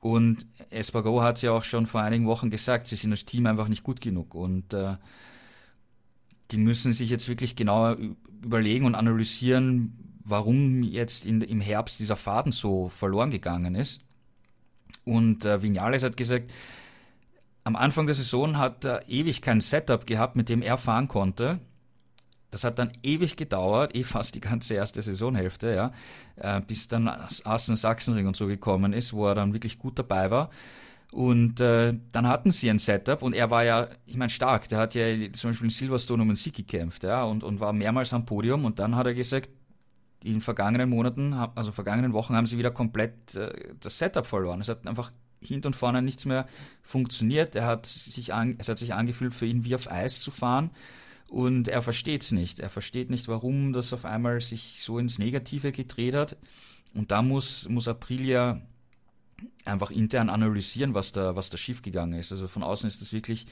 Und 0.00 0.46
Espargaro 0.70 1.22
hat 1.22 1.36
es 1.36 1.42
ja 1.42 1.52
auch 1.52 1.64
schon 1.64 1.86
vor 1.86 2.00
einigen 2.00 2.26
Wochen 2.26 2.50
gesagt, 2.50 2.86
sie 2.86 2.96
sind 2.96 3.12
als 3.12 3.24
Team 3.24 3.46
einfach 3.46 3.68
nicht 3.68 3.82
gut 3.82 4.00
genug. 4.00 4.34
Und 4.34 4.72
äh, 4.74 4.96
die 6.50 6.58
müssen 6.58 6.92
sich 6.92 7.10
jetzt 7.10 7.28
wirklich 7.28 7.56
genauer 7.56 7.96
überlegen 8.42 8.86
und 8.86 8.94
analysieren, 8.94 10.18
warum 10.24 10.82
jetzt 10.82 11.26
in, 11.26 11.40
im 11.40 11.60
Herbst 11.60 12.00
dieser 12.00 12.16
Faden 12.16 12.52
so 12.52 12.88
verloren 12.88 13.30
gegangen 13.30 13.74
ist. 13.74 14.02
Und 15.04 15.44
äh, 15.44 15.62
Vinales 15.62 16.02
hat 16.02 16.16
gesagt, 16.16 16.50
am 17.64 17.76
Anfang 17.76 18.06
der 18.06 18.14
Saison 18.14 18.58
hat 18.58 18.84
er 18.84 19.08
ewig 19.08 19.42
kein 19.42 19.60
Setup 19.60 20.06
gehabt, 20.06 20.36
mit 20.36 20.48
dem 20.48 20.62
er 20.62 20.78
fahren 20.78 21.08
konnte. 21.08 21.60
Das 22.50 22.64
hat 22.64 22.78
dann 22.78 22.92
ewig 23.02 23.36
gedauert, 23.36 23.94
eh 23.94 24.02
fast 24.02 24.34
die 24.34 24.40
ganze 24.40 24.74
erste 24.74 25.02
Saisonhälfte, 25.02 25.72
ja, 25.72 25.92
äh, 26.36 26.60
bis 26.60 26.88
dann 26.88 27.08
Assen 27.08 27.76
Sachsenring 27.76 28.26
und 28.26 28.36
so 28.36 28.46
gekommen 28.46 28.92
ist, 28.92 29.12
wo 29.12 29.28
er 29.28 29.34
dann 29.34 29.52
wirklich 29.52 29.78
gut 29.78 29.98
dabei 29.98 30.30
war. 30.30 30.50
Und 31.12 31.58
äh, 31.58 31.94
dann 32.12 32.28
hatten 32.28 32.52
sie 32.52 32.70
ein 32.70 32.78
Setup 32.78 33.22
und 33.22 33.34
er 33.34 33.50
war 33.50 33.64
ja, 33.64 33.88
ich 34.06 34.16
meine, 34.16 34.30
stark. 34.30 34.68
Der 34.68 34.78
hat 34.78 34.94
ja 34.94 35.04
zum 35.32 35.50
Beispiel 35.50 35.66
in 35.66 35.70
Silverstone 35.70 36.22
um 36.22 36.28
einen 36.28 36.36
Sieg 36.36 36.54
gekämpft, 36.54 37.02
ja, 37.02 37.24
und, 37.24 37.42
und 37.42 37.58
war 37.58 37.72
mehrmals 37.72 38.12
am 38.12 38.26
Podium. 38.26 38.64
Und 38.64 38.78
dann 38.78 38.94
hat 38.94 39.06
er 39.06 39.14
gesagt, 39.14 39.50
in 40.22 40.40
vergangenen 40.40 40.88
Monaten, 40.88 41.32
also 41.32 41.72
vergangenen 41.72 42.12
Wochen 42.12 42.36
haben 42.36 42.46
sie 42.46 42.58
wieder 42.58 42.70
komplett 42.70 43.34
äh, 43.34 43.74
das 43.80 43.98
Setup 43.98 44.26
verloren. 44.26 44.60
Es 44.60 44.68
hat 44.68 44.86
einfach 44.86 45.12
hinten 45.40 45.68
und 45.68 45.76
vorne 45.76 46.02
nichts 46.02 46.26
mehr 46.26 46.46
funktioniert. 46.82 47.56
Er 47.56 47.66
hat 47.66 47.86
sich 47.86 48.32
an, 48.32 48.56
es 48.58 48.68
hat 48.68 48.78
sich 48.78 48.94
angefühlt, 48.94 49.34
für 49.34 49.46
ihn 49.46 49.64
wie 49.64 49.74
aufs 49.74 49.88
Eis 49.88 50.20
zu 50.20 50.30
fahren. 50.30 50.70
Und 51.28 51.68
er 51.68 51.82
versteht 51.82 52.22
es 52.22 52.32
nicht. 52.32 52.60
Er 52.60 52.70
versteht 52.70 53.08
nicht, 53.08 53.28
warum 53.28 53.72
das 53.72 53.92
auf 53.92 54.04
einmal 54.04 54.40
sich 54.40 54.82
so 54.82 54.98
ins 54.98 55.18
Negative 55.18 55.72
gedreht 55.72 56.14
hat. 56.14 56.36
Und 56.92 57.10
da 57.10 57.22
muss, 57.22 57.68
muss 57.68 57.88
Aprilia 57.88 58.60
einfach 59.64 59.90
intern 59.90 60.28
analysieren, 60.28 60.94
was 60.94 61.12
da, 61.12 61.36
was 61.36 61.50
da 61.50 61.56
schiefgegangen 61.56 62.18
ist. 62.18 62.32
Also 62.32 62.48
von 62.48 62.62
außen 62.62 62.88
ist 62.88 63.00
das 63.00 63.12
wirklich 63.12 63.46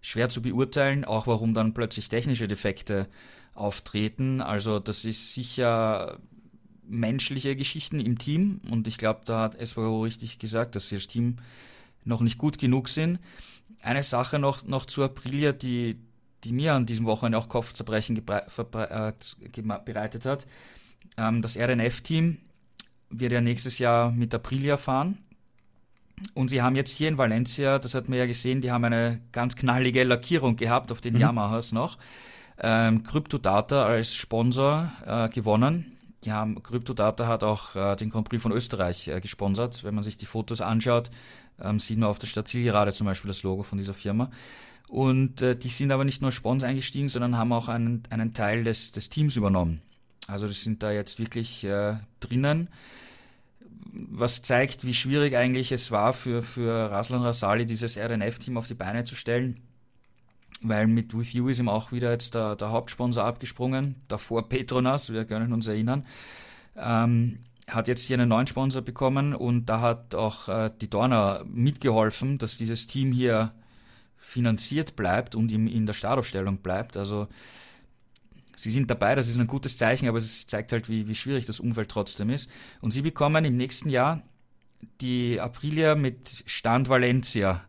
schwer 0.00 0.28
zu 0.28 0.42
beurteilen, 0.42 1.04
auch 1.04 1.26
warum 1.26 1.54
dann 1.54 1.74
plötzlich 1.74 2.08
technische 2.08 2.48
Defekte 2.48 3.08
auftreten. 3.54 4.40
Also 4.40 4.78
das 4.78 5.04
ist 5.04 5.34
sicher 5.34 6.18
menschliche 6.88 7.56
Geschichten 7.56 8.00
im 8.00 8.18
Team 8.18 8.60
und 8.70 8.86
ich 8.86 8.98
glaube, 8.98 9.22
da 9.24 9.40
hat 9.40 9.56
Espargaro 9.56 10.02
richtig 10.02 10.38
gesagt, 10.38 10.76
dass 10.76 10.88
sie 10.88 10.96
als 10.96 11.08
Team 11.08 11.38
noch 12.04 12.20
nicht 12.20 12.38
gut 12.38 12.58
genug 12.58 12.88
sind. 12.88 13.18
Eine 13.82 14.02
Sache 14.02 14.38
noch, 14.38 14.64
noch 14.64 14.86
zu 14.86 15.02
Aprilia, 15.02 15.52
die, 15.52 15.98
die 16.44 16.52
mir 16.52 16.74
an 16.74 16.86
diesem 16.86 17.06
Wochenende 17.06 17.38
auch 17.38 17.48
Kopfzerbrechen 17.48 18.16
äh, 18.16 19.02
bereitet 19.84 20.24
hat. 20.24 20.46
Ähm, 21.16 21.42
das 21.42 21.56
RNF-Team 21.56 22.38
wird 23.10 23.32
ja 23.32 23.40
nächstes 23.40 23.78
Jahr 23.78 24.12
mit 24.12 24.34
Aprilia 24.34 24.76
fahren. 24.76 25.18
Und 26.34 26.48
sie 26.48 26.62
haben 26.62 26.76
jetzt 26.76 26.96
hier 26.96 27.08
in 27.08 27.18
Valencia, 27.18 27.78
das 27.78 27.94
hat 27.94 28.08
man 28.08 28.18
ja 28.18 28.26
gesehen, 28.26 28.60
die 28.60 28.70
haben 28.70 28.84
eine 28.84 29.20
ganz 29.32 29.56
knallige 29.56 30.02
Lackierung 30.04 30.56
gehabt 30.56 30.90
auf 30.90 31.00
den 31.00 31.14
mhm. 31.14 31.20
Yamahas 31.20 31.72
noch. 31.72 31.98
Ähm, 32.58 33.02
Cryptodata 33.02 33.84
als 33.84 34.14
Sponsor 34.14 34.90
äh, 35.04 35.28
gewonnen. 35.28 35.92
Die 36.24 36.32
haben, 36.32 36.62
Cryptodata 36.62 37.26
hat 37.26 37.44
auch 37.44 37.76
äh, 37.76 37.96
den 37.96 38.10
Grand 38.10 38.28
Prix 38.28 38.42
von 38.42 38.52
Österreich 38.52 39.08
äh, 39.08 39.20
gesponsert. 39.20 39.84
Wenn 39.84 39.94
man 39.94 40.02
sich 40.02 40.16
die 40.16 40.26
Fotos 40.26 40.62
anschaut, 40.62 41.10
ähm, 41.60 41.78
sieht 41.78 41.98
man 41.98 42.08
auf 42.08 42.18
der 42.18 42.26
Stadt 42.26 42.48
Zielgerade 42.48 42.92
zum 42.92 43.06
Beispiel 43.06 43.28
das 43.28 43.42
Logo 43.42 43.62
von 43.62 43.78
dieser 43.78 43.94
Firma. 43.94 44.30
Und 44.88 45.42
äh, 45.42 45.54
die 45.56 45.68
sind 45.68 45.92
aber 45.92 46.04
nicht 46.04 46.22
nur 46.22 46.32
Sponsor 46.32 46.68
eingestiegen, 46.68 47.08
sondern 47.08 47.36
haben 47.36 47.52
auch 47.52 47.68
einen, 47.68 48.04
einen 48.10 48.32
Teil 48.32 48.64
des, 48.64 48.92
des 48.92 49.10
Teams 49.10 49.36
übernommen. 49.36 49.82
Also 50.26 50.48
die 50.48 50.54
sind 50.54 50.82
da 50.82 50.90
jetzt 50.90 51.18
wirklich 51.18 51.64
äh, 51.64 51.96
drinnen. 52.20 52.68
Was 53.92 54.42
zeigt, 54.42 54.84
wie 54.84 54.94
schwierig 54.94 55.36
eigentlich 55.36 55.72
es 55.72 55.90
war 55.90 56.12
für, 56.12 56.42
für 56.42 56.90
Raslan 56.90 57.22
Rasali, 57.22 57.66
dieses 57.66 57.96
RNF-Team 57.96 58.56
auf 58.56 58.66
die 58.66 58.74
Beine 58.74 59.04
zu 59.04 59.14
stellen. 59.14 59.60
Weil 60.62 60.86
mit 60.86 61.16
With 61.16 61.32
You 61.32 61.48
ist 61.48 61.58
ihm 61.58 61.68
auch 61.68 61.92
wieder 61.92 62.10
jetzt 62.10 62.34
der, 62.34 62.56
der 62.56 62.70
Hauptsponsor 62.70 63.24
abgesprungen. 63.24 63.96
Davor 64.08 64.48
Petronas, 64.48 65.12
wir 65.12 65.24
können 65.24 65.52
uns 65.52 65.66
erinnern. 65.66 66.06
Ähm, 66.76 67.38
hat 67.68 67.88
jetzt 67.88 68.02
hier 68.02 68.16
einen 68.16 68.28
neuen 68.28 68.46
Sponsor 68.46 68.82
bekommen 68.82 69.34
und 69.34 69.66
da 69.66 69.80
hat 69.80 70.14
auch 70.14 70.48
äh, 70.48 70.70
die 70.80 70.88
Dorner 70.88 71.44
mitgeholfen, 71.46 72.38
dass 72.38 72.56
dieses 72.56 72.86
Team 72.86 73.12
hier 73.12 73.52
finanziert 74.16 74.96
bleibt 74.96 75.34
und 75.34 75.52
in, 75.52 75.66
in 75.66 75.86
der 75.86 75.92
Startaufstellung 75.92 76.58
bleibt. 76.58 76.96
Also 76.96 77.28
sie 78.56 78.70
sind 78.70 78.90
dabei, 78.90 79.14
das 79.14 79.28
ist 79.28 79.38
ein 79.38 79.46
gutes 79.46 79.76
Zeichen, 79.76 80.08
aber 80.08 80.18
es 80.18 80.46
zeigt 80.46 80.72
halt, 80.72 80.88
wie, 80.88 81.06
wie 81.06 81.14
schwierig 81.14 81.46
das 81.46 81.60
Umfeld 81.60 81.90
trotzdem 81.90 82.30
ist. 82.30 82.50
Und 82.80 82.90
sie 82.90 83.02
bekommen 83.02 83.44
im 83.44 83.56
nächsten 83.56 83.90
Jahr 83.90 84.22
die 85.00 85.40
Aprilia 85.40 85.94
mit 85.94 86.42
Stand 86.46 86.88
Valencia. 86.88 87.62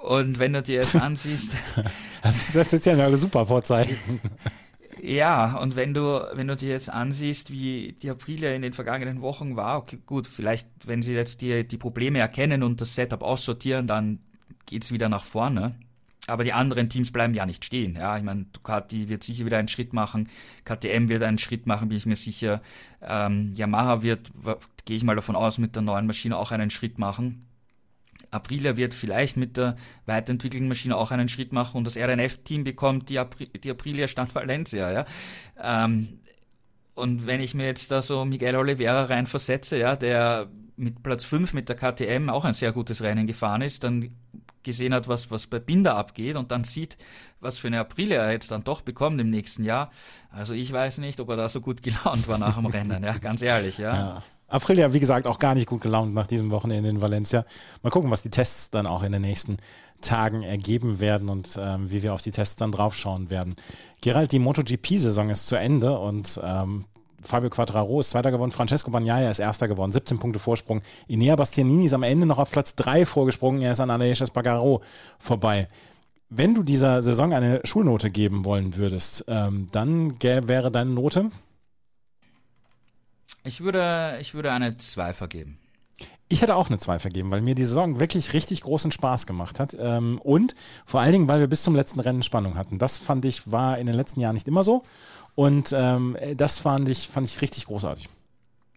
Und 0.00 0.38
wenn 0.38 0.52
du 0.52 0.62
dir 0.62 0.80
das 0.80 0.96
ansiehst. 0.96 1.56
das 2.22 2.72
ist 2.72 2.86
ja 2.86 2.92
eine 2.92 3.18
super 3.18 3.46
Vorzeichen. 3.46 4.20
Ja, 5.02 5.56
und 5.56 5.74
wenn 5.74 5.94
du, 5.94 6.24
wenn 6.34 6.46
du 6.46 6.54
dir 6.54 6.70
jetzt 6.70 6.88
ansiehst, 6.88 7.50
wie 7.50 7.92
die 8.00 8.08
Aprilia 8.08 8.54
in 8.54 8.62
den 8.62 8.72
vergangenen 8.72 9.20
Wochen 9.20 9.56
war, 9.56 9.78
okay, 9.78 9.98
gut, 10.06 10.28
vielleicht, 10.28 10.68
wenn 10.86 11.02
sie 11.02 11.12
jetzt 11.12 11.42
die, 11.42 11.66
die 11.66 11.76
Probleme 11.76 12.20
erkennen 12.20 12.62
und 12.62 12.80
das 12.80 12.94
Setup 12.94 13.22
aussortieren, 13.22 13.88
dann 13.88 14.20
geht's 14.66 14.92
wieder 14.92 15.08
nach 15.08 15.24
vorne. 15.24 15.74
Aber 16.28 16.44
die 16.44 16.52
anderen 16.52 16.88
Teams 16.88 17.10
bleiben 17.10 17.34
ja 17.34 17.46
nicht 17.46 17.64
stehen. 17.64 17.96
Ja, 17.96 18.16
ich 18.16 18.22
meine, 18.22 18.44
Ducati 18.52 19.08
wird 19.08 19.24
sicher 19.24 19.44
wieder 19.44 19.58
einen 19.58 19.68
Schritt 19.68 19.92
machen, 19.92 20.28
KTM 20.64 21.08
wird 21.08 21.22
einen 21.24 21.38
Schritt 21.38 21.66
machen, 21.66 21.88
bin 21.88 21.98
ich 21.98 22.06
mir 22.06 22.16
sicher. 22.16 22.62
Ähm, 23.02 23.52
Yamaha 23.54 24.02
wird, 24.02 24.30
gehe 24.84 24.96
ich 24.96 25.02
mal 25.02 25.16
davon 25.16 25.34
aus, 25.34 25.58
mit 25.58 25.74
der 25.74 25.82
neuen 25.82 26.06
Maschine 26.06 26.36
auch 26.36 26.52
einen 26.52 26.70
Schritt 26.70 26.98
machen. 26.98 27.46
Aprilia 28.30 28.76
wird 28.76 28.94
vielleicht 28.94 29.36
mit 29.36 29.56
der 29.56 29.76
weiterentwickelten 30.06 30.68
Maschine 30.68 30.96
auch 30.96 31.10
einen 31.10 31.28
Schritt 31.28 31.52
machen 31.52 31.76
und 31.76 31.86
das 31.86 31.96
RNF-Team 31.96 32.64
bekommt 32.64 33.10
die, 33.10 33.18
Apri 33.18 33.48
die 33.48 33.70
Aprilia 33.70 34.06
Stand 34.08 34.34
Valencia. 34.34 34.90
Ja? 34.90 35.06
Ähm, 35.60 36.20
und 36.94 37.26
wenn 37.26 37.40
ich 37.40 37.54
mir 37.54 37.66
jetzt 37.66 37.90
da 37.90 38.00
so 38.00 38.24
Miguel 38.24 38.56
Oliveira 38.56 39.04
reinversetze, 39.04 39.78
ja, 39.78 39.96
der 39.96 40.48
mit 40.76 41.02
Platz 41.02 41.24
5 41.24 41.54
mit 41.54 41.68
der 41.68 41.76
KTM 41.76 42.28
auch 42.28 42.44
ein 42.44 42.54
sehr 42.54 42.72
gutes 42.72 43.02
Rennen 43.02 43.26
gefahren 43.26 43.62
ist, 43.62 43.84
dann 43.84 44.10
gesehen 44.62 44.94
hat, 44.94 45.08
was, 45.08 45.30
was 45.30 45.46
bei 45.46 45.58
Binder 45.58 45.96
abgeht 45.96 46.36
und 46.36 46.50
dann 46.50 46.64
sieht, 46.64 46.98
was 47.40 47.58
für 47.58 47.68
eine 47.68 47.80
Aprilia 47.80 48.22
er 48.22 48.32
jetzt 48.32 48.50
dann 48.50 48.64
doch 48.64 48.80
bekommt 48.80 49.20
im 49.20 49.30
nächsten 49.30 49.64
Jahr. 49.64 49.90
Also 50.30 50.54
ich 50.54 50.72
weiß 50.72 50.98
nicht, 50.98 51.20
ob 51.20 51.28
er 51.30 51.36
da 51.36 51.48
so 51.48 51.60
gut 51.60 51.82
gelaunt 51.82 52.28
war 52.28 52.38
nach 52.38 52.56
dem 52.56 52.66
Rennen, 52.66 53.02
ja, 53.02 53.18
ganz 53.18 53.42
ehrlich, 53.42 53.78
ja. 53.78 53.94
ja. 53.94 54.22
Aprilia, 54.48 54.92
wie 54.92 55.00
gesagt, 55.00 55.26
auch 55.26 55.38
gar 55.38 55.54
nicht 55.54 55.66
gut 55.66 55.80
gelaunt 55.80 56.12
nach 56.12 56.26
diesem 56.26 56.50
Wochenende 56.50 56.90
in 56.90 57.00
Valencia. 57.00 57.46
Mal 57.82 57.88
gucken, 57.88 58.10
was 58.10 58.22
die 58.22 58.28
Tests 58.28 58.70
dann 58.70 58.86
auch 58.86 59.02
in 59.02 59.12
den 59.12 59.22
nächsten 59.22 59.56
Tagen 60.02 60.42
ergeben 60.42 61.00
werden 61.00 61.30
und 61.30 61.58
ähm, 61.58 61.90
wie 61.90 62.02
wir 62.02 62.12
auf 62.12 62.20
die 62.20 62.32
Tests 62.32 62.56
dann 62.56 62.70
draufschauen 62.70 63.30
werden. 63.30 63.54
Gerald, 64.02 64.30
die 64.30 64.38
MotoGP-Saison 64.40 65.30
ist 65.30 65.46
zu 65.46 65.56
Ende 65.56 65.98
und 65.98 66.38
ähm, 66.44 66.84
Fabio 67.22 67.50
Quattraro 67.50 68.00
ist 68.00 68.10
Zweiter 68.10 68.30
geworden, 68.30 68.50
Francesco 68.50 68.90
Bagnaia 68.90 69.30
ist 69.30 69.38
Erster 69.38 69.68
geworden, 69.68 69.92
17 69.92 70.18
Punkte 70.18 70.38
Vorsprung. 70.38 70.82
Inea 71.08 71.36
Bastianini 71.36 71.86
ist 71.86 71.92
am 71.92 72.02
Ende 72.02 72.26
noch 72.26 72.38
auf 72.38 72.50
Platz 72.50 72.74
3 72.76 73.06
vorgesprungen, 73.06 73.62
er 73.62 73.72
ist 73.72 73.80
an 73.80 73.90
Aleix 73.90 74.20
Espargaro 74.20 74.82
vorbei. 75.18 75.68
Wenn 76.28 76.54
du 76.54 76.62
dieser 76.62 77.02
Saison 77.02 77.34
eine 77.34 77.60
Schulnote 77.64 78.10
geben 78.10 78.44
wollen 78.44 78.76
würdest, 78.76 79.24
ähm, 79.28 79.68
dann 79.70 80.20
wäre 80.22 80.70
deine 80.70 80.90
Note? 80.90 81.30
Ich 83.44 83.60
würde, 83.60 84.16
ich 84.20 84.34
würde 84.34 84.52
eine 84.52 84.76
2 84.76 85.12
vergeben. 85.12 85.58
Ich 86.28 86.40
hätte 86.40 86.56
auch 86.56 86.70
eine 86.70 86.78
2 86.78 86.98
vergeben, 86.98 87.30
weil 87.30 87.42
mir 87.42 87.54
die 87.54 87.66
Saison 87.66 87.98
wirklich 87.98 88.32
richtig 88.32 88.62
großen 88.62 88.92
Spaß 88.92 89.26
gemacht 89.26 89.60
hat. 89.60 89.76
Ähm, 89.78 90.18
und 90.22 90.54
vor 90.86 91.00
allen 91.00 91.12
Dingen, 91.12 91.28
weil 91.28 91.40
wir 91.40 91.46
bis 91.46 91.62
zum 91.62 91.76
letzten 91.76 92.00
Rennen 92.00 92.22
Spannung 92.22 92.56
hatten. 92.56 92.78
Das 92.78 92.96
fand 92.96 93.26
ich, 93.26 93.52
war 93.52 93.76
in 93.76 93.86
den 93.86 93.94
letzten 93.94 94.20
Jahren 94.20 94.32
nicht 94.32 94.48
immer 94.48 94.64
so. 94.64 94.84
Und 95.34 95.72
ähm, 95.74 96.16
das 96.36 96.58
fand 96.58 96.88
ich, 96.88 97.08
fand 97.08 97.26
ich 97.26 97.40
richtig 97.40 97.66
großartig. 97.66 98.08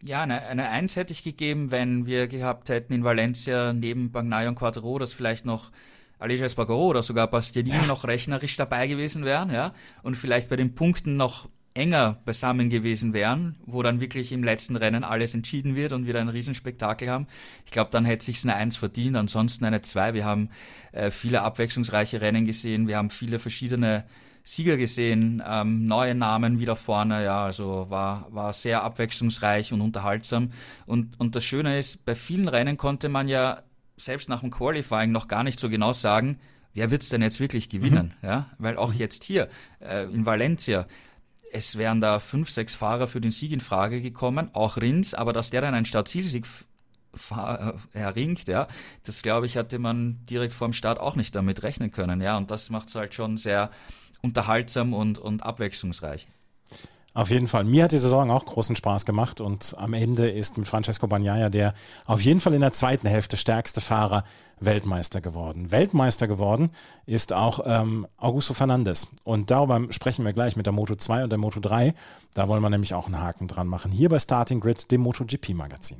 Ja, 0.01 0.22
eine, 0.22 0.41
eine 0.41 0.70
Eins 0.70 0.95
hätte 0.95 1.14
ich 1.14 1.24
gegeben, 1.24 1.72
wenn 1.72 2.06
wir 2.06 2.28
gehabt 2.28 2.70
hätten 2.70 2.93
in 2.93 3.03
Valencia 3.03 3.74
neben 3.74 4.12
Bagnaia 4.12 4.49
und 4.49 4.56
Quattro, 4.56 4.99
dass 4.99 5.14
vielleicht 5.14 5.45
noch 5.45 5.72
Aleix 6.20 6.41
Espargaro 6.41 6.88
oder 6.88 7.03
sogar 7.03 7.28
Bastianini 7.28 7.76
ja. 7.76 7.86
noch 7.88 8.06
rechnerisch 8.06 8.56
dabei 8.56 8.88
gewesen 8.88 9.26
wären, 9.26 9.51
ja, 9.51 9.74
und 10.03 10.16
vielleicht 10.16 10.49
bei 10.49 10.56
den 10.56 10.76
Punkten 10.76 11.18
noch 11.18 11.49
enger 11.74 12.22
beisammen 12.24 12.70
gewesen 12.70 13.14
wären, 13.14 13.58
wo 13.66 13.84
dann 13.84 13.99
wirklich 13.99 14.32
im 14.32 14.43
letzten 14.43 14.78
Rennen 14.78 15.03
alles 15.03 15.34
entschieden 15.34 15.76
wird 15.76 15.91
und 15.91 16.08
wir 16.08 16.16
ein 16.16 16.30
Riesenspektakel 16.30 17.10
haben. 17.10 17.28
Ich 17.66 17.72
glaube, 17.72 17.91
dann 17.91 18.06
hätte 18.06 18.26
sich 18.26 18.41
eine 18.43 18.56
Eins 18.56 18.78
verdient, 18.78 19.18
ansonsten 19.18 19.66
eine 19.66 19.82
Zwei. 19.82 20.14
Wir 20.14 20.24
haben 20.24 20.49
äh, 20.93 21.12
viele 21.12 21.41
abwechslungsreiche 21.41 22.22
Rennen 22.22 22.45
gesehen, 22.45 22.88
wir 22.88 22.95
haben 22.95 23.10
viele 23.10 23.39
verschiedene 23.39 24.06
Sieger 24.47 24.77
gesehen, 24.77 25.41
ähm, 25.45 25.87
neue 25.87 26.13
Namen 26.13 26.59
wieder 26.59 26.75
vorne, 26.75 27.23
ja, 27.23 27.45
also 27.45 27.87
war, 27.89 28.27
war 28.29 28.53
sehr 28.53 28.83
abwechslungsreich 28.83 29.73
und 29.73 29.81
unterhaltsam. 29.81 30.51
Und, 30.85 31.19
und 31.19 31.35
das 31.35 31.43
Schöne 31.43 31.79
ist, 31.79 32.05
bei 32.05 32.13
vielen 32.13 32.47
Rennen 32.47 32.77
konnte 32.77 33.09
man 33.09 33.27
ja 33.27 33.63
selbst 33.97 34.29
nach 34.29 34.41
dem 34.41 34.51
Qualifying 34.51 35.11
noch 35.11 35.27
gar 35.27 35.43
nicht 35.43 35.59
so 35.59 35.67
genau 35.67 35.93
sagen, 35.93 36.39
wer 36.75 36.91
wird's 36.91 37.09
denn 37.09 37.23
jetzt 37.23 37.39
wirklich 37.39 37.69
gewinnen, 37.69 38.13
mhm. 38.21 38.27
ja, 38.27 38.45
weil 38.59 38.77
auch 38.77 38.93
jetzt 38.93 39.23
hier 39.23 39.49
äh, 39.79 40.03
in 40.03 40.27
Valencia, 40.27 40.85
es 41.51 41.77
wären 41.77 41.99
da 41.99 42.19
fünf, 42.19 42.51
sechs 42.51 42.75
Fahrer 42.75 43.07
für 43.07 43.21
den 43.21 43.31
Sieg 43.31 43.51
in 43.51 43.61
Frage 43.61 43.99
gekommen, 43.99 44.49
auch 44.53 44.77
Rins, 44.77 45.15
aber 45.15 45.33
dass 45.33 45.49
der 45.49 45.61
dann 45.61 45.73
einen 45.73 45.85
Startzielsieg 45.85 46.45
äh, 47.31 47.71
erringt, 47.97 48.47
ja, 48.47 48.67
das 49.03 49.23
glaube 49.23 49.47
ich, 49.47 49.57
hatte 49.57 49.79
man 49.79 50.23
direkt 50.29 50.53
vorm 50.53 50.73
Start 50.73 50.99
auch 50.99 51.15
nicht 51.15 51.33
damit 51.33 51.63
rechnen 51.63 51.91
können, 51.91 52.21
ja, 52.21 52.37
und 52.37 52.51
das 52.51 52.69
macht 52.69 52.89
es 52.89 52.95
halt 52.95 53.15
schon 53.15 53.37
sehr 53.37 53.71
unterhaltsam 54.26 54.93
und, 54.93 55.17
und 55.17 55.43
abwechslungsreich. 55.43 56.28
Auf 57.15 57.30
jeden 57.30 57.47
Fall. 57.47 57.63
Mir 57.63 57.86
hat 57.86 57.93
die 57.93 57.97
Saison 57.97 58.30
auch 58.30 58.45
großen 58.45 58.76
Spaß 58.76 59.05
gemacht 59.05 59.39
und 59.39 59.73
am 59.78 59.93
Ende 59.93 60.30
ist 60.30 60.57
mit 60.57 60.67
Francesco 60.67 61.07
Bagnaia 61.07 61.49
der 61.49 61.73
auf 62.05 62.19
jeden 62.19 62.41
Fall 62.41 62.53
in 62.53 62.59
der 62.59 62.73
zweiten 62.73 63.07
Hälfte 63.07 63.38
stärkste 63.38 63.80
Fahrer 63.80 64.26
Weltmeister 64.59 65.21
geworden. 65.21 65.71
Weltmeister 65.71 66.28
geworden 66.28 66.71
ist 67.05 67.32
auch 67.32 67.61
ähm, 67.65 68.05
Augusto 68.17 68.53
Fernandes 68.53 69.07
und 69.23 69.49
darüber 69.49 69.82
sprechen 69.91 70.26
wir 70.26 70.34
gleich 70.34 70.57
mit 70.57 70.65
der 70.65 70.73
Moto 70.73 70.95
2 70.95 71.23
und 71.23 71.30
der 71.30 71.39
Moto 71.39 71.61
3. 71.61 71.93
Da 72.34 72.49
wollen 72.49 72.61
wir 72.61 72.69
nämlich 72.69 72.93
auch 72.93 73.05
einen 73.05 73.21
Haken 73.21 73.47
dran 73.47 73.67
machen. 73.67 73.93
Hier 73.93 74.09
bei 74.09 74.19
Starting 74.19 74.59
Grid, 74.59 74.91
dem 74.91 74.99
MotoGP 74.99 75.53
Magazin. 75.53 75.99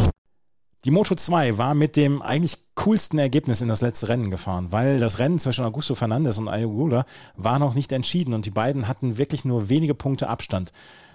Die 0.83 0.89
Moto 0.89 1.13
2 1.13 1.59
war 1.59 1.75
mit 1.75 1.95
dem 1.95 2.23
eigentlich 2.23 2.57
coolsten 2.73 3.19
Ergebnis 3.19 3.61
in 3.61 3.67
das 3.67 3.81
letzte 3.81 4.09
Rennen 4.09 4.31
gefahren, 4.31 4.71
weil 4.71 4.97
das 4.97 5.19
Rennen 5.19 5.37
zwischen 5.37 5.63
Augusto 5.63 5.93
Fernandes 5.93 6.39
und 6.39 6.47
Ayogula 6.47 7.05
war 7.35 7.59
noch 7.59 7.75
nicht 7.75 7.91
entschieden 7.91 8.33
und 8.33 8.47
die 8.47 8.51
beiden 8.51 8.87
hatten 8.87 9.19
wirklich 9.19 9.45
nur 9.45 9.69
wenige 9.69 9.93
Punkte 9.93 10.27
Abstand. 10.27 10.71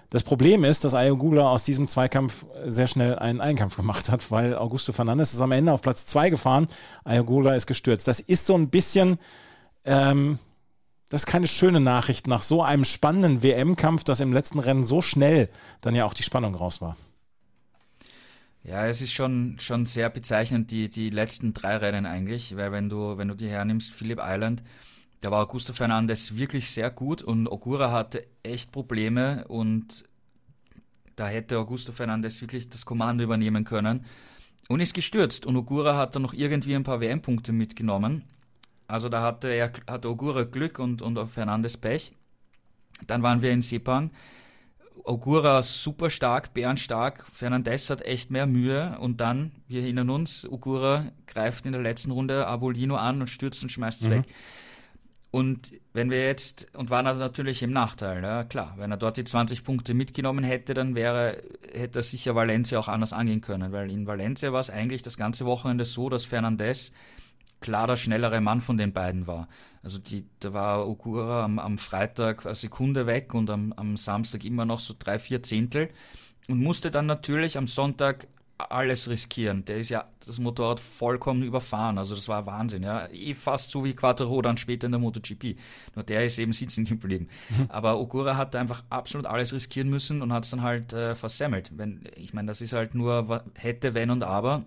Das 0.09 0.23
Problem 0.23 0.63
ist, 0.63 0.85
dass 0.85 0.93
Ayogula 0.93 1.49
aus 1.49 1.65
diesem 1.65 1.89
Zweikampf 1.89 2.45
sehr 2.65 2.87
schnell 2.87 3.19
einen 3.19 3.41
Einkampf 3.41 3.75
gemacht 3.75 4.09
hat, 4.09 4.31
weil 4.31 4.55
Augusto 4.55 4.93
Fernandes 4.93 5.33
ist 5.33 5.41
am 5.41 5.51
Ende 5.51 5.73
auf 5.73 5.81
Platz 5.81 6.05
2 6.05 6.29
gefahren, 6.29 6.69
Ayogula 7.03 7.53
ist 7.53 7.67
gestürzt. 7.67 8.07
Das 8.07 8.21
ist 8.21 8.45
so 8.45 8.55
ein 8.55 8.69
bisschen, 8.69 9.19
ähm, 9.83 10.39
das 11.09 11.23
ist 11.23 11.27
keine 11.27 11.47
schöne 11.47 11.81
Nachricht 11.81 12.27
nach 12.27 12.41
so 12.41 12.63
einem 12.63 12.85
spannenden 12.85 13.43
WM-Kampf, 13.43 14.05
dass 14.05 14.21
im 14.21 14.31
letzten 14.31 14.59
Rennen 14.59 14.85
so 14.85 15.01
schnell 15.01 15.49
dann 15.81 15.93
ja 15.93 16.05
auch 16.05 16.13
die 16.13 16.23
Spannung 16.23 16.55
raus 16.55 16.79
war. 16.79 16.95
Ja, 18.67 18.85
es 18.85 18.99
ist 19.01 19.13
schon, 19.13 19.55
schon 19.61 19.85
sehr 19.85 20.09
bezeichnend, 20.09 20.71
die, 20.71 20.89
die 20.89 21.09
letzten 21.09 21.53
drei 21.53 21.77
Rennen 21.77 22.05
eigentlich, 22.05 22.57
weil 22.57 22.73
wenn 22.73 22.89
du, 22.89 23.17
wenn 23.17 23.29
du 23.29 23.33
die 23.33 23.47
hernimmst, 23.47 23.93
Philipp 23.93 24.19
Island, 24.21 24.61
da 25.21 25.31
war 25.31 25.41
Augusto 25.43 25.71
Fernandes 25.71 26.35
wirklich 26.35 26.69
sehr 26.69 26.91
gut 26.91 27.21
und 27.21 27.47
Ogura 27.47 27.91
hatte 27.93 28.27
echt 28.43 28.73
Probleme 28.73 29.45
und 29.47 30.03
da 31.15 31.29
hätte 31.29 31.57
Augusto 31.57 31.93
Fernandes 31.93 32.41
wirklich 32.41 32.67
das 32.67 32.85
Kommando 32.85 33.23
übernehmen 33.23 33.63
können 33.63 34.05
und 34.67 34.81
ist 34.81 34.93
gestürzt 34.93 35.45
und 35.45 35.55
Ogura 35.55 35.95
hat 35.95 36.15
dann 36.15 36.23
noch 36.23 36.33
irgendwie 36.33 36.75
ein 36.75 36.83
paar 36.83 36.99
WM-Punkte 36.99 37.53
mitgenommen. 37.53 38.23
Also 38.85 39.07
da 39.07 39.21
hatte 39.21 39.47
er, 39.47 39.71
hatte 39.89 40.09
Ogura 40.09 40.43
Glück 40.43 40.77
und, 40.77 41.01
und 41.01 41.25
Fernandes 41.29 41.77
Pech. 41.77 42.11
Dann 43.07 43.23
waren 43.23 43.41
wir 43.41 43.51
in 43.51 43.61
Sepang 43.61 44.11
Ogura 45.03 45.63
super 45.63 46.09
stark, 46.09 46.53
bärenstark, 46.53 47.25
Fernandez 47.31 47.89
hat 47.89 48.01
echt 48.01 48.31
mehr 48.31 48.45
Mühe 48.45 48.97
und 48.99 49.21
dann, 49.21 49.51
wir 49.67 49.81
erinnern 49.81 50.09
uns, 50.09 50.47
Ogura 50.49 51.11
greift 51.25 51.65
in 51.65 51.71
der 51.71 51.81
letzten 51.81 52.11
Runde 52.11 52.47
Abolino 52.47 52.95
an 52.95 53.21
und 53.21 53.27
stürzt 53.27 53.63
und 53.63 53.71
schmeißt 53.71 54.01
es 54.01 54.07
mhm. 54.07 54.11
weg. 54.11 54.25
Und 55.29 55.73
wenn 55.93 56.09
wir 56.09 56.25
jetzt, 56.25 56.67
und 56.73 56.89
war 56.89 57.03
natürlich 57.03 57.61
im 57.61 57.71
Nachteil, 57.71 58.23
ja, 58.23 58.43
klar, 58.43 58.75
wenn 58.77 58.91
er 58.91 58.97
dort 58.97 59.17
die 59.17 59.25
20 59.25 59.63
Punkte 59.63 59.93
mitgenommen 59.93 60.43
hätte, 60.43 60.73
dann 60.73 60.95
wäre, 60.95 61.41
hätte 61.73 61.99
er 61.99 62.03
sicher 62.03 62.33
Valencia 62.33 62.79
auch 62.79 62.87
anders 62.87 63.13
angehen 63.13 63.41
können, 63.41 63.71
weil 63.71 63.91
in 63.91 64.07
Valencia 64.07 64.53
war 64.53 64.61
es 64.61 64.69
eigentlich 64.69 65.01
das 65.01 65.17
ganze 65.17 65.45
Wochenende 65.45 65.85
so, 65.85 66.09
dass 66.09 66.23
Fernandez 66.23 66.93
klar 67.61 67.87
der 67.87 67.95
schnellere 67.95 68.41
Mann 68.41 68.61
von 68.61 68.77
den 68.77 68.93
beiden 68.93 69.27
war. 69.27 69.47
Also 69.83 69.99
die, 69.99 70.25
da 70.39 70.53
war 70.53 70.87
Okura 70.87 71.43
am, 71.43 71.59
am 71.59 71.77
Freitag 71.77 72.45
eine 72.45 72.55
Sekunde 72.55 73.07
weg 73.07 73.33
und 73.33 73.49
am, 73.49 73.73
am 73.73 73.97
Samstag 73.97 74.43
immer 74.43 74.65
noch 74.65 74.79
so 74.79 74.93
drei, 74.97 75.19
vier 75.19 75.43
Zehntel 75.43 75.89
und 76.47 76.61
musste 76.61 76.91
dann 76.91 77.05
natürlich 77.05 77.57
am 77.57 77.67
Sonntag 77.67 78.27
alles 78.57 79.09
riskieren. 79.09 79.65
Der 79.65 79.77
ist 79.77 79.89
ja 79.89 80.05
das 80.25 80.39
Motorrad 80.39 80.79
vollkommen 80.79 81.43
überfahren. 81.43 81.97
Also 81.97 82.15
das 82.15 82.27
war 82.27 82.45
Wahnsinn. 82.45 82.83
Ja, 82.83 83.07
eh 83.07 83.33
fast 83.33 83.69
so 83.69 83.83
wie 83.85 83.93
Quattro 83.93 84.41
dann 84.41 84.57
später 84.57 84.87
in 84.87 84.91
der 84.91 84.99
MotoGP. 84.99 85.57
Nur 85.95 86.03
der 86.03 86.25
ist 86.25 86.39
eben 86.39 86.53
sitzen 86.53 86.85
geblieben. 86.85 87.27
Aber 87.69 87.99
Okura 87.99 88.35
hat 88.35 88.55
einfach 88.55 88.83
absolut 88.89 89.27
alles 89.27 89.53
riskieren 89.53 89.89
müssen 89.89 90.21
und 90.21 90.33
hat 90.33 90.45
es 90.45 90.49
dann 90.49 90.63
halt 90.63 90.93
äh, 90.93 91.15
versemmelt. 91.15 91.71
Wenn, 91.75 92.09
ich 92.15 92.33
meine, 92.33 92.47
das 92.47 92.61
ist 92.61 92.73
halt 92.73 92.95
nur 92.95 93.43
hätte, 93.55 93.93
wenn 93.93 94.09
und 94.09 94.23
aber. 94.23 94.63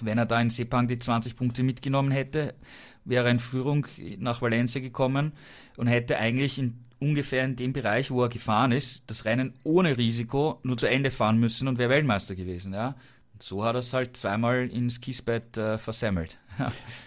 Wenn 0.00 0.18
er 0.18 0.26
da 0.26 0.40
in 0.40 0.50
Sepang 0.50 0.88
die 0.88 0.98
20 0.98 1.36
Punkte 1.36 1.62
mitgenommen 1.62 2.10
hätte, 2.10 2.54
wäre 3.04 3.30
in 3.30 3.38
Führung 3.38 3.86
nach 4.18 4.42
Valencia 4.42 4.80
gekommen 4.80 5.32
und 5.76 5.86
hätte 5.86 6.18
eigentlich 6.18 6.58
in 6.58 6.86
ungefähr 6.98 7.44
in 7.44 7.56
dem 7.56 7.72
Bereich, 7.72 8.10
wo 8.10 8.22
er 8.22 8.28
gefahren 8.28 8.72
ist, 8.72 9.04
das 9.10 9.24
Rennen 9.24 9.54
ohne 9.64 9.96
Risiko 9.96 10.60
nur 10.62 10.76
zu 10.76 10.86
Ende 10.86 11.10
fahren 11.10 11.38
müssen 11.38 11.68
und 11.68 11.78
wäre 11.78 11.90
Weltmeister 11.90 12.34
gewesen. 12.34 12.72
Ja. 12.72 12.94
Und 13.32 13.42
so 13.42 13.64
hat 13.64 13.74
er 13.74 13.80
es 13.80 13.92
halt 13.92 14.16
zweimal 14.16 14.68
ins 14.68 15.00
Kiesbett 15.00 15.56
äh, 15.56 15.78
versemmelt. 15.78 16.38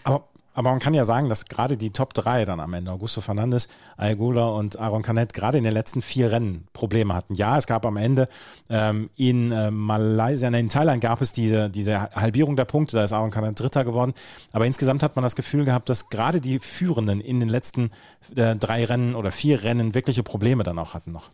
Aber 0.04 0.30
aber 0.60 0.72
man 0.72 0.80
kann 0.80 0.94
ja 0.94 1.06
sagen, 1.06 1.30
dass 1.30 1.46
gerade 1.46 1.78
die 1.78 1.92
Top 1.92 2.14
3 2.14 2.44
dann 2.44 2.60
am 2.60 2.74
Ende, 2.74 2.92
Augusto 2.92 3.22
Fernandes, 3.22 3.70
Aygola 3.96 4.50
und 4.50 4.78
Aaron 4.78 5.04
Canet, 5.04 5.34
gerade 5.34 5.58
in 5.58 5.64
den 5.64 5.72
letzten 5.72 6.02
vier 6.02 6.34
Rennen 6.34 6.68
Probleme 6.74 7.16
hatten. 7.16 7.34
Ja, 7.34 7.58
es 7.58 7.66
gab 7.66 7.86
am 7.86 7.96
Ende 7.96 8.28
ähm, 8.70 9.10
in 9.16 9.54
äh, 9.54 9.72
Malaysia, 9.72 10.50
in 10.50 10.68
Thailand 10.68 11.02
gab 11.02 11.22
es 11.22 11.32
diese, 11.32 11.70
diese 11.70 12.12
Halbierung 12.12 12.58
der 12.58 12.66
Punkte, 12.66 12.98
da 12.98 13.06
ist 13.06 13.14
Aaron 13.14 13.32
Canet 13.32 13.58
Dritter 13.58 13.86
geworden. 13.86 14.14
Aber 14.52 14.66
insgesamt 14.66 15.02
hat 15.02 15.16
man 15.16 15.24
das 15.24 15.38
Gefühl 15.38 15.64
gehabt, 15.64 15.88
dass 15.88 16.10
gerade 16.10 16.42
die 16.42 16.60
Führenden 16.60 17.22
in 17.22 17.40
den 17.40 17.48
letzten 17.48 17.92
äh, 18.36 18.58
drei 18.58 18.84
Rennen 18.84 19.16
oder 19.16 19.32
vier 19.32 19.64
Rennen 19.64 19.96
wirkliche 19.96 20.24
Probleme 20.24 20.64
dann 20.64 20.78
auch 20.78 20.94
hatten 20.94 21.14
noch. 21.14 21.30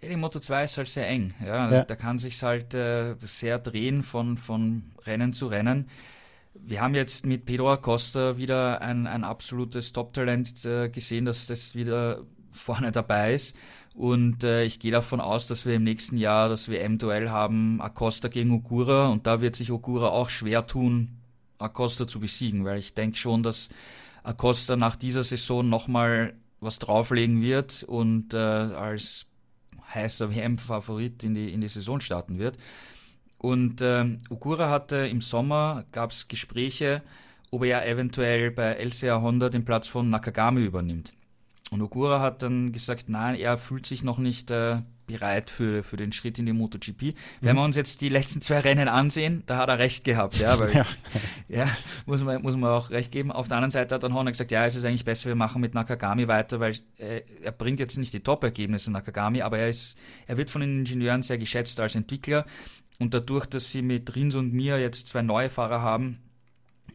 Ja, 0.00 0.08
die 0.10 0.16
Moto 0.16 0.38
2 0.38 0.62
ist 0.62 0.78
halt 0.78 0.88
sehr 0.88 1.08
eng. 1.08 1.34
Ja, 1.44 1.68
ja. 1.68 1.82
Da 1.82 1.96
kann 1.96 2.20
sich 2.20 2.40
halt 2.40 2.72
äh, 2.72 3.16
sehr 3.24 3.58
drehen 3.58 4.04
von, 4.04 4.38
von 4.38 4.84
Rennen 5.06 5.32
zu 5.32 5.48
Rennen. 5.48 5.88
Wir 6.54 6.80
haben 6.80 6.94
jetzt 6.94 7.26
mit 7.26 7.46
Pedro 7.46 7.72
Acosta 7.72 8.36
wieder 8.36 8.82
ein, 8.82 9.06
ein 9.06 9.24
absolutes 9.24 9.92
Top-Talent 9.92 10.64
äh, 10.64 10.88
gesehen, 10.90 11.24
dass 11.24 11.46
das 11.46 11.74
wieder 11.74 12.24
vorne 12.50 12.92
dabei 12.92 13.34
ist. 13.34 13.56
Und 13.94 14.44
äh, 14.44 14.64
ich 14.64 14.78
gehe 14.78 14.92
davon 14.92 15.20
aus, 15.20 15.46
dass 15.46 15.66
wir 15.66 15.74
im 15.74 15.84
nächsten 15.84 16.16
Jahr 16.16 16.48
das 16.48 16.68
WM-Duell 16.68 17.30
haben, 17.30 17.80
Acosta 17.80 18.28
gegen 18.28 18.52
Ogura. 18.52 19.08
Und 19.08 19.26
da 19.26 19.40
wird 19.40 19.56
sich 19.56 19.70
Ogura 19.70 20.08
auch 20.08 20.30
schwer 20.30 20.66
tun, 20.66 21.18
Acosta 21.58 22.06
zu 22.06 22.20
besiegen, 22.20 22.64
weil 22.64 22.78
ich 22.78 22.94
denke 22.94 23.16
schon, 23.16 23.42
dass 23.42 23.68
Acosta 24.22 24.76
nach 24.76 24.96
dieser 24.96 25.24
Saison 25.24 25.68
nochmal 25.68 26.34
was 26.60 26.78
drauflegen 26.78 27.42
wird 27.42 27.82
und 27.82 28.34
äh, 28.34 28.36
als 28.36 29.26
heißer 29.94 30.34
WM-Favorit 30.34 31.24
in 31.24 31.34
die, 31.34 31.52
in 31.52 31.60
die 31.60 31.68
Saison 31.68 32.00
starten 32.00 32.38
wird. 32.38 32.56
Und 33.42 33.80
äh, 33.80 34.04
Ogura 34.30 34.70
hatte 34.70 34.96
im 34.96 35.20
Sommer, 35.20 35.84
gab 35.90 36.12
es 36.12 36.28
Gespräche, 36.28 37.02
ob 37.50 37.62
er 37.62 37.68
ja 37.68 37.84
eventuell 37.84 38.52
bei 38.52 38.74
LCA 38.74 39.20
Honda 39.20 39.48
den 39.48 39.64
Platz 39.64 39.88
von 39.88 40.08
Nakagami 40.08 40.64
übernimmt. 40.64 41.12
Und 41.72 41.82
Ogura 41.82 42.20
hat 42.20 42.42
dann 42.42 42.70
gesagt, 42.72 43.08
nein, 43.08 43.34
er 43.34 43.58
fühlt 43.58 43.84
sich 43.84 44.04
noch 44.04 44.18
nicht 44.18 44.52
äh, 44.52 44.82
bereit 45.06 45.50
für, 45.50 45.82
für 45.82 45.96
den 45.96 46.12
Schritt 46.12 46.38
in 46.38 46.46
die 46.46 46.52
MotoGP. 46.52 47.02
Mhm. 47.02 47.14
Wenn 47.40 47.56
wir 47.56 47.64
uns 47.64 47.74
jetzt 47.74 48.00
die 48.00 48.10
letzten 48.10 48.42
zwei 48.42 48.60
Rennen 48.60 48.88
ansehen, 48.88 49.42
da 49.46 49.56
hat 49.56 49.68
er 49.68 49.78
recht 49.78 50.04
gehabt, 50.04 50.38
ja, 50.38 50.60
weil, 50.60 50.72
ja. 50.74 50.84
ja, 51.48 51.68
muss 52.06 52.22
man, 52.22 52.42
muss 52.42 52.56
man 52.56 52.70
auch 52.70 52.90
recht 52.90 53.10
geben. 53.10 53.32
Auf 53.32 53.48
der 53.48 53.56
anderen 53.56 53.72
Seite 53.72 53.94
hat 53.94 54.04
dann 54.04 54.14
Honda 54.14 54.30
gesagt, 54.30 54.52
ja, 54.52 54.64
es 54.66 54.76
ist 54.76 54.84
eigentlich 54.84 55.04
besser, 55.04 55.28
wir 55.28 55.34
machen 55.34 55.60
mit 55.60 55.74
Nakagami 55.74 56.28
weiter, 56.28 56.60
weil 56.60 56.76
äh, 56.98 57.22
er 57.42 57.52
bringt 57.52 57.80
jetzt 57.80 57.98
nicht 57.98 58.12
die 58.12 58.20
Top-Ergebnisse 58.20 58.92
Nakagami, 58.92 59.42
aber 59.42 59.58
er 59.58 59.68
ist, 59.68 59.96
er 60.28 60.36
wird 60.36 60.50
von 60.50 60.60
den 60.60 60.80
Ingenieuren 60.80 61.22
sehr 61.22 61.38
geschätzt 61.38 61.80
als 61.80 61.96
Entwickler 61.96 62.44
und 63.02 63.14
dadurch, 63.14 63.46
dass 63.46 63.72
sie 63.72 63.82
mit 63.82 64.14
Rins 64.14 64.36
und 64.36 64.52
mir 64.52 64.78
jetzt 64.78 65.08
zwei 65.08 65.22
neue 65.22 65.50
Fahrer 65.50 65.82
haben, 65.82 66.18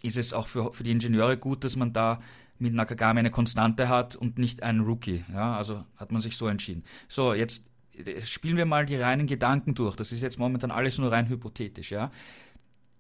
ist 0.02 0.16
es 0.16 0.32
auch 0.32 0.48
für, 0.48 0.72
für 0.72 0.84
die 0.84 0.92
Ingenieure 0.92 1.36
gut, 1.36 1.66
dass 1.66 1.76
man 1.76 1.92
da 1.92 2.22
mit 2.60 2.74
Nakagami 2.74 3.20
eine 3.20 3.30
Konstante 3.30 3.90
hat 3.90 4.16
und 4.16 4.38
nicht 4.38 4.64
einen 4.64 4.80
Rookie. 4.80 5.26
Ja, 5.34 5.58
also 5.58 5.84
hat 5.98 6.14
man 6.14 6.22
sich 6.22 6.38
so 6.38 6.48
entschieden. 6.48 6.86
So, 7.10 7.34
jetzt 7.34 7.66
spielen 8.24 8.56
wir 8.56 8.66
mal 8.66 8.86
die 8.86 8.96
reinen 8.96 9.28
Gedanken 9.28 9.76
durch. 9.76 9.98
Das 9.98 10.14
ist 10.14 10.24
jetzt 10.24 10.40
momentan 10.40 10.72
alles 10.72 10.98
nur 10.98 11.12
rein 11.12 11.28
hypothetisch, 11.28 11.92
ja. 11.92 12.10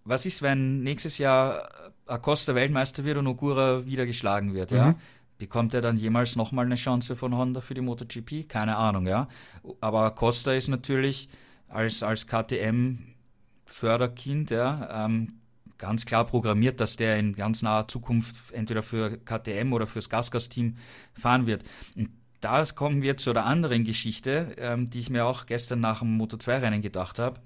Was 0.03 0.26
ist, 0.26 0.41
wenn 0.41 0.84
nächstes 0.84 1.18
Jahr 1.18 1.70
Acosta 2.08 2.55
Weltmeister 2.55 3.05
wird 3.05 3.18
und 3.18 3.28
Ogura 3.28 3.86
wieder 3.86 4.05
geschlagen 4.05 4.53
wird, 4.53 4.72
mhm. 4.72 4.78
ja? 4.78 4.95
Bekommt 5.38 5.74
er 5.74 5.82
dann 5.82 5.95
jemals 5.95 6.36
nochmal 6.36 6.66
eine 6.66 6.76
Chance 6.76 7.16
von 7.16 7.38
Honda 7.38 7.62
für 7.62 7.74
die 7.74 7.82
MotoGP? 7.82 8.49
Keine 8.49 8.76
Ahnung, 8.76 9.08
ja. 9.08 9.30
Aber 9.80 10.01
Acosta 10.01 10.51
ist 10.51 10.68
natürlich 10.68 11.30
als, 11.70 12.03
als 12.03 12.28
KTM-Förderkind, 12.28 14.51
ja, 14.51 15.05
ähm, 15.05 15.38
ganz 15.78 16.05
klar 16.05 16.26
programmiert, 16.26 16.80
dass 16.80 16.95
der 16.95 17.18
in 17.18 17.36
ganz 17.36 17.61
naher 17.61 17.88
Zukunft 17.88 18.51
entweder 18.51 18.84
für 18.84 19.18
KTM 19.18 19.74
oder 19.74 19.88
fürs 19.88 20.09
Gasgas-Team 20.09 20.78
fahren 21.13 21.47
wird. 21.47 21.63
Und 21.95 22.09
da 22.41 22.63
kommen 22.65 23.01
wir 23.01 23.18
zu 23.18 23.34
der 23.34 23.45
anderen 23.45 23.84
Geschichte, 23.84 24.55
ähm, 24.57 24.89
die 24.89 24.99
ich 24.99 25.09
mir 25.09 25.26
auch 25.26 25.45
gestern 25.45 25.80
nach 25.80 25.99
dem 25.99 26.20
Moto2-Rennen 26.20 26.82
gedacht 26.82 27.20
habe. 27.20 27.39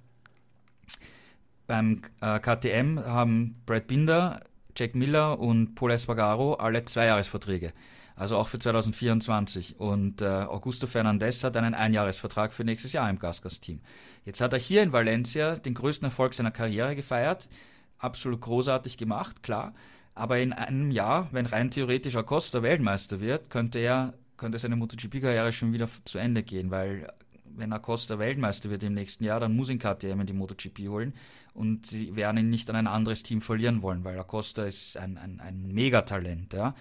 Beim 1.68 2.02
äh, 2.22 2.40
KTM 2.40 3.00
haben 3.00 3.62
Brad 3.66 3.88
Binder, 3.88 4.42
Jack 4.76 4.96
Miller 4.96 5.40
und 5.40 5.76
Paul 5.76 5.92
Espargaro 5.92 6.56
alle 6.56 6.84
Zweijahresverträge. 6.84 7.74
Also 8.16 8.38
auch 8.38 8.48
für 8.48 8.60
2024. 8.60 9.80
Und 9.80 10.22
äh, 10.22 10.26
Augusto 10.26 10.88
Fernandez 10.88 11.44
hat 11.44 11.58
einen 11.58 11.74
Einjahresvertrag 11.74 12.54
für 12.54 12.64
nächstes 12.64 12.94
Jahr 12.94 13.10
im 13.10 13.20
Gasgas-Team. 13.20 13.82
Jetzt 14.26 14.42
hat 14.42 14.54
er 14.54 14.60
hier 14.60 14.84
in 14.84 14.92
Valencia 14.92 15.56
den 15.56 15.74
größten 15.74 16.06
Erfolg 16.06 16.34
seiner 16.34 16.52
Karriere 16.52 16.96
gefeiert. 16.96 17.50
Absolut 17.98 18.42
großartig 18.42 18.98
gemacht, 18.98 19.44
klar. 19.44 19.74
Aber 20.14 20.40
in 20.40 20.54
einem 20.54 20.92
Jahr, 20.92 21.30
wenn 21.32 21.46
rein 21.46 21.72
theoretisch 21.72 22.16
Acosta 22.16 22.62
Weltmeister 22.62 23.22
wird, 23.22 23.50
könnte 23.50 23.80
er 23.80 24.14
könnte 24.42 24.58
seine 24.58 24.76
MotoGP-Karriere 24.76 25.54
schon 25.54 25.72
wieder 25.72 25.88
zu 26.04 26.18
Ende 26.18 26.42
gehen, 26.42 26.72
weil 26.72 27.08
wenn 27.44 27.72
Acosta 27.74 28.18
Weltmeister 28.18 28.72
wird 28.72 28.82
im 28.82 28.96
nächsten 28.96 29.24
Jahr, 29.24 29.40
dann 29.40 29.56
muss 29.56 29.70
ihn 29.70 29.78
KTM 29.78 30.22
in 30.22 30.26
die 30.26 30.34
MotoGP 30.34 30.88
holen 30.88 31.14
und 31.54 31.86
sie 31.86 32.16
werden 32.16 32.38
ihn 32.38 32.50
nicht 32.50 32.70
an 32.70 32.76
ein 32.76 32.88
anderes 32.88 33.22
Team 33.22 33.42
verlieren 33.42 33.84
wollen, 33.84 34.04
weil 34.04 34.18
Acosta 34.18 34.64
ist 34.64 34.98
ein, 34.98 35.20
ein, 35.20 35.40
ein 35.40 35.68
Megatalent. 35.74 36.54
Ja. 36.54 36.74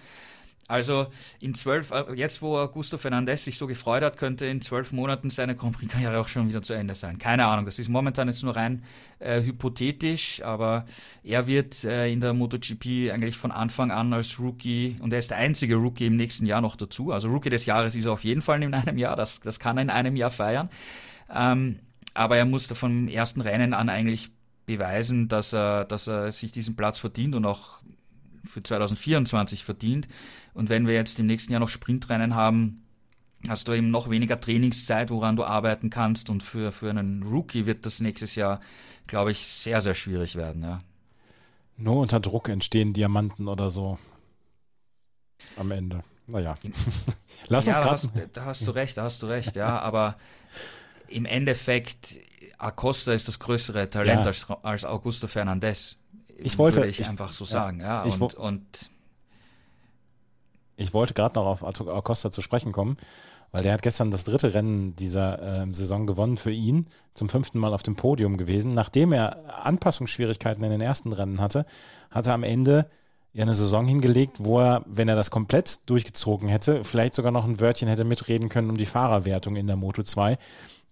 Also 0.71 1.07
in 1.41 1.53
zwölf, 1.53 1.91
äh, 1.91 2.05
jetzt 2.15 2.41
wo 2.41 2.57
Augusto 2.57 2.97
Fernandez 2.97 3.43
sich 3.43 3.57
so 3.57 3.67
gefreut 3.67 4.03
hat, 4.03 4.17
könnte 4.17 4.45
in 4.45 4.61
zwölf 4.61 4.93
Monaten 4.93 5.29
seine 5.29 5.55
Grand 5.55 5.77
Prix-Karriere 5.77 6.19
auch 6.19 6.29
schon 6.29 6.47
wieder 6.47 6.61
zu 6.61 6.71
Ende 6.73 6.95
sein. 6.95 7.17
Keine 7.17 7.45
Ahnung, 7.45 7.65
das 7.65 7.77
ist 7.77 7.89
momentan 7.89 8.29
jetzt 8.29 8.41
nur 8.41 8.55
rein 8.55 8.83
äh, 9.19 9.41
hypothetisch, 9.41 10.41
aber 10.43 10.85
er 11.23 11.45
wird 11.45 11.83
äh, 11.83 12.09
in 12.09 12.21
der 12.21 12.33
MotoGP 12.33 13.11
eigentlich 13.11 13.35
von 13.35 13.51
Anfang 13.51 13.91
an 13.91 14.13
als 14.13 14.39
Rookie, 14.39 14.95
und 15.01 15.11
er 15.11 15.19
ist 15.19 15.31
der 15.31 15.37
einzige 15.37 15.75
Rookie 15.75 16.05
im 16.05 16.15
nächsten 16.15 16.45
Jahr 16.45 16.61
noch 16.61 16.77
dazu, 16.77 17.11
also 17.11 17.27
Rookie 17.27 17.49
des 17.49 17.65
Jahres 17.65 17.93
ist 17.93 18.05
er 18.05 18.13
auf 18.13 18.23
jeden 18.23 18.41
Fall 18.41 18.63
in 18.63 18.73
einem 18.73 18.97
Jahr, 18.97 19.17
das, 19.17 19.41
das 19.41 19.59
kann 19.59 19.77
er 19.77 19.83
in 19.83 19.89
einem 19.89 20.15
Jahr 20.15 20.31
feiern, 20.31 20.69
ähm, 21.33 21.79
aber 22.13 22.37
er 22.37 22.45
musste 22.45 22.75
vom 22.75 23.09
ersten 23.09 23.41
Rennen 23.41 23.73
an 23.73 23.89
eigentlich 23.89 24.31
beweisen, 24.65 25.27
dass 25.27 25.53
er, 25.53 25.85
dass 25.85 26.07
er 26.07 26.31
sich 26.31 26.51
diesen 26.51 26.75
Platz 26.75 26.99
verdient 26.99 27.35
und 27.35 27.45
auch 27.45 27.80
für 28.45 28.63
2024 28.63 29.63
verdient. 29.63 30.07
Und 30.53 30.69
wenn 30.69 30.87
wir 30.87 30.93
jetzt 30.93 31.19
im 31.19 31.25
nächsten 31.25 31.51
Jahr 31.51 31.59
noch 31.59 31.69
Sprintrennen 31.69 32.35
haben, 32.35 32.83
hast 33.47 33.67
du 33.67 33.73
eben 33.73 33.91
noch 33.91 34.09
weniger 34.09 34.39
Trainingszeit, 34.39 35.09
woran 35.09 35.35
du 35.35 35.43
arbeiten 35.43 35.89
kannst. 35.89 36.29
Und 36.29 36.43
für, 36.43 36.71
für 36.71 36.89
einen 36.89 37.23
Rookie 37.23 37.65
wird 37.65 37.85
das 37.85 37.99
nächstes 37.99 38.35
Jahr, 38.35 38.59
glaube 39.07 39.31
ich, 39.31 39.45
sehr, 39.45 39.81
sehr 39.81 39.93
schwierig 39.93 40.35
werden. 40.35 40.63
Ja. 40.63 40.81
Nur 41.77 41.97
unter 42.01 42.19
Druck 42.19 42.49
entstehen 42.49 42.93
Diamanten 42.93 43.47
oder 43.47 43.69
so. 43.69 43.97
Am 45.57 45.71
Ende. 45.71 46.03
Naja. 46.27 46.55
Lass 47.47 47.65
ja, 47.65 47.77
uns 47.77 48.03
gerade. 48.03 48.29
Da 48.33 48.45
hast 48.45 48.67
du 48.67 48.71
recht, 48.71 48.97
da 48.97 49.03
hast 49.03 49.21
du 49.23 49.27
recht, 49.27 49.55
ja. 49.55 49.79
Aber 49.79 50.17
im 51.07 51.25
Endeffekt, 51.25 52.19
Acosta 52.57 53.13
ist 53.13 53.27
das 53.27 53.39
größere 53.39 53.89
Talent 53.89 54.21
ja. 54.21 54.27
als, 54.27 54.47
als 54.49 54.85
Augusto 54.85 55.27
Fernandez. 55.27 55.97
Ich 56.43 56.57
wollte. 56.57 56.77
Würde 56.77 56.89
ich, 56.89 56.99
ich 56.99 57.09
einfach 57.09 57.33
so 57.33 57.45
sagen, 57.45 57.79
ja. 57.79 58.05
Ich, 58.05 58.19
und, 58.19 58.33
und 58.35 58.91
ich 60.75 60.93
wollte 60.93 61.13
gerade 61.13 61.35
noch 61.35 61.45
auf 61.45 61.63
Acosta 61.63 62.31
zu 62.31 62.41
sprechen 62.41 62.71
kommen, 62.71 62.97
weil 63.51 63.61
der 63.61 63.73
hat 63.73 63.81
gestern 63.81 64.11
das 64.11 64.23
dritte 64.23 64.53
Rennen 64.53 64.95
dieser 64.95 65.63
äh, 65.63 65.73
Saison 65.73 66.07
gewonnen 66.07 66.37
für 66.37 66.51
ihn, 66.51 66.87
zum 67.13 67.29
fünften 67.29 67.59
Mal 67.59 67.73
auf 67.73 67.83
dem 67.83 67.95
Podium 67.95 68.37
gewesen. 68.37 68.73
Nachdem 68.73 69.11
er 69.11 69.65
Anpassungsschwierigkeiten 69.65 70.63
in 70.63 70.71
den 70.71 70.81
ersten 70.81 71.13
Rennen 71.13 71.39
hatte, 71.39 71.65
hat 72.09 72.27
er 72.27 72.33
am 72.33 72.43
Ende 72.43 72.87
ja 73.33 73.43
eine 73.43 73.55
Saison 73.55 73.87
hingelegt, 73.87 74.37
wo 74.39 74.59
er, 74.59 74.83
wenn 74.85 75.07
er 75.07 75.15
das 75.15 75.31
komplett 75.31 75.89
durchgezogen 75.89 76.49
hätte, 76.49 76.83
vielleicht 76.83 77.13
sogar 77.13 77.31
noch 77.31 77.45
ein 77.45 77.59
Wörtchen 77.59 77.87
hätte 77.87 78.03
mitreden 78.03 78.49
können 78.49 78.69
um 78.69 78.77
die 78.77 78.85
Fahrerwertung 78.85 79.55
in 79.55 79.67
der 79.67 79.77
Moto 79.77 80.03
2. 80.03 80.37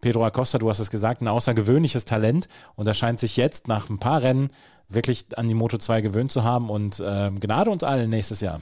Pedro 0.01 0.25
Acosta, 0.25 0.57
du 0.57 0.69
hast 0.69 0.79
es 0.79 0.91
gesagt, 0.91 1.21
ein 1.21 1.27
außergewöhnliches 1.27 2.05
Talent 2.05 2.47
und 2.75 2.87
er 2.87 2.93
scheint 2.93 3.19
sich 3.19 3.35
jetzt 3.35 3.67
nach 3.67 3.89
ein 3.89 3.99
paar 3.99 4.21
Rennen 4.21 4.49
wirklich 4.89 5.25
an 5.35 5.47
die 5.47 5.53
Moto 5.53 5.77
2 5.77 6.01
gewöhnt 6.01 6.31
zu 6.31 6.43
haben 6.43 6.69
und 6.69 6.99
äh, 6.99 7.29
Gnade 7.31 7.69
uns 7.69 7.83
allen 7.83 8.09
nächstes 8.09 8.41
Jahr. 8.41 8.61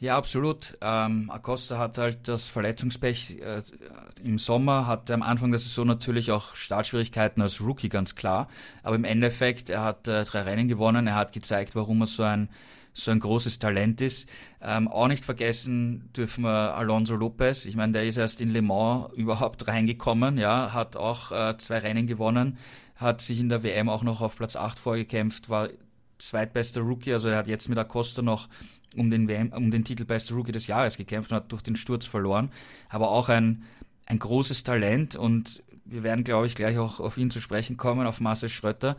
Ja, 0.00 0.16
absolut. 0.16 0.78
Ähm, 0.80 1.28
Acosta 1.28 1.76
hat 1.76 1.98
halt 1.98 2.28
das 2.28 2.46
Verletzungspech 2.46 3.38
äh, 3.40 3.62
im 4.22 4.38
Sommer, 4.38 4.86
hatte 4.86 5.12
am 5.12 5.22
Anfang 5.22 5.50
der 5.50 5.58
Saison 5.58 5.88
natürlich 5.88 6.30
auch 6.30 6.54
Startschwierigkeiten 6.54 7.42
als 7.42 7.60
Rookie, 7.60 7.88
ganz 7.88 8.14
klar. 8.14 8.46
Aber 8.84 8.94
im 8.94 9.02
Endeffekt, 9.02 9.70
er 9.70 9.82
hat 9.82 10.06
äh, 10.06 10.22
drei 10.22 10.42
Rennen 10.42 10.68
gewonnen, 10.68 11.08
er 11.08 11.16
hat 11.16 11.32
gezeigt, 11.32 11.74
warum 11.74 12.02
er 12.02 12.06
so 12.06 12.22
ein, 12.22 12.48
so 12.92 13.10
ein 13.10 13.18
großes 13.18 13.58
Talent 13.58 14.00
ist. 14.00 14.28
Ähm, 14.62 14.86
auch 14.86 15.08
nicht 15.08 15.24
vergessen 15.24 16.10
dürfen 16.16 16.44
wir 16.44 16.76
Alonso 16.76 17.16
Lopez. 17.16 17.66
Ich 17.66 17.74
meine, 17.74 17.92
der 17.92 18.06
ist 18.06 18.18
erst 18.18 18.40
in 18.40 18.50
Le 18.50 18.62
Mans 18.62 19.12
überhaupt 19.14 19.66
reingekommen, 19.66 20.38
ja, 20.38 20.72
hat 20.74 20.96
auch 20.96 21.32
äh, 21.32 21.56
zwei 21.58 21.78
Rennen 21.78 22.06
gewonnen, 22.06 22.56
hat 22.98 23.20
sich 23.20 23.40
in 23.40 23.48
der 23.48 23.62
WM 23.62 23.88
auch 23.88 24.02
noch 24.02 24.20
auf 24.20 24.36
Platz 24.36 24.56
8 24.56 24.78
vorgekämpft, 24.78 25.48
war 25.48 25.70
zweitbester 26.18 26.80
Rookie, 26.80 27.12
also 27.12 27.28
er 27.28 27.38
hat 27.38 27.48
jetzt 27.48 27.68
mit 27.68 27.78
Acosta 27.78 28.22
noch 28.22 28.48
um 28.96 29.10
den, 29.10 29.28
WM, 29.28 29.52
um 29.52 29.70
den 29.70 29.84
Titel 29.84 30.04
Bester 30.04 30.34
Rookie 30.34 30.52
des 30.52 30.66
Jahres 30.66 30.96
gekämpft 30.96 31.30
und 31.30 31.36
hat 31.36 31.52
durch 31.52 31.62
den 31.62 31.76
Sturz 31.76 32.06
verloren. 32.06 32.50
Aber 32.88 33.10
auch 33.10 33.28
ein, 33.28 33.62
ein 34.06 34.18
großes 34.18 34.64
Talent 34.64 35.14
und 35.14 35.62
wir 35.84 36.02
werden, 36.02 36.24
glaube 36.24 36.46
ich, 36.46 36.54
gleich 36.54 36.76
auch 36.78 36.98
auf 36.98 37.16
ihn 37.16 37.30
zu 37.30 37.40
sprechen 37.40 37.76
kommen, 37.76 38.06
auf 38.06 38.20
Marcel 38.20 38.48
Schröter. 38.48 38.96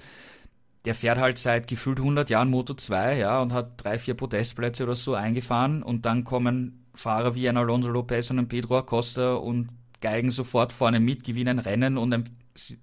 Der 0.85 0.95
fährt 0.95 1.19
halt 1.19 1.37
seit 1.37 1.67
gefühlt 1.67 1.99
100 1.99 2.29
Jahren 2.29 2.49
Moto 2.49 2.73
2, 2.73 3.17
ja, 3.17 3.41
und 3.41 3.51
hat 3.51 3.83
drei, 3.83 3.99
vier 3.99 4.13
Podestplätze 4.13 4.83
oder 4.83 4.95
so 4.95 5.13
eingefahren 5.13 5.83
und 5.83 6.05
dann 6.05 6.23
kommen 6.23 6.85
Fahrer 6.93 7.35
wie 7.35 7.49
ein 7.49 7.57
Alonso 7.57 7.89
Lopez 7.89 8.29
und 8.29 8.39
ein 8.39 8.47
Pedro 8.47 8.77
Acosta 8.77 9.33
und 9.33 9.69
geigen 10.01 10.31
sofort 10.31 10.71
vorne 10.71 10.99
mit, 10.99 11.23
gewinnen 11.23 11.59
Rennen 11.59 11.97
und 11.97 12.13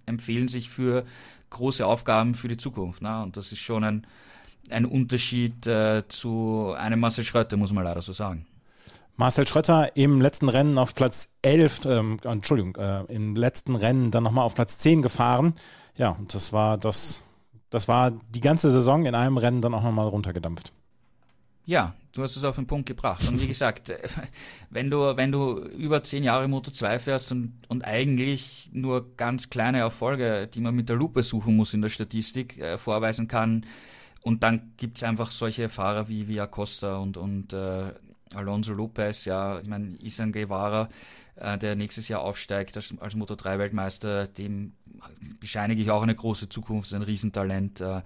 empfehlen 0.07 0.49
sich 0.49 0.69
für 0.69 1.05
große 1.51 1.87
Aufgaben 1.87 2.35
für 2.35 2.49
die 2.49 2.57
Zukunft. 2.57 3.03
Ne? 3.03 3.23
Und 3.23 3.37
das 3.37 3.53
ist 3.53 3.61
schon 3.61 3.85
ein, 3.85 4.07
ein 4.71 4.85
Unterschied 4.85 5.67
äh, 5.67 6.03
zu 6.09 6.75
einem 6.79 7.01
Marcel 7.01 7.25
Schröter, 7.25 7.57
muss 7.57 7.73
man 7.73 7.85
leider 7.85 8.03
so 8.03 8.13
sagen. 8.13 8.47
Marcel 9.17 9.49
Schröter 9.49 9.97
im 9.97 10.21
letzten 10.21 10.49
Rennen 10.49 10.77
auf 10.77 10.95
Platz 10.95 11.39
11, 11.43 11.87
ähm, 11.87 12.19
Entschuldigung, 12.23 12.77
äh, 12.77 13.05
im 13.05 13.35
letzten 13.35 13.75
Rennen 13.75 14.11
dann 14.11 14.23
nochmal 14.23 14.45
auf 14.45 14.55
Platz 14.55 14.79
10 14.79 15.01
gefahren. 15.01 15.55
Ja, 15.97 16.11
und 16.11 16.35
das 16.35 16.53
war 16.53 16.77
das, 16.77 17.25
das 17.71 17.89
war 17.89 18.13
die 18.31 18.41
ganze 18.41 18.71
Saison 18.71 19.07
in 19.07 19.15
einem 19.15 19.39
Rennen 19.39 19.63
dann 19.63 19.73
auch 19.73 19.83
nochmal 19.83 20.09
runtergedampft. 20.09 20.73
Ja, 21.65 21.95
du 22.17 22.23
hast 22.23 22.37
es 22.37 22.45
auf 22.45 22.57
den 22.57 22.67
Punkt 22.67 22.87
gebracht. 22.87 23.29
Und 23.29 23.41
wie 23.41 23.47
gesagt, 23.47 23.93
wenn 24.71 24.91
du, 24.91 25.17
wenn 25.17 25.33
du 25.33 25.59
über 25.59 26.03
zehn 26.03 26.25
Jahre 26.25 26.49
Moto 26.49 26.71
2 26.71 26.99
fährst 26.99 27.33
und, 27.33 27.55
und 27.69 27.85
eigentlich 27.85 28.71
nur 28.73 29.17
ganz 29.17 29.51
kleine 29.51 29.79
Erfolge, 29.79 30.49
die 30.53 30.61
man 30.61 30.75
mit 30.75 30.89
der 30.89 30.97
Lupe 30.97 31.23
suchen 31.23 31.57
muss 31.57 31.75
in 31.75 31.83
der 31.83 31.89
Statistik, 31.89 32.59
äh, 32.59 32.79
vorweisen 32.79 33.29
kann, 33.29 33.67
und 34.23 34.43
dann 34.43 34.73
gibt 34.77 34.97
es 34.97 35.05
einfach 35.05 35.31
solche 35.31 35.69
Fahrer 35.69 36.09
wie, 36.09 36.27
wie 36.27 36.41
Acosta 36.41 36.97
und, 36.97 37.17
und 37.17 37.53
äh, 37.53 37.93
Alonso 38.35 38.73
Lopez, 38.73 39.25
ja, 39.25 39.61
ich 39.61 39.69
meine, 39.69 39.95
Isan 40.01 40.33
Guevara, 40.33 40.89
äh, 41.37 41.57
der 41.59 41.77
nächstes 41.77 42.09
Jahr 42.09 42.23
aufsteigt 42.23 42.77
als, 42.77 42.93
als 42.99 43.15
Moto 43.15 43.37
3 43.37 43.61
Weltmeister, 43.61 44.27
dem 44.27 44.73
bescheinige 45.39 45.81
ich 45.81 45.93
auch 45.93 46.03
eine 46.03 46.17
große 46.17 46.49
Zukunft, 46.49 46.93
ein 46.93 47.03
Riesentalent. 47.03 47.81
Äh, 47.81 48.03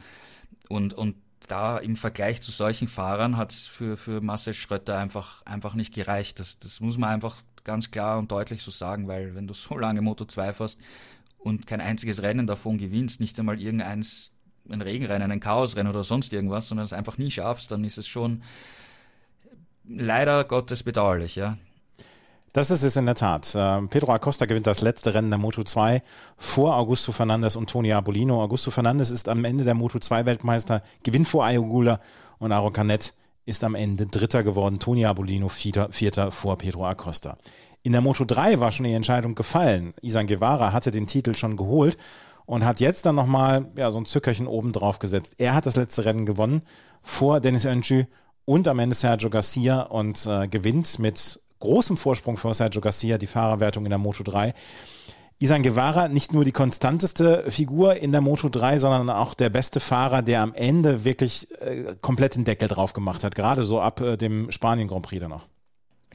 und, 0.69 0.93
und 0.93 1.17
da 1.49 1.79
im 1.79 1.97
Vergleich 1.97 2.41
zu 2.41 2.51
solchen 2.51 2.89
Fahrern 2.89 3.37
hat 3.37 3.53
es 3.53 3.67
für, 3.67 3.97
für 3.97 4.21
Marcel 4.21 4.55
Schröter 4.55 4.99
einfach, 4.99 5.43
einfach 5.45 5.75
nicht 5.75 5.95
gereicht. 5.95 6.39
Das, 6.39 6.59
das 6.59 6.81
muss 6.81 6.99
man 6.99 7.11
einfach 7.11 7.37
ganz 7.65 7.91
klar 7.91 8.19
und 8.19 8.31
deutlich 8.31 8.63
so 8.63 8.71
sagen, 8.71 9.09
weil 9.09 9.35
wenn 9.35 9.47
du 9.47 9.55
so 9.55 9.77
lange 9.77 10.03
Moto 10.03 10.25
2 10.25 10.53
fährst 10.53 10.79
und 11.39 11.67
kein 11.67 11.81
einziges 11.81 12.23
Rennen 12.23 12.47
davon 12.47 12.79
gewinnst, 12.79 13.21
nicht 13.21 13.39
einmal 13.39 13.61
irgendeins, 13.61 14.33
ein 14.69 14.83
Regenrennen, 14.83 15.31
ein 15.31 15.41
Chaosrennen 15.41 15.91
oder 15.91 16.05
sonst 16.05 16.33
irgendwas, 16.33 16.69
sondern 16.69 16.85
es 16.85 16.93
einfach 16.93 17.19
nie 17.19 17.31
schaffst, 17.31 17.71
dann 17.73 17.85
ist 17.85 17.99
es 17.99 18.07
schon 18.07 18.43
leider 19.89 20.45
Gottes 20.45 20.83
bedauerlich, 20.83 21.37
ja. 21.37 21.59
Das 22.53 22.73
ist 22.73 22.83
es 22.83 22.97
in 22.97 23.07
der 23.07 23.15
Tat. 23.15 23.53
Ähm, 23.55 23.89
Pedro 23.89 24.13
Acosta 24.13 24.45
gewinnt 24.45 24.67
das 24.67 24.81
letzte 24.81 25.15
Rennen 25.15 25.31
der 25.31 25.39
Moto 25.39 25.63
2 25.63 26.03
vor 26.37 26.77
Augusto 26.77 27.13
Fernandes 27.13 27.55
und 27.55 27.71
Toni 27.71 27.93
Abolino. 27.93 28.43
Augusto 28.43 28.73
Fernandes 28.73 29.13
ist 29.13 29.29
am 29.29 29.45
Ende 29.45 29.63
der 29.63 29.75
Moto 29.75 30.01
2 30.01 30.27
Weltmeister, 30.27 30.83
gewinnt 31.05 31.29
vor 31.29 31.45
Ayogula 31.45 32.01
und 32.39 32.51
Aaron 32.51 32.73
Canet 32.73 33.15
ist 33.47 33.63
am 33.63 33.77
Ende 33.77 34.07
Dritter 34.07 34.43
geworden. 34.43 34.81
Toni 34.81 35.07
Abolino 35.07 35.49
Vierter, 35.49 35.93
Vierter 35.93 36.33
vor 36.33 36.59
Pedro 36.59 36.87
Acosta. 36.87 37.37
In 37.85 37.93
der 37.93 38.01
Moto 38.01 38.25
3 38.25 38.59
war 38.59 38.73
schon 38.73 38.85
die 38.85 38.95
Entscheidung 38.95 39.37
gefallen. 39.37 39.95
Isan 40.03 40.27
Guevara 40.27 40.73
hatte 40.73 40.91
den 40.91 41.07
Titel 41.07 41.37
schon 41.37 41.57
geholt 41.57 41.97
und 42.47 42.65
hat 42.65 42.81
jetzt 42.81 43.07
dann 43.07 43.15
nochmal 43.15 43.71
ja, 43.77 43.93
so 43.93 44.01
ein 44.01 44.07
Zückerchen 44.07 44.49
oben 44.49 44.73
drauf 44.73 44.99
gesetzt. 44.99 45.35
Er 45.39 45.55
hat 45.55 45.67
das 45.67 45.77
letzte 45.77 46.05
Rennen 46.05 46.27
gewonnen 46.27 46.63
vor 47.01 47.39
Dennis 47.39 47.65
Öncü 47.65 48.07
und 48.45 48.67
am 48.67 48.81
Ende 48.81 48.97
Sergio 48.97 49.31
Garcia 49.31 49.83
und 49.83 50.27
äh, 50.27 50.49
gewinnt 50.49 50.99
mit 50.99 51.40
großem 51.61 51.97
Vorsprung 51.97 52.37
vor 52.37 52.55
Sergio 52.55 52.81
Garcia 52.81 53.19
die 53.19 53.27
Fahrerwertung 53.27 53.85
in 53.85 53.91
der 53.91 53.99
Moto 53.99 54.23
3. 54.25 54.53
Isan 55.39 55.63
Guevara 55.63 56.09
nicht 56.09 56.35
nur 56.35 56.45
die 56.45 56.53
konstanteste 56.53 57.51
Figur 57.51 57.97
in 57.97 58.13
der 58.13 58.21
Moto 58.21 58.51
3, 58.51 58.79
sondern 58.79 59.09
auch 59.09 59.33
der 59.33 59.49
beste 59.49 59.81
Fahrer, 59.81 60.21
der 60.21 60.43
am 60.43 60.53
Ende 60.53 61.05
wirklich 61.05 61.51
äh, 61.63 61.97
komplett 62.03 62.35
den 62.35 62.45
Deckel 62.45 62.69
drauf 62.69 62.93
gemacht 62.93 63.25
hat, 63.25 63.35
gerade 63.35 63.63
so 63.63 63.81
ab 63.81 64.03
äh, 64.03 64.19
dem 64.19 64.51
Spanien 64.51 64.87
Grand 64.87 65.07
Prix 65.07 65.21
dann 65.21 65.31
noch. 65.31 65.47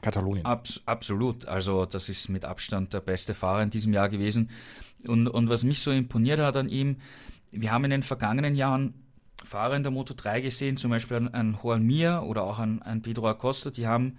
Katalonien. 0.00 0.44
Abs 0.44 0.82
absolut. 0.86 1.46
Also 1.46 1.86
das 1.86 2.08
ist 2.08 2.28
mit 2.28 2.44
Abstand 2.44 2.94
der 2.94 3.00
beste 3.00 3.34
Fahrer 3.34 3.62
in 3.62 3.70
diesem 3.70 3.92
Jahr 3.92 4.08
gewesen. 4.08 4.50
Und, 5.08 5.26
und 5.26 5.48
was 5.48 5.64
mich 5.64 5.80
so 5.80 5.90
imponiert 5.90 6.38
hat 6.38 6.56
an 6.56 6.68
ihm, 6.68 6.98
wir 7.50 7.72
haben 7.72 7.84
in 7.84 7.90
den 7.90 8.02
vergangenen 8.04 8.54
Jahren 8.54 8.94
Fahrer 9.44 9.74
in 9.74 9.82
der 9.82 9.92
Moto 9.92 10.14
3 10.14 10.40
gesehen, 10.40 10.76
zum 10.76 10.90
Beispiel 10.90 11.16
an, 11.16 11.28
an 11.28 11.58
Juan 11.60 11.82
Mir 11.82 12.22
oder 12.24 12.44
auch 12.44 12.60
an, 12.60 12.80
an 12.82 13.02
Pedro 13.02 13.28
Acosta, 13.28 13.70
die 13.70 13.88
haben 13.88 14.18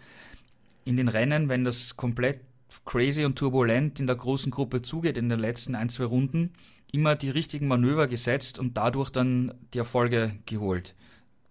in 0.88 0.98
den 0.98 1.10
Rennen, 1.10 1.50
wenn 1.50 1.64
das 1.64 1.98
komplett 1.98 2.42
crazy 2.86 3.26
und 3.26 3.38
turbulent 3.38 4.00
in 4.00 4.08
der 4.08 4.16
großen 4.16 4.52
Gruppe 4.52 4.82
zugeht, 4.82 5.18
in 5.18 5.30
den 5.30 5.40
letzten 5.40 5.76
ein, 5.76 5.90
zwei 5.90 6.06
Runden, 6.06 6.54
immer 6.92 7.16
die 7.16 7.30
richtigen 7.30 7.68
Manöver 7.68 8.08
gesetzt 8.08 8.60
und 8.60 8.78
dadurch 8.78 9.10
dann 9.10 9.54
die 9.74 9.80
Erfolge 9.80 10.38
geholt. 10.46 10.96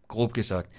Grob 0.09 0.35
gesagt. 0.35 0.71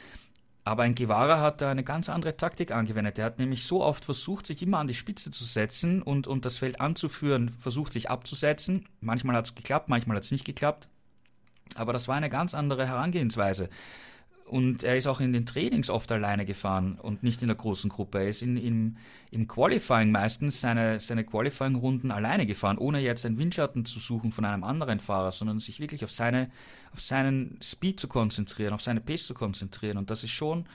Aber 0.64 0.84
ein 0.84 0.96
Guevara 0.96 1.40
hat 1.40 1.62
da 1.62 1.72
eine 1.72 1.84
ganz 1.84 2.10
andere 2.10 2.36
Taktik 2.36 2.72
angewendet. 2.72 3.18
Er 3.18 3.26
hat 3.26 3.40
nämlich 3.40 3.64
so 3.64 3.82
oft 3.82 4.04
versucht, 4.04 4.48
sich 4.48 4.62
immer 4.62 4.80
an 4.80 4.88
die 4.88 4.94
Spitze 4.94 5.32
zu 5.32 5.46
setzen 5.46 6.02
und, 6.02 6.28
und 6.28 6.44
das 6.46 6.58
Feld 6.58 6.82
anzuführen, 6.82 7.50
versucht 7.50 7.94
sich 7.94 8.10
abzusetzen. 8.10 8.86
Manchmal 9.00 9.38
hat 9.38 9.46
es 9.46 9.56
geklappt, 9.56 9.88
manchmal 9.88 10.18
hat 10.18 10.24
es 10.24 10.32
nicht 10.32 10.44
geklappt. 10.44 10.90
Aber 11.76 11.94
das 11.94 12.08
war 12.08 12.16
eine 12.16 12.30
ganz 12.30 12.54
andere 12.54 12.86
Herangehensweise. 12.86 13.70
Und 14.48 14.84
er 14.84 14.96
ist 14.96 15.08
auch 15.08 15.20
in 15.20 15.34
den 15.34 15.46
Trainings 15.46 15.90
oft 15.90 16.10
alleine 16.10 16.46
gefahren 16.46 16.98
und 17.02 17.22
nicht 17.22 17.42
in 17.42 17.50
der 17.50 17.58
großen 17.58 17.90
Gruppe. 17.90 18.20
Er 18.20 18.30
ist 18.30 18.42
in, 18.42 18.56
in, 18.56 18.98
im 19.30 19.46
Qualifying 19.46 20.10
meistens 20.10 20.62
seine, 20.62 21.02
seine 21.02 21.26
Qualifying-Runden 21.26 22.12
alleine 22.12 22.46
gefahren, 22.46 22.78
ohne 22.78 23.02
jetzt 23.02 23.26
einen 23.26 23.38
Windschatten 23.38 23.84
zu 23.84 24.00
suchen 24.00 24.32
von 24.32 24.46
einem 24.46 24.64
anderen 24.64 25.02
Fahrer, 25.02 25.34
sondern 25.34 25.60
sich 25.60 25.82
wirklich 25.82 26.06
auf, 26.06 26.14
seine, 26.14 26.50
auf 26.94 27.02
seinen 27.02 27.60
Speed 27.62 28.00
zu 28.00 28.08
konzentrieren, 28.08 28.74
auf 28.74 28.82
seine 28.82 29.02
Pace 29.02 29.28
zu 29.28 29.34
konzentrieren. 29.34 29.98
Und 29.98 30.12
das 30.12 30.24
ist 30.24 30.32
schon 30.32 30.66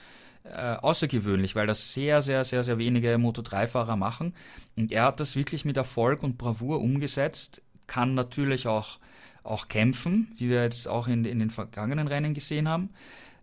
äh, 0.43 0.75
außergewöhnlich, 0.75 1.55
weil 1.55 1.65
das 1.65 1.93
sehr, 1.95 2.21
sehr, 2.21 2.45
sehr, 2.45 2.63
sehr 2.63 2.77
wenige 2.77 3.15
Moto3-Fahrer 3.15 3.95
machen. 3.95 4.35
Und 4.77 4.91
er 4.91 5.05
hat 5.05 5.19
das 5.19 5.35
wirklich 5.35 5.65
mit 5.65 5.77
Erfolg 5.77 6.21
und 6.21 6.37
Bravour 6.37 6.79
umgesetzt, 6.79 7.63
kann 7.87 8.13
natürlich 8.13 8.67
auch, 8.67 8.99
auch 9.43 9.67
kämpfen, 9.67 10.31
wie 10.37 10.49
wir 10.49 10.61
jetzt 10.61 10.87
auch 10.87 11.07
in, 11.07 11.25
in 11.25 11.39
den 11.39 11.49
vergangenen 11.49 12.07
Rennen 12.07 12.35
gesehen 12.35 12.69
haben 12.69 12.91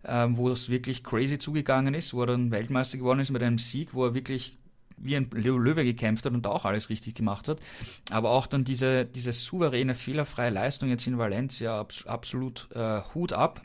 ähm, 0.05 0.37
wo 0.37 0.49
es 0.49 0.69
wirklich 0.69 1.03
crazy 1.03 1.37
zugegangen 1.37 1.93
ist, 1.93 2.13
wo 2.13 2.21
er 2.21 2.27
dann 2.27 2.51
Weltmeister 2.51 2.97
geworden 2.97 3.19
ist 3.19 3.31
mit 3.31 3.43
einem 3.43 3.57
Sieg, 3.57 3.93
wo 3.93 4.05
er 4.05 4.13
wirklich 4.13 4.57
wie 5.03 5.15
ein 5.15 5.29
Löwe 5.31 5.83
gekämpft 5.83 6.25
hat 6.25 6.33
und 6.33 6.45
auch 6.45 6.65
alles 6.65 6.89
richtig 6.89 7.15
gemacht 7.15 7.47
hat. 7.47 7.59
Aber 8.11 8.29
auch 8.29 8.47
dann 8.47 8.63
diese, 8.63 9.05
diese 9.05 9.33
souveräne, 9.33 9.95
fehlerfreie 9.95 10.51
Leistung 10.51 10.89
jetzt 10.89 11.07
in 11.07 11.17
Valencia, 11.17 11.79
abs 11.79 12.05
absolut 12.05 12.69
äh, 12.75 13.01
Hut 13.13 13.33
ab. 13.33 13.61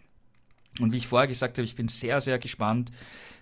Und 0.80 0.92
wie 0.92 0.98
ich 0.98 1.06
vorher 1.06 1.28
gesagt 1.28 1.58
habe, 1.58 1.64
ich 1.64 1.76
bin 1.76 1.88
sehr, 1.88 2.20
sehr 2.20 2.38
gespannt, 2.38 2.90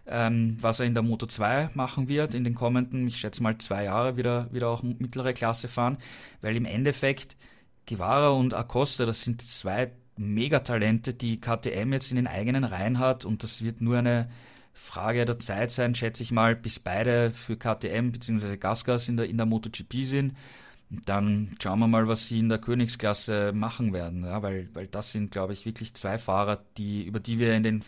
ähm, 0.07 0.57
was 0.61 0.81
er 0.81 0.87
in 0.87 0.95
der 0.95 1.03
Moto 1.03 1.27
2 1.27 1.71
machen 1.75 2.09
wird, 2.09 2.35
in 2.35 2.45
den 2.45 2.55
kommenden, 2.55 3.07
ich 3.07 3.17
schätze 3.17 3.43
mal 3.43 3.57
zwei 3.59 3.85
Jahre 3.85 4.17
wieder, 4.17 4.53
wieder 4.53 4.69
auch 4.69 4.83
mittlere 4.83 5.33
Klasse 5.33 5.69
fahren, 5.69 5.99
weil 6.43 6.57
im 6.57 6.65
Endeffekt 6.65 7.37
Guevara 7.89 8.31
und 8.31 8.55
Acosta, 8.55 9.05
das 9.05 9.23
sind 9.23 9.43
zwei 9.43 9.93
Megatalente, 10.17 11.15
die 11.15 11.41
KTM 11.41 11.93
jetzt 11.93 12.11
in 12.11 12.17
den 12.17 12.27
eigenen 12.27 12.65
Reihen 12.65 12.99
hat 12.99 13.25
und 13.25 13.43
das 13.43 13.63
wird 13.63 13.81
nur 13.81 13.99
eine 13.99 14.29
Frage 14.73 15.25
der 15.25 15.39
Zeit 15.39 15.71
sein, 15.71 15.95
schätze 15.95 16.23
ich 16.23 16.33
mal, 16.33 16.57
bis 16.57 16.81
beide 16.81 17.31
für 17.31 17.57
KTM 17.57 18.11
bzw. 18.11 18.57
Gasgas 18.57 19.09
in 19.09 19.17
der, 19.17 19.29
in 19.29 19.37
der 19.37 19.47
MotoGP 19.47 20.05
sind. 20.05 20.35
Dann 20.91 21.57
schauen 21.63 21.79
wir 21.79 21.89
mal, 21.89 22.09
was 22.09 22.29
sie 22.29 22.41
in 22.41 22.49
der 22.49 22.59
Königsklasse 22.59 23.53
machen 23.53 23.93
werden, 23.93 24.25
ja, 24.25 24.43
weil, 24.43 24.69
weil 24.75 24.87
das 24.87 25.13
sind, 25.13 25.31
glaube 25.31 25.53
ich, 25.53 25.65
wirklich 25.65 25.95
zwei 25.95 26.19
Fahrer, 26.19 26.63
die, 26.77 27.05
über 27.05 27.21
die 27.21 27.39
wir 27.39 27.55
in 27.55 27.63
den 27.63 27.85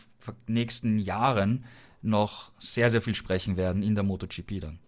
nächsten 0.47 0.99
Jahren 0.99 1.65
noch 2.03 2.53
sehr, 2.59 2.91
sehr 2.91 3.03
viel 3.03 3.15
sprechen 3.15 3.57
werden 3.57 3.83
in 3.83 3.95
der 3.95 4.05
MotoGP 4.05 4.61
dann. 4.61 4.79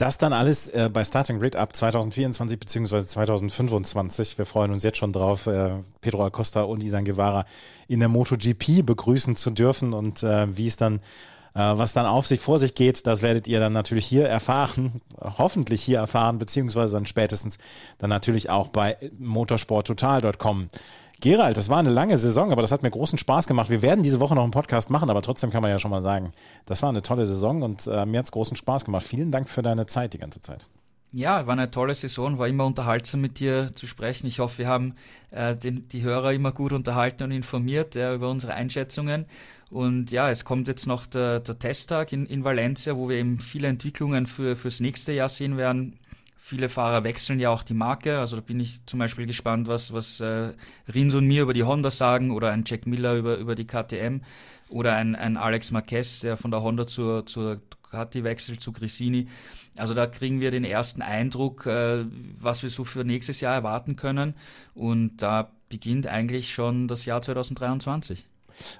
Das 0.00 0.16
dann 0.16 0.32
alles 0.32 0.68
äh, 0.68 0.88
bei 0.90 1.04
Starting 1.04 1.40
Grid 1.40 1.56
ab 1.56 1.76
2024 1.76 2.58
bzw. 2.58 3.04
2025. 3.04 4.38
Wir 4.38 4.46
freuen 4.46 4.70
uns 4.70 4.82
jetzt 4.82 4.96
schon 4.96 5.12
drauf, 5.12 5.46
äh, 5.46 5.72
Pedro 6.00 6.24
Acosta 6.24 6.62
und 6.62 6.82
Isan 6.82 7.04
Guevara 7.04 7.44
in 7.86 8.00
der 8.00 8.08
MotoGP 8.08 8.82
begrüßen 8.82 9.36
zu 9.36 9.50
dürfen 9.50 9.92
und 9.92 10.22
äh, 10.22 10.56
wie 10.56 10.68
es 10.68 10.78
dann 10.78 11.00
äh, 11.54 11.58
was 11.58 11.92
dann 11.92 12.06
auf 12.06 12.26
sich 12.26 12.40
vor 12.40 12.58
sich 12.58 12.74
geht, 12.74 13.06
das 13.06 13.20
werdet 13.20 13.46
ihr 13.46 13.60
dann 13.60 13.74
natürlich 13.74 14.06
hier 14.06 14.26
erfahren, 14.26 15.02
hoffentlich 15.20 15.82
hier 15.82 15.98
erfahren, 15.98 16.38
beziehungsweise 16.38 16.94
dann 16.94 17.04
spätestens 17.04 17.58
dann 17.98 18.08
natürlich 18.08 18.48
auch 18.48 18.68
bei 18.68 18.96
motorsporttotal.com. 19.18 20.70
Gerald, 21.20 21.56
das 21.56 21.68
war 21.68 21.78
eine 21.78 21.90
lange 21.90 22.16
Saison, 22.16 22.50
aber 22.50 22.62
das 22.62 22.72
hat 22.72 22.82
mir 22.82 22.90
großen 22.90 23.18
Spaß 23.18 23.46
gemacht. 23.46 23.68
Wir 23.68 23.82
werden 23.82 24.02
diese 24.02 24.20
Woche 24.20 24.34
noch 24.34 24.42
einen 24.42 24.52
Podcast 24.52 24.90
machen, 24.90 25.10
aber 25.10 25.20
trotzdem 25.22 25.50
kann 25.50 25.60
man 25.62 25.70
ja 25.70 25.78
schon 25.78 25.90
mal 25.90 26.00
sagen, 26.02 26.32
das 26.66 26.82
war 26.82 26.88
eine 26.88 27.02
tolle 27.02 27.26
Saison 27.26 27.62
und 27.62 27.86
äh, 27.86 28.06
mir 28.06 28.18
hat 28.18 28.24
es 28.24 28.32
großen 28.32 28.56
Spaß 28.56 28.86
gemacht. 28.86 29.06
Vielen 29.06 29.30
Dank 29.30 29.48
für 29.48 29.62
deine 29.62 29.86
Zeit 29.86 30.14
die 30.14 30.18
ganze 30.18 30.40
Zeit. 30.40 30.64
Ja, 31.12 31.46
war 31.46 31.54
eine 31.54 31.70
tolle 31.70 31.94
Saison, 31.94 32.38
war 32.38 32.48
immer 32.48 32.64
unterhaltsam 32.64 33.20
mit 33.20 33.40
dir 33.40 33.74
zu 33.74 33.86
sprechen. 33.86 34.26
Ich 34.28 34.38
hoffe, 34.38 34.58
wir 34.58 34.68
haben 34.68 34.94
äh, 35.30 35.56
den, 35.56 35.88
die 35.88 36.02
Hörer 36.02 36.32
immer 36.32 36.52
gut 36.52 36.72
unterhalten 36.72 37.24
und 37.24 37.32
informiert 37.32 37.96
äh, 37.96 38.14
über 38.14 38.30
unsere 38.30 38.54
Einschätzungen. 38.54 39.26
Und 39.70 40.10
ja, 40.10 40.30
es 40.30 40.44
kommt 40.44 40.68
jetzt 40.68 40.86
noch 40.86 41.06
der, 41.06 41.40
der 41.40 41.58
Testtag 41.58 42.12
in, 42.12 42.26
in 42.26 42.44
Valencia, 42.44 42.96
wo 42.96 43.08
wir 43.08 43.16
eben 43.16 43.38
viele 43.38 43.68
Entwicklungen 43.68 44.26
für, 44.26 44.56
fürs 44.56 44.80
nächste 44.80 45.12
Jahr 45.12 45.28
sehen 45.28 45.56
werden. 45.56 45.99
Viele 46.42 46.70
Fahrer 46.70 47.04
wechseln 47.04 47.38
ja 47.38 47.50
auch 47.50 47.62
die 47.62 47.74
Marke. 47.74 48.18
Also 48.18 48.34
da 48.34 48.42
bin 48.42 48.58
ich 48.58 48.80
zum 48.86 48.98
Beispiel 48.98 49.26
gespannt, 49.26 49.68
was, 49.68 49.92
was 49.92 50.20
äh, 50.20 50.54
Rins 50.92 51.14
und 51.14 51.26
mir 51.26 51.42
über 51.42 51.52
die 51.52 51.64
Honda 51.64 51.90
sagen 51.90 52.30
oder 52.30 52.50
ein 52.50 52.64
Jack 52.66 52.86
Miller 52.86 53.14
über, 53.14 53.36
über 53.36 53.54
die 53.54 53.66
KTM 53.66 54.22
oder 54.70 54.94
ein, 54.94 55.14
ein 55.14 55.36
Alex 55.36 55.70
Marquez, 55.70 56.20
der 56.20 56.38
von 56.38 56.50
der 56.50 56.62
Honda 56.62 56.86
zur, 56.86 57.26
zur 57.26 57.60
Ducati 57.68 58.24
wechselt, 58.24 58.62
zu 58.62 58.72
Grissini. 58.72 59.28
Also 59.76 59.92
da 59.92 60.06
kriegen 60.06 60.40
wir 60.40 60.50
den 60.50 60.64
ersten 60.64 61.02
Eindruck, 61.02 61.66
äh, 61.66 62.06
was 62.38 62.62
wir 62.62 62.70
so 62.70 62.84
für 62.84 63.04
nächstes 63.04 63.42
Jahr 63.42 63.54
erwarten 63.54 63.96
können. 63.96 64.34
Und 64.74 65.18
da 65.18 65.50
beginnt 65.68 66.06
eigentlich 66.06 66.54
schon 66.54 66.88
das 66.88 67.04
Jahr 67.04 67.20
2023. 67.20 68.24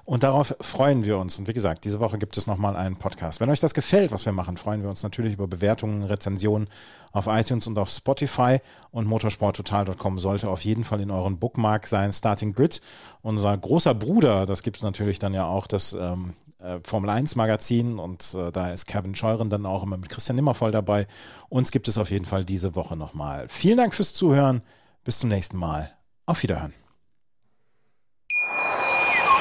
Und 0.05 0.23
darauf 0.23 0.55
freuen 0.61 1.03
wir 1.05 1.17
uns. 1.17 1.39
Und 1.39 1.47
wie 1.47 1.53
gesagt, 1.53 1.85
diese 1.85 1.99
Woche 1.99 2.17
gibt 2.17 2.37
es 2.37 2.47
nochmal 2.47 2.75
einen 2.75 2.95
Podcast. 2.95 3.39
Wenn 3.39 3.49
euch 3.49 3.59
das 3.59 3.73
gefällt, 3.73 4.11
was 4.11 4.25
wir 4.25 4.33
machen, 4.33 4.57
freuen 4.57 4.81
wir 4.81 4.89
uns 4.89 5.03
natürlich 5.03 5.33
über 5.33 5.47
Bewertungen, 5.47 6.03
Rezensionen 6.03 6.67
auf 7.11 7.27
iTunes 7.27 7.67
und 7.67 7.77
auf 7.77 7.89
Spotify. 7.89 8.59
Und 8.91 9.07
motorsporttotal.com 9.07 10.19
sollte 10.19 10.49
auf 10.49 10.61
jeden 10.61 10.83
Fall 10.83 11.01
in 11.01 11.11
euren 11.11 11.39
Bookmark 11.39 11.87
sein. 11.87 12.13
Starting 12.13 12.53
Grid, 12.53 12.81
unser 13.21 13.57
großer 13.57 13.93
Bruder, 13.93 14.45
das 14.45 14.63
gibt 14.63 14.77
es 14.77 14.83
natürlich 14.83 15.19
dann 15.19 15.33
ja 15.33 15.45
auch, 15.45 15.67
das 15.67 15.93
ähm, 15.93 16.33
äh, 16.61 16.79
Formel 16.83 17.09
1 17.09 17.35
Magazin. 17.35 17.99
Und 17.99 18.35
äh, 18.35 18.51
da 18.51 18.71
ist 18.71 18.85
Kevin 18.85 19.15
Scheuren 19.15 19.49
dann 19.49 19.65
auch 19.65 19.83
immer 19.83 19.97
mit 19.97 20.09
Christian 20.09 20.35
Nimmervoll 20.35 20.71
dabei. 20.71 21.07
Uns 21.49 21.71
gibt 21.71 21.87
es 21.87 21.97
auf 21.97 22.11
jeden 22.11 22.25
Fall 22.25 22.45
diese 22.45 22.75
Woche 22.75 22.95
nochmal. 22.95 23.47
Vielen 23.49 23.77
Dank 23.77 23.93
fürs 23.93 24.13
Zuhören. 24.13 24.61
Bis 25.03 25.19
zum 25.19 25.29
nächsten 25.29 25.57
Mal. 25.57 25.91
Auf 26.25 26.43
Wiederhören. 26.43 26.80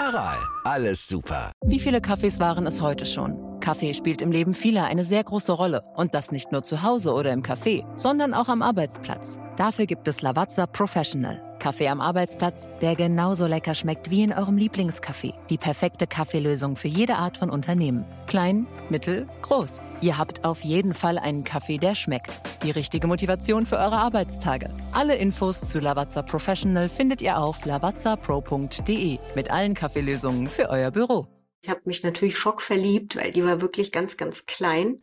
Aral, 0.00 0.38
alles 0.64 1.08
super. 1.08 1.52
Wie 1.64 1.80
viele 1.80 2.00
Kaffees 2.00 2.38
waren 2.38 2.66
es 2.66 2.80
heute 2.80 3.04
schon? 3.04 3.36
Kaffee 3.60 3.94
spielt 3.94 4.22
im 4.22 4.30
Leben 4.30 4.54
vieler 4.54 4.84
eine 4.84 5.04
sehr 5.04 5.24
große 5.24 5.52
Rolle. 5.52 5.82
Und 5.96 6.14
das 6.14 6.30
nicht 6.30 6.52
nur 6.52 6.62
zu 6.62 6.82
Hause 6.82 7.12
oder 7.12 7.32
im 7.32 7.42
Café, 7.42 7.84
sondern 7.98 8.32
auch 8.32 8.48
am 8.48 8.62
Arbeitsplatz. 8.62 9.38
Dafür 9.56 9.86
gibt 9.86 10.06
es 10.06 10.22
Lavazza 10.22 10.66
Professional. 10.66 11.42
Kaffee 11.58 11.88
am 11.88 12.00
Arbeitsplatz, 12.00 12.68
der 12.80 12.94
genauso 12.94 13.46
lecker 13.46 13.74
schmeckt 13.74 14.10
wie 14.10 14.22
in 14.22 14.32
eurem 14.32 14.56
Lieblingscafé. 14.56 15.34
Die 15.50 15.58
perfekte 15.58 16.06
Kaffeelösung 16.06 16.76
für 16.76 16.88
jede 16.88 17.16
Art 17.16 17.36
von 17.36 17.50
Unternehmen. 17.50 18.06
Klein, 18.28 18.68
mittel, 18.90 19.26
groß. 19.42 19.80
Ihr 20.00 20.16
habt 20.16 20.44
auf 20.44 20.62
jeden 20.62 20.94
Fall 20.94 21.18
einen 21.18 21.42
Kaffee, 21.42 21.78
der 21.78 21.96
schmeckt. 21.96 22.30
Die 22.62 22.70
richtige 22.70 23.08
Motivation 23.08 23.66
für 23.66 23.76
eure 23.78 23.96
Arbeitstage. 23.96 24.72
Alle 24.92 25.16
Infos 25.16 25.60
zu 25.60 25.80
Lavazza 25.80 26.22
Professional 26.22 26.88
findet 26.88 27.20
ihr 27.20 27.36
auf 27.36 27.64
lavazzapro.de 27.64 29.18
mit 29.34 29.50
allen 29.50 29.74
Kaffeelösungen 29.74 30.46
für 30.46 30.70
euer 30.70 30.92
Büro. 30.92 31.26
Ich 31.62 31.68
habe 31.68 31.80
mich 31.84 32.04
natürlich 32.04 32.38
schockverliebt, 32.38 33.16
weil 33.16 33.32
die 33.32 33.44
war 33.44 33.60
wirklich 33.60 33.90
ganz, 33.90 34.16
ganz 34.16 34.46
klein. 34.46 35.02